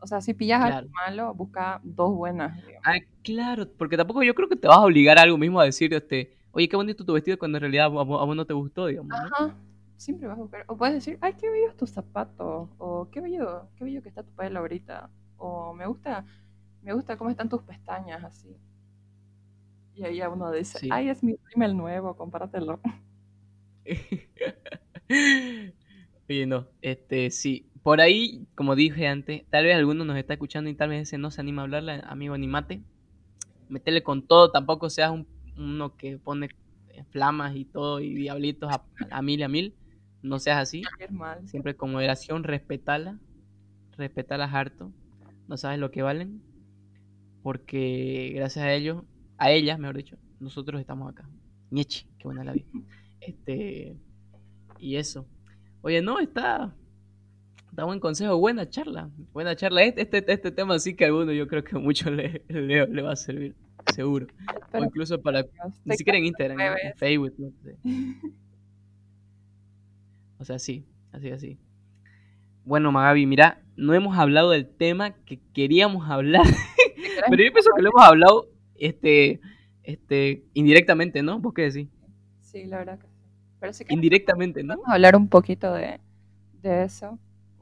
[0.00, 0.76] O sea, si pillas Claro.
[0.76, 2.54] algo malo, busca dos buenas.
[2.56, 2.82] digamos.
[2.84, 5.64] Ah, claro, porque tampoco yo creo que te vas a obligar a algo mismo a
[5.64, 8.44] decir, este, oye, qué bonito tu vestido cuando en realidad a, vos- a vos no
[8.46, 9.16] te gustó, digamos, ¿no?
[9.16, 9.54] Ajá,
[9.96, 10.64] siempre vas a buscar.
[10.68, 12.68] O puedes decir, ay, qué bellos tus zapatos.
[12.78, 15.10] O qué bello, qué bello que está tu pelo ahorita.
[15.36, 16.24] O me gusta,
[16.82, 18.56] me gusta cómo están tus pestañas así.
[19.94, 20.88] Y ahí a uno dice, Sí.
[20.92, 22.78] ay, es mi rímel nuevo, compártelo.
[26.28, 30.70] Oye, no, este, sí, por ahí, como dije antes, tal vez alguno nos está escuchando
[30.70, 32.82] y tal vez ese no se anima a hablarle, amigo, animate,
[33.68, 35.26] metele con todo, tampoco seas un,
[35.56, 36.48] uno que pone
[37.10, 39.74] flamas y todo y diablitos a, a mil y a mil,
[40.22, 40.82] no seas así,
[41.44, 43.18] siempre con moderación, respetala,
[43.96, 44.92] respetalas harto,
[45.46, 46.42] no sabes lo que valen,
[47.42, 49.04] porque gracias a ellos,
[49.36, 51.28] a ellas, mejor dicho, nosotros estamos acá.
[51.70, 52.66] Ñechi, qué buena la vida.
[53.20, 53.96] Este,
[54.78, 55.26] y eso.
[55.82, 56.74] Oye, no, está,
[57.70, 59.82] está buen consejo, buena charla, buena charla.
[59.84, 63.02] Este, este, este tema sí que a alguno yo creo que mucho le, le, le
[63.02, 63.54] va a servir,
[63.94, 64.26] seguro.
[64.72, 65.44] O incluso para,
[65.84, 66.94] ni siquiera en Instagram, en.
[66.96, 67.76] Facebook, no sé.
[70.40, 71.58] O sea, sí, así, así.
[72.64, 76.44] Bueno, Magabi, mira, no hemos hablado del tema que queríamos hablar,
[77.28, 79.40] pero yo pienso que lo hemos hablado, este,
[79.82, 81.40] este, indirectamente, ¿no?
[81.40, 81.88] ¿Vos qué decís?
[82.40, 83.12] Sí, la verdad que sí.
[83.58, 84.74] Pero Indirectamente, ¿no?
[84.74, 85.98] vamos a hablar un poquito de,
[86.62, 87.18] de eso.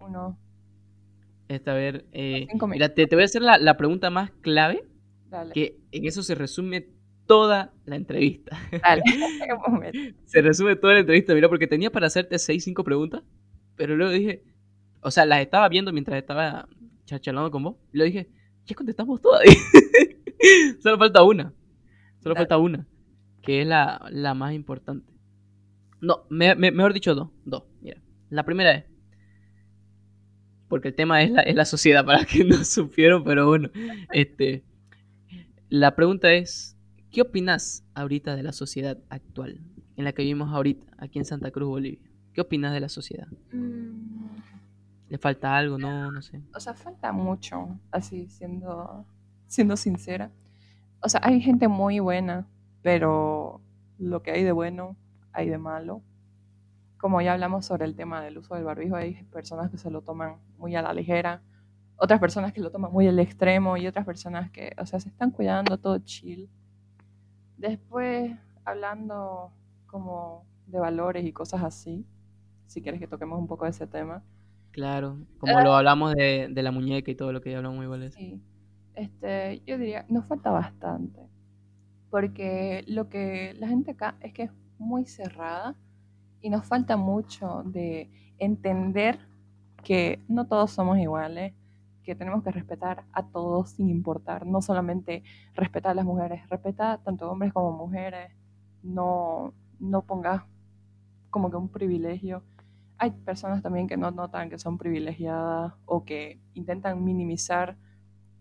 [0.06, 0.38] Uno,
[1.48, 4.84] Este, a ver, eh, mira, te, te voy a hacer la, la pregunta más clave,
[5.28, 6.88] dale, que en eso se resume
[7.26, 8.56] toda la entrevista.
[8.82, 9.02] dale.
[9.66, 9.98] un momento.
[10.24, 13.22] Se resume toda la entrevista, mira, porque tenía para hacerte seis, cinco preguntas,
[13.76, 14.42] pero luego dije,
[15.00, 16.68] o sea, las estaba viendo mientras estaba
[17.04, 18.28] chachalando con vos, y luego dije,
[18.64, 19.42] ya contestamos todas.
[20.82, 21.52] Solo falta una,
[22.22, 22.44] solo Dale.
[22.44, 22.86] falta una,
[23.42, 25.10] que es la, la más importante.
[26.00, 28.00] No, me- me- mejor dicho dos, dos, mira.
[28.30, 28.84] La primera es,
[30.68, 33.70] porque el tema es la, es la sociedad, para que no supieron, pero bueno,
[34.12, 34.64] este,
[35.68, 36.76] la pregunta es,
[37.10, 39.60] ¿qué opinas ahorita de la sociedad actual
[39.96, 42.00] en la que vivimos ahorita, aquí en Santa Cruz, Bolivia?
[42.32, 43.28] ¿Qué opinas de la sociedad?
[43.52, 44.26] Mm,
[45.08, 45.78] ¿Le falta algo?
[45.78, 46.42] No, no sé.
[46.54, 49.06] O sea, falta mucho, así siendo,
[49.46, 50.30] siendo sincera.
[51.00, 52.46] O sea, hay gente muy buena,
[52.82, 53.60] pero
[53.98, 54.96] lo que hay de bueno,
[55.32, 56.02] hay de malo.
[56.98, 60.02] Como ya hablamos sobre el tema del uso del barbijo, hay personas que se lo
[60.02, 61.42] toman muy a la ligera,
[61.96, 65.08] otras personas que lo toman muy al extremo y otras personas que, o sea, se
[65.08, 66.48] están cuidando todo chill.
[67.56, 68.32] Después,
[68.64, 69.52] hablando
[69.86, 72.06] como de valores y cosas así,
[72.66, 74.22] si quieres que toquemos un poco de ese tema.
[74.72, 78.12] Claro, como lo hablamos de, de la muñeca y todo lo que ya hablamos igual.
[78.12, 78.42] Sí,
[78.94, 81.20] este, yo diría, nos falta bastante,
[82.10, 85.74] porque lo que la gente acá es que es muy cerrada
[86.46, 88.08] y nos falta mucho de
[88.38, 89.18] entender
[89.82, 91.52] que no todos somos iguales,
[92.04, 95.24] que tenemos que respetar a todos sin importar, no solamente
[95.56, 98.30] respetar a las mujeres, respetar tanto hombres como mujeres,
[98.84, 100.44] no, no pongas
[101.30, 102.44] como que un privilegio.
[102.96, 107.76] Hay personas también que no notan que son privilegiadas o que intentan minimizar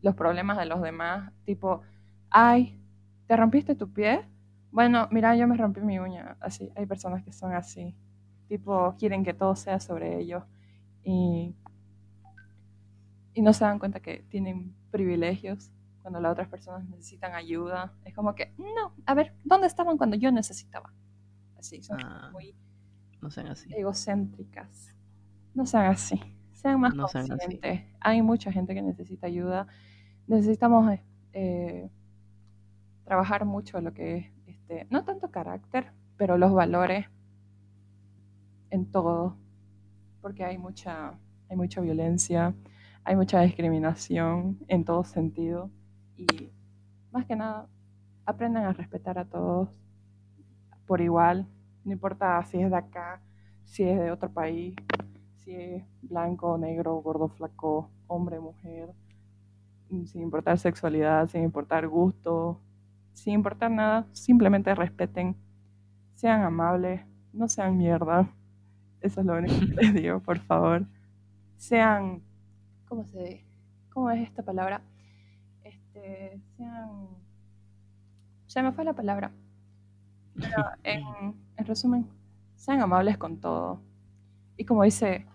[0.03, 1.81] los problemas de los demás, tipo,
[2.29, 2.79] ay,
[3.25, 4.29] ¿te rompiste tu pie?
[4.75, 6.37] Bueno, mira, yo me rompí mi uña.
[6.41, 7.95] Así, hay personas que son así.
[8.47, 10.43] Tipo, quieren que todo sea sobre ellos.
[11.03, 11.55] Y,
[13.33, 15.71] y no se dan cuenta que tienen privilegios
[16.01, 17.93] cuando las otras personas necesitan ayuda.
[18.05, 20.93] Es como que, no, a ver, ¿dónde estaban cuando yo necesitaba?
[21.57, 22.55] Así, son Ah, muy
[23.21, 23.69] no sean así.
[23.77, 24.95] egocéntricas.
[25.53, 26.21] No sean así.
[26.53, 27.59] Sean más No sean así.
[27.59, 27.83] conscientes.
[27.99, 29.67] Hay mucha gente que necesita ayuda.
[30.27, 30.99] Necesitamos
[31.33, 31.89] eh,
[33.05, 34.25] trabajar mucho lo que es,
[34.67, 37.05] este, no tanto carácter, pero los valores
[38.71, 39.37] en todo.
[40.21, 41.13] Porque hay mucha,
[41.49, 42.55] hay mucha violencia,
[43.03, 45.69] hay mucha discriminación en todo sentido.
[46.17, 46.51] Y
[47.11, 47.67] más que nada,
[48.25, 49.69] aprendan a respetar a todos
[50.87, 51.47] por igual.
[51.83, 53.21] No importa si es de acá,
[53.65, 54.75] si es de otro país,
[55.43, 58.89] si es blanco, negro, gordo, flaco, hombre, mujer,
[60.07, 62.59] sin importar sexualidad, sin importar gusto,
[63.15, 65.37] sin importar nada, simplemente respeten,
[66.15, 67.01] sean amables,
[67.33, 68.29] no sean mierda.
[69.01, 70.85] Eso es lo único que les digo, por favor.
[71.57, 72.23] Sean,
[72.87, 73.45] ¿cómo se
[73.91, 74.81] cómo es esta palabra?
[75.63, 77.07] Este, sean
[78.47, 79.31] se me fue la palabra.
[80.35, 81.03] Pero en,
[81.57, 82.07] en resumen,
[82.55, 83.81] sean amables con todo.
[84.57, 85.25] Y como dice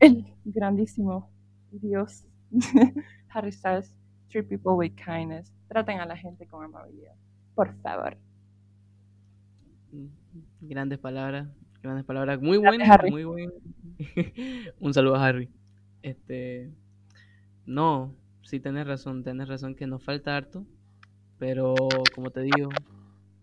[0.00, 1.30] el grandísimo
[1.70, 2.26] Dios
[3.30, 3.94] Harry Styles,
[4.30, 5.52] treat people with kindness.
[5.68, 7.14] Traten a la gente con amabilidad.
[7.54, 8.16] Por favor.
[9.92, 10.06] Mm,
[10.62, 11.48] Grandes palabras,
[11.82, 12.40] grandes palabras.
[12.40, 13.10] Muy buenas, Harry.
[13.10, 13.52] muy buen.
[14.80, 15.50] Un saludo a Harry.
[16.02, 16.70] Este,
[17.66, 20.64] no, sí tenés razón, tenés razón que nos falta harto,
[21.38, 21.74] pero
[22.14, 22.70] como te digo,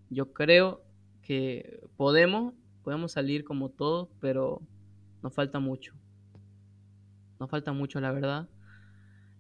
[0.10, 0.82] yo creo
[1.22, 2.54] que podemos,
[2.84, 4.62] podemos salir como todos, pero
[5.22, 5.94] nos falta mucho.
[7.40, 8.48] Nos falta mucho, la verdad.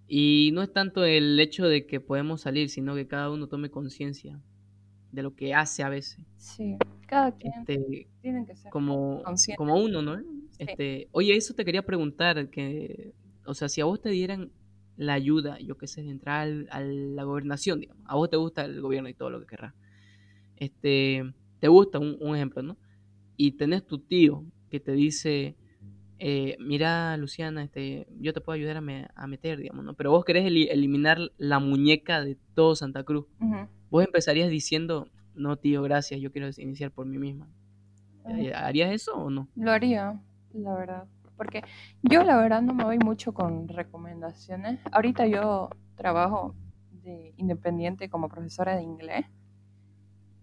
[0.07, 3.69] Y no es tanto el hecho de que podemos salir, sino que cada uno tome
[3.69, 4.39] conciencia
[5.11, 6.25] de lo que hace a veces.
[6.37, 6.77] Sí,
[7.07, 9.57] cada quien Este, tiene que ser como, consciente.
[9.57, 10.17] como uno, ¿no?
[10.17, 10.25] Sí.
[10.59, 13.13] Este, oye, eso te quería preguntar, que,
[13.45, 14.51] o sea, si a vos te dieran
[14.97, 18.37] la ayuda, yo qué sé, de entrar al- a la gobernación, digamos, a vos te
[18.37, 19.73] gusta el gobierno y todo lo que querrás,
[20.57, 21.23] este,
[21.59, 22.77] te gusta, un, un ejemplo, ¿no?
[23.37, 25.55] Y tenés tu tío que te dice,
[26.19, 29.93] eh, mira, Luciana, este, yo te puedo ayudar a, me- a meter, digamos, ¿no?
[29.93, 33.25] Pero vos querés eli- eliminar la muñeca de todo Santa Cruz.
[33.89, 37.47] Vos empezarías diciendo, no, tío, gracias, yo quiero iniciar por mí misma.
[38.27, 39.47] Eh, ¿Harías eso o no?
[39.55, 40.19] Lo haría,
[40.53, 41.05] la verdad.
[41.37, 41.61] Porque
[42.01, 44.79] yo la verdad no me voy mucho con recomendaciones.
[44.91, 46.55] Ahorita yo trabajo
[47.03, 49.25] de independiente como profesora de inglés.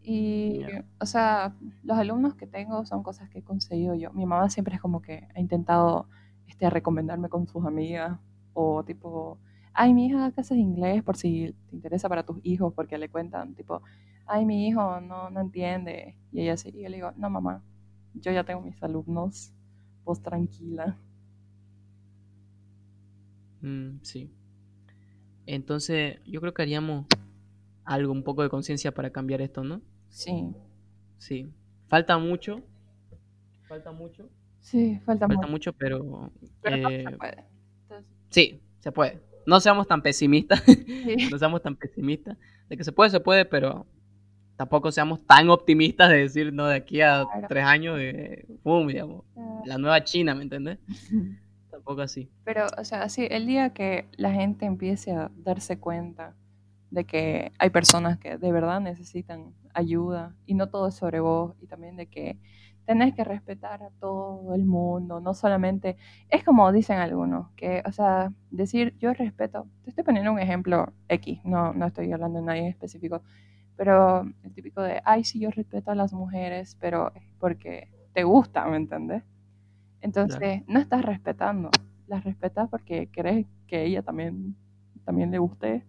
[0.07, 0.85] Y, Ya.
[1.01, 4.13] o sea, los alumnos que tengo son cosas que he conseguido yo.
[4.13, 6.09] Mi mamá siempre es como que ha intentado
[6.47, 8.19] este, recomendarme con sus amigas.
[8.53, 9.39] O tipo,
[9.73, 13.55] ay, mi hija de inglés por si te interesa para tus hijos, porque le cuentan,
[13.55, 13.83] tipo,
[14.27, 16.17] ay, mi hijo no, no entiende.
[16.33, 17.63] Y ella sí, y yo le digo, no, mamá,
[18.15, 19.53] yo ya tengo mis alumnos,
[20.05, 20.97] vos tranquila.
[23.63, 24.31] Mm, sí.
[25.47, 27.07] Entonces, yo creo que haríamos
[27.85, 29.81] algo, un poco de conciencia para cambiar esto, ¿no?
[30.15, 30.55] Sí,
[31.19, 31.49] Sí.
[31.89, 32.63] Falta mucho.
[33.69, 34.29] Falta mucho.
[34.61, 36.31] sí, falta, Falta mucho, mucho, pero
[36.63, 37.45] pero todo eh, se puede.
[37.83, 39.21] Entonces, sí, se puede.
[39.47, 40.63] No seamos tan pesimistas.
[40.65, 40.77] sí,
[41.33, 42.37] no seamos tan pesimistas.
[42.69, 43.87] De que se puede, se puede, pero
[44.57, 47.47] tampoco seamos tan optimistas de decir, no, de aquí a Claro.
[47.49, 47.99] tres años,
[48.63, 49.25] boom, digamos,
[49.65, 50.79] la nueva China, ¿me entendés?
[51.71, 52.31] Tampoco así.
[52.45, 56.35] Pero, o sea, sí, el día que la gente empiece a darse cuenta
[56.91, 61.55] de que hay personas que de verdad necesitan ayuda y no todo es sobre vos
[61.61, 62.39] y también de que
[62.85, 65.97] tenés que respetar a todo el mundo, no solamente,
[66.29, 70.93] es como dicen algunos, que, o sea, decir yo respeto, te estoy poniendo un ejemplo
[71.09, 73.23] X, no, no estoy hablando de nadie en específico,
[73.77, 78.23] pero el típico de, ay, sí, yo respeto a las mujeres, pero es porque te
[78.23, 79.23] gusta, ¿me entendés?
[80.01, 81.71] Entonces, no estás respetando,
[82.07, 84.55] las respetas porque querés que ella también,
[85.05, 85.85] también le guste,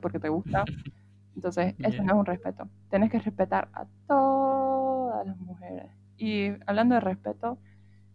[0.00, 0.64] porque te gusta.
[1.34, 2.68] Entonces, eso no es un respeto.
[2.90, 5.90] Tienes que respetar a todas las mujeres.
[6.16, 7.58] Y hablando de respeto,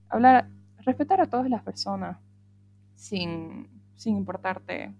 [0.10, 0.50] hablar,
[0.80, 2.18] respetar a todas las personas
[2.96, 4.94] sin, sin importarte,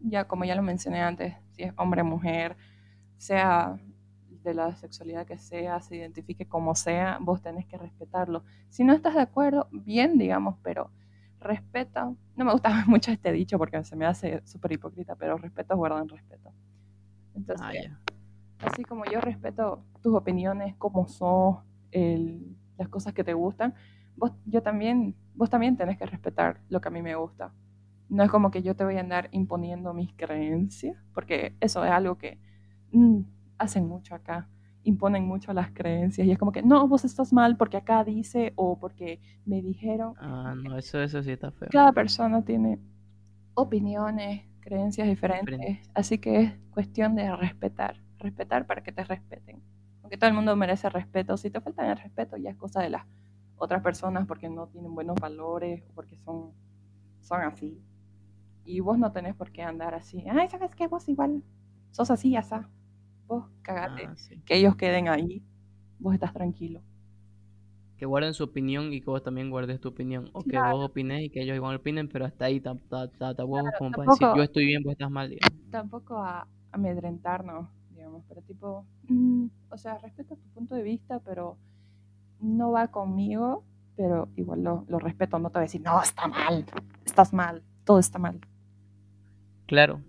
[0.00, 2.56] ya como ya lo mencioné antes, si es hombre o mujer,
[3.18, 3.78] sea
[4.42, 8.44] de la sexualidad que sea, se identifique como sea, vos tenés que respetarlo.
[8.70, 10.90] Si no estás de acuerdo, bien, digamos, pero
[11.40, 12.12] respeta.
[12.36, 16.08] No me gusta mucho este dicho porque se me hace súper hipócrita, pero respeto guardan
[16.08, 16.52] respeto.
[17.40, 18.00] Entonces, Ah,
[18.60, 21.58] así como yo respeto tus opiniones, como sos,
[21.92, 23.74] el- las cosas que te gustan,
[24.16, 27.52] vos, yo también, vos también tenés que respetar lo que a mí me gusta.
[28.08, 31.90] No es como que yo te voy a andar imponiendo mis creencias, porque eso es
[31.90, 32.38] algo que
[32.92, 33.20] mm,
[33.58, 34.48] hacen mucho acá,
[34.84, 38.52] imponen mucho las creencias y es como que, no, vos estás mal porque acá dice
[38.56, 40.14] o porque me dijeron.
[40.16, 41.68] Ah, no, eso, eso sí está feo.
[41.70, 42.78] Cada persona tiene
[43.54, 45.90] opiniones, creencias diferentes, Diferentes.
[45.94, 49.62] así que es cuestión de respetar, respetar para que te respeten.
[50.02, 51.36] Porque todo el mundo merece respeto.
[51.36, 53.06] Si te faltan el respeto, ya es cosa de las
[53.56, 56.52] otras personas porque no tienen buenos valores o porque son,
[57.20, 57.80] son así.
[58.64, 60.24] Y vos no tenés por qué andar así.
[60.30, 60.86] Ay, ¿sabes qué?
[60.88, 61.42] Vos igual
[61.90, 62.68] sos así, asá.
[63.26, 64.06] Vos cagate.
[64.06, 64.40] Ah, sí.
[64.44, 65.44] Que ellos queden ahí.
[65.98, 66.82] Vos estás tranquilo.
[68.00, 70.30] Que guarden su opinión y que vos también guardes tu opinión.
[70.32, 70.74] O que Claro.
[70.78, 73.90] vos opines y que ellos igual opinen, pero hasta ahí ta- ta- ta- huevos como
[73.90, 75.28] para tampoco- decir yo estoy bien, vos estás mal.
[75.28, 75.70] digamos.
[75.70, 81.58] tampoco a amedrentarnos, digamos, pero tipo, mm, o sea, respeto tu punto de vista, pero
[82.40, 83.64] no va conmigo,
[83.96, 86.64] pero igual lo, lo respeto, no te voy a decir, no, está mal,
[87.04, 88.40] estás mal, todo está mal.
[89.66, 90.00] Claro.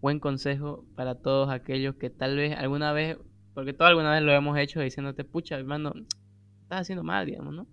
[0.00, 3.18] Buen consejo para todos aquellos que tal vez alguna vez,
[3.54, 5.92] porque todos alguna vez lo hemos hecho diciéndote, pucha, hermano,
[6.70, 7.68] estás haciendo mal, digamos, ¿no?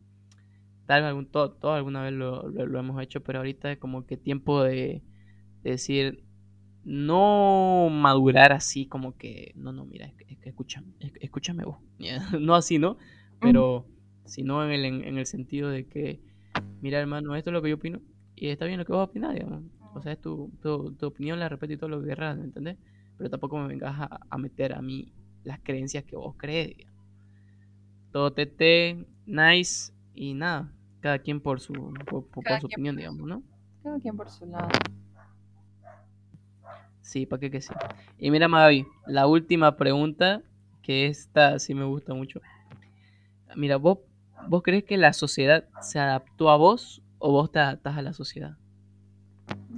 [0.86, 4.06] Tal vez algún, todo, alguna vez lo, lo- lo hemos hecho, pero ahorita es como
[4.06, 5.04] que tiempo de,
[5.64, 6.24] de decir,
[6.84, 11.80] no madurar así como que, no, no, mira, es que, es que escúchame, escúchame vos.
[12.40, 12.98] no así, ¿no?
[13.42, 13.88] Pero
[14.26, 16.22] sino en el, en, el sentido de que,
[16.82, 18.02] mira, hermano, esto es lo que yo opino
[18.36, 19.64] y está bien lo que vos opinás, digamos.
[19.94, 22.46] O sea, es tu, tu, tu opinión, la respeto y todo lo que querrás, ¿me
[22.46, 22.78] entendés?
[23.18, 25.14] Pero tampoco me vengas a, a meter a mí
[25.44, 26.87] las creencias que vos crees, digamos.
[28.12, 30.72] Todo TT, nice y nada.
[31.02, 33.44] Cada quien por su, por, por- por Cada su opinión, por digamos, ¿no?
[33.84, 34.70] Cada quien por su lado.
[37.02, 37.74] Sí, para qué que sí.
[38.18, 40.42] Y mira, Mavi, la última pregunta,
[40.82, 42.42] que esta sí me gusta mucho.
[43.56, 44.00] Mira, ¿vos,
[44.48, 48.14] ¿vos crees que la sociedad se adaptó a vos o vos te adaptás a la
[48.14, 48.58] sociedad?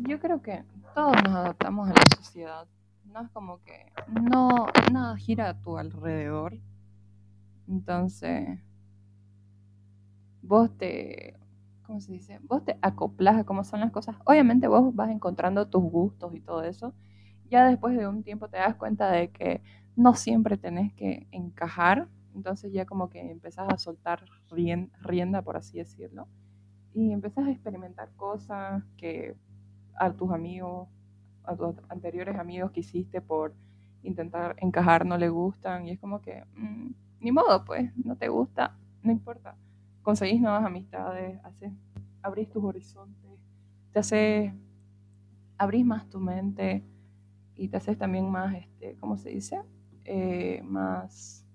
[0.08, 0.64] Yo creo que
[0.96, 2.68] todos nos adaptamos a la sociedad.
[3.14, 3.92] No es como que
[4.22, 6.58] no nada gira a tu alrededor.
[7.70, 8.60] Entonces,
[10.42, 11.36] vos te,
[11.84, 12.40] ¿cómo se dice?
[12.44, 14.16] Vos te acoplas a cómo son las cosas.
[14.26, 16.94] Obviamente vos vas encontrando tus gustos y todo eso.
[17.50, 19.62] Ya después de un tiempo te das cuenta de que
[19.96, 22.08] no siempre tenés que encajar.
[22.36, 26.28] Entonces ya como que empezás a soltar rien- rienda, por así decirlo.
[26.94, 29.36] Y empezás a experimentar cosas que
[29.96, 30.88] a tus amigos,
[31.44, 33.54] a tus anteriores amigos que hiciste por
[34.04, 38.30] intentar encajar no le gustan y es como que mm, ni modo pues, no te
[38.30, 39.56] gusta, no importa.
[40.02, 41.72] Conseguís nuevas amistades, haces,
[42.22, 43.32] abrís tus horizontes,
[43.92, 44.54] te haces,
[45.58, 46.84] abrís más tu mente
[47.56, 49.62] y te haces también más, este, ¿cómo se dice?
[50.06, 51.46] Eh, más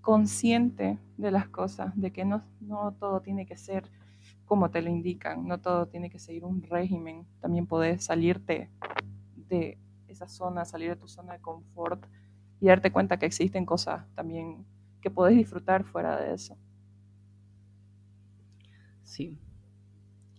[0.00, 3.90] consciente de las cosas, de que no, no todo tiene que ser
[4.44, 8.70] como te lo indican, no todo tiene que seguir un régimen, también podés salirte
[9.48, 12.04] de esa zona, salir de tu zona de confort
[12.60, 14.64] y darte cuenta que existen cosas también
[15.04, 16.58] que podés disfrutar fuera de eso.
[19.04, 19.38] Sí.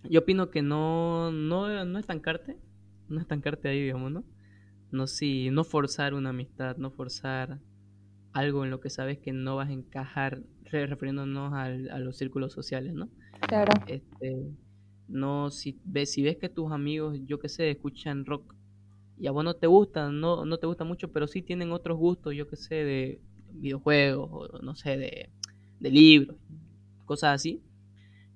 [0.04, 2.58] Yo opino que no, no, no estancarte,
[3.10, 4.24] no estancarte ahí, digamos, ¿no?
[4.92, 7.60] No, sí, no forzar una amistad, no forzar
[8.34, 12.18] algo en lo que sabes que no vas a encajar, re- refiriéndonos al- a los
[12.18, 13.10] círculos sociales, ¿no?
[13.48, 14.52] Claro, Este,
[15.08, 18.56] no, si ves, si ves que tus amigos, yo qué sé, escuchan rock
[19.18, 21.98] y a vos no te gusta, no, no te gusta mucho, pero sí tienen otros
[21.98, 23.22] gustos, yo qué sé, de
[23.60, 25.30] videojuegos o no sé, de,
[25.80, 26.38] de libros,
[27.06, 27.62] cosas así.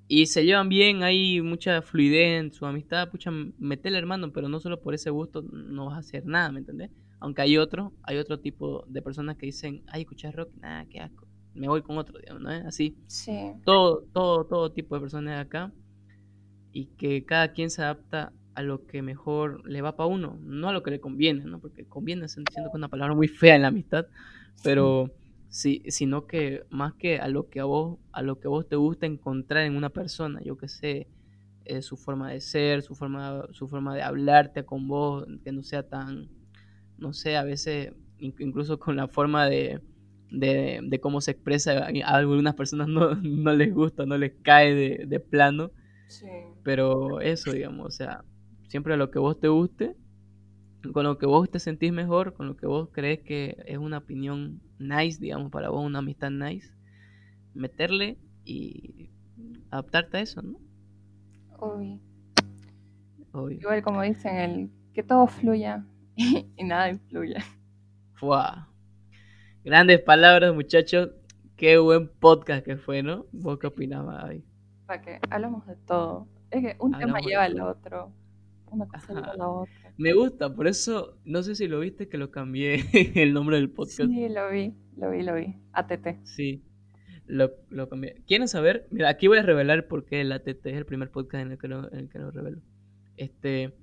[0.08, 3.30] Y se llevan bien, hay mucha fluidez en su amistad, pucha,
[3.60, 6.90] metele hermano, pero no solo por ese gusto no vas a hacer nada, ¿me entendés?
[7.20, 11.00] Aunque hay otro, hay otro tipo de personas que dicen, ay, escuchar rock, nada, qué
[11.00, 12.98] asco, me voy con otro, digamos, ¿no así?
[13.06, 15.72] sí, todo, todo, todo tipo de personas acá
[16.72, 20.70] y que cada quien se adapta a lo que mejor le va para uno, no
[20.70, 21.60] a lo que le conviene, ¿no?
[21.60, 22.38] Porque conviene es
[22.74, 24.06] una palabra muy fea en la amistad,
[24.62, 25.12] pero
[25.50, 28.68] sí, sino que más que a lo que a vos, a lo que a vos
[28.68, 31.10] te gusta encontrar en una persona, yo que sé,
[31.66, 35.64] eh, su forma de ser, su forma, su forma de hablarte con vos, que no
[35.64, 36.30] sea tan,
[36.98, 39.82] no sé, a veces in- incluso con la forma de,
[40.30, 44.74] de, de cómo se expresa, a algunas personas no, no les gusta, no les cae
[44.76, 45.72] de, de plano,
[46.08, 46.28] sí.
[46.64, 48.26] pero eso, digamos, o sea,
[48.68, 49.96] siempre a lo que vos te guste,
[50.94, 54.00] con lo que vos te sentís mejor, con lo que vos crees que es una
[54.00, 56.74] opinión nice, digamos, para vos, una amistad nice,
[57.54, 59.10] meterle y
[59.72, 60.60] adaptarte a eso, ¿no?
[61.60, 62.00] Uy,
[63.32, 63.58] Obvio.
[63.58, 65.86] igual como dicen, el que todo fluya
[66.16, 67.44] y nada influya.
[68.16, 68.68] Fua.
[69.64, 71.12] Grandes palabras, muchachos.
[71.56, 73.26] Qué buen podcast que fue, ¿no?
[73.34, 74.46] ¿Vos qué opinabas, Abby?
[74.86, 76.28] Para que hablamos de todo.
[76.50, 78.12] Es que un tema Hablamos lleva al otro.
[78.72, 79.89] Una cosa lleva a la otra.
[80.00, 82.86] Me gusta, por eso, no sé si lo viste que lo cambié
[83.22, 84.10] el nombre del podcast.
[84.10, 85.56] Sí, lo vi, lo vi, lo vi.
[85.74, 86.24] ATT.
[86.24, 86.64] Sí,
[87.26, 88.16] lo, lo cambié.
[88.26, 88.88] ¿Quieren saber?
[88.92, 91.58] Mira, aquí voy a revelar por qué el ATT es el primer podcast en el
[91.58, 92.62] que lo, en el que lo revelo.
[93.18, 93.74] Este,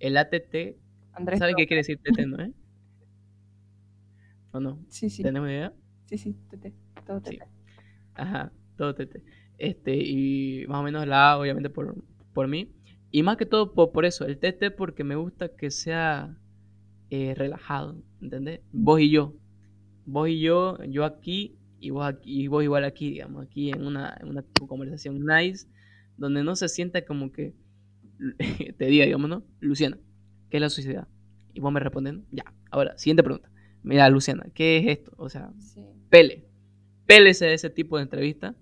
[0.00, 0.76] el ATT,
[1.14, 1.38] Andrés.
[1.38, 2.42] ¿saben qué quiere decir TT, no?
[2.42, 2.52] Eh?
[4.52, 4.84] ¿O no?
[4.90, 5.22] Sí, sí.
[5.22, 5.72] ¿Tenemos idea?
[6.04, 6.74] Sí, sí, TT.
[7.06, 7.30] Todo TT.
[7.30, 7.38] Sí.
[8.12, 9.22] Ajá, todo TT.
[9.56, 11.96] Este, y más o menos la A, obviamente, por,
[12.34, 12.70] por mí.
[13.14, 16.36] Y más que todo por, por eso, el TT porque me gusta que sea
[17.10, 18.60] eh, relajado, ¿entendés?
[18.72, 19.34] Vos y yo.
[20.04, 23.86] Vos y yo, yo aquí y vos aquí, y vos igual aquí, digamos, aquí en
[23.86, 25.68] una, en una conversación nice,
[26.16, 27.54] donde no se sienta como que
[28.78, 29.44] te diga, digamos, ¿no?
[29.60, 29.96] Luciana,
[30.50, 31.06] ¿qué es la sociedad?
[31.52, 32.52] Y vos me responden, ya.
[32.72, 33.48] Ahora, siguiente pregunta.
[33.84, 35.12] Mira, Luciana, ¿qué es esto?
[35.18, 35.84] O sea, Sí.
[36.10, 36.48] pele.
[37.06, 38.56] Pélese de ese tipo de entrevista.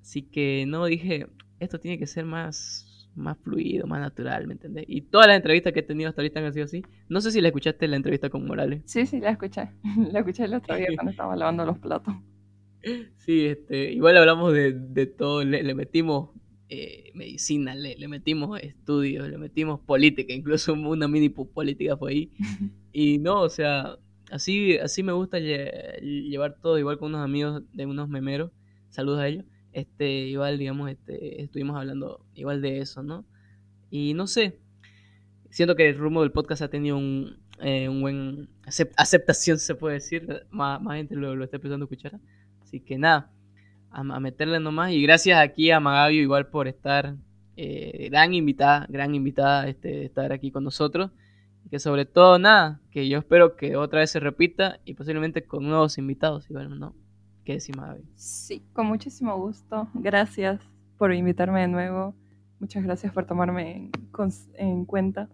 [0.00, 1.26] Así que no dije,
[1.58, 4.84] esto tiene que ser más, más fluido, más natural, ¿me entendés?
[4.88, 6.82] Y todas las entrevistas que he tenido hasta ahorita han sido así.
[7.08, 8.82] No sé si la escuchaste la entrevista con Morales.
[8.84, 9.70] Sí, sí, la escuché.
[10.12, 12.14] La escuché el otro día cuando estaba lavando los platos.
[13.18, 16.30] Sí, este, igual hablamos de, de todo, le, le metimos
[16.68, 22.30] eh, medicina, le, le metimos estudios, le metimos política, incluso una mini política fue ahí.
[22.92, 23.98] Y no, o sea,
[24.30, 28.50] así, así me gusta lle- llevar todo, igual con unos amigos de unos memeros,
[28.90, 29.44] saludos a ellos.
[29.72, 33.24] Este, igual, digamos, este, estuvimos hablando igual de eso, ¿no?
[33.90, 34.58] Y no sé,
[35.50, 39.74] siento que el rumbo del podcast ha tenido un, eh, un buen acep- aceptación, se
[39.74, 42.20] puede decir, más, más gente lo, lo está empezando a escuchar.
[42.62, 43.30] Así que nada,
[43.90, 44.92] a, a meterle nomás.
[44.92, 47.16] Y gracias aquí a Magavio igual por estar,
[47.56, 51.10] eh, gran invitada, gran invitada, este, estar aquí con nosotros.
[51.70, 55.64] Que sobre todo nada, que yo espero que otra vez se repita y posiblemente con
[55.64, 56.94] nuevos invitados, igual, ¿no?
[57.44, 58.04] ¿Qué decís, Magavi?
[58.14, 59.88] Sí, con muchísimo gusto.
[59.94, 60.60] Gracias
[60.98, 62.14] por invitarme de nuevo.
[62.60, 63.90] Muchas gracias por tomarme
[64.54, 65.28] en, cuenta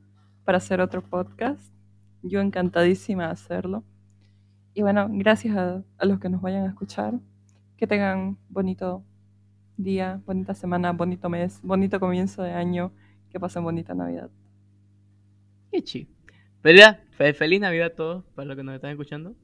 [0.45, 1.73] para hacer otro podcast.
[2.23, 3.85] Yo encantadísima de hacerlo.
[4.73, 7.21] Y bueno, gracias a, a los que nos vayan a escuchar.
[7.77, 9.05] Que tengan bonito
[9.77, 12.93] día, bonita semana, bonito mes, bonito comienzo de año.
[13.31, 14.31] Que pasen bonita Navidad.
[15.71, 16.11] Qué chido.
[16.63, 19.35] Pero ya, fe- feliz Navidad a todos, para los que nos están escuchando.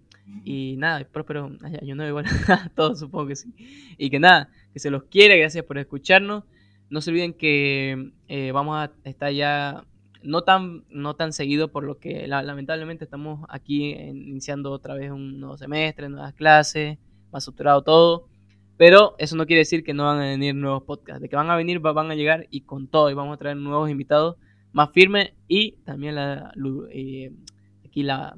[0.44, 3.52] Y nada, próspero año nuevo igual a todos, supongo que sí.
[3.98, 6.44] Y que nada, que se los quiere, gracias por escucharnos.
[6.90, 9.84] No se olviden que eh, vamos a estar ya
[10.22, 15.10] no tan, no tan seguido, por lo que la- lamentablemente estamos aquí iniciando otra vez
[15.10, 16.98] un nuevo semestre, nuevas clases,
[17.30, 18.28] más estructurado todo.
[18.76, 21.20] Pero eso no quiere decir que no van a venir nuevos podcasts.
[21.22, 23.10] De que van a venir, va- van a llegar y con todo.
[23.10, 24.36] Y vamos a traer nuevos invitados
[24.72, 25.32] más firmes.
[25.48, 26.16] Y también
[26.90, 27.30] eh,
[27.84, 28.36] aquí la,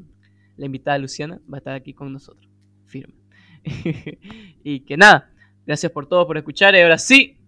[0.56, 2.50] la invitada Luciana va a estar aquí con nosotros.
[2.86, 3.14] Firme.
[4.64, 5.30] y que nada,
[5.66, 6.74] gracias por todo, por escuchar.
[6.74, 7.38] Y ahora sí,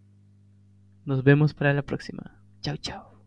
[1.05, 2.43] nos vemos para la próxima.
[2.61, 3.18] Chao, chao.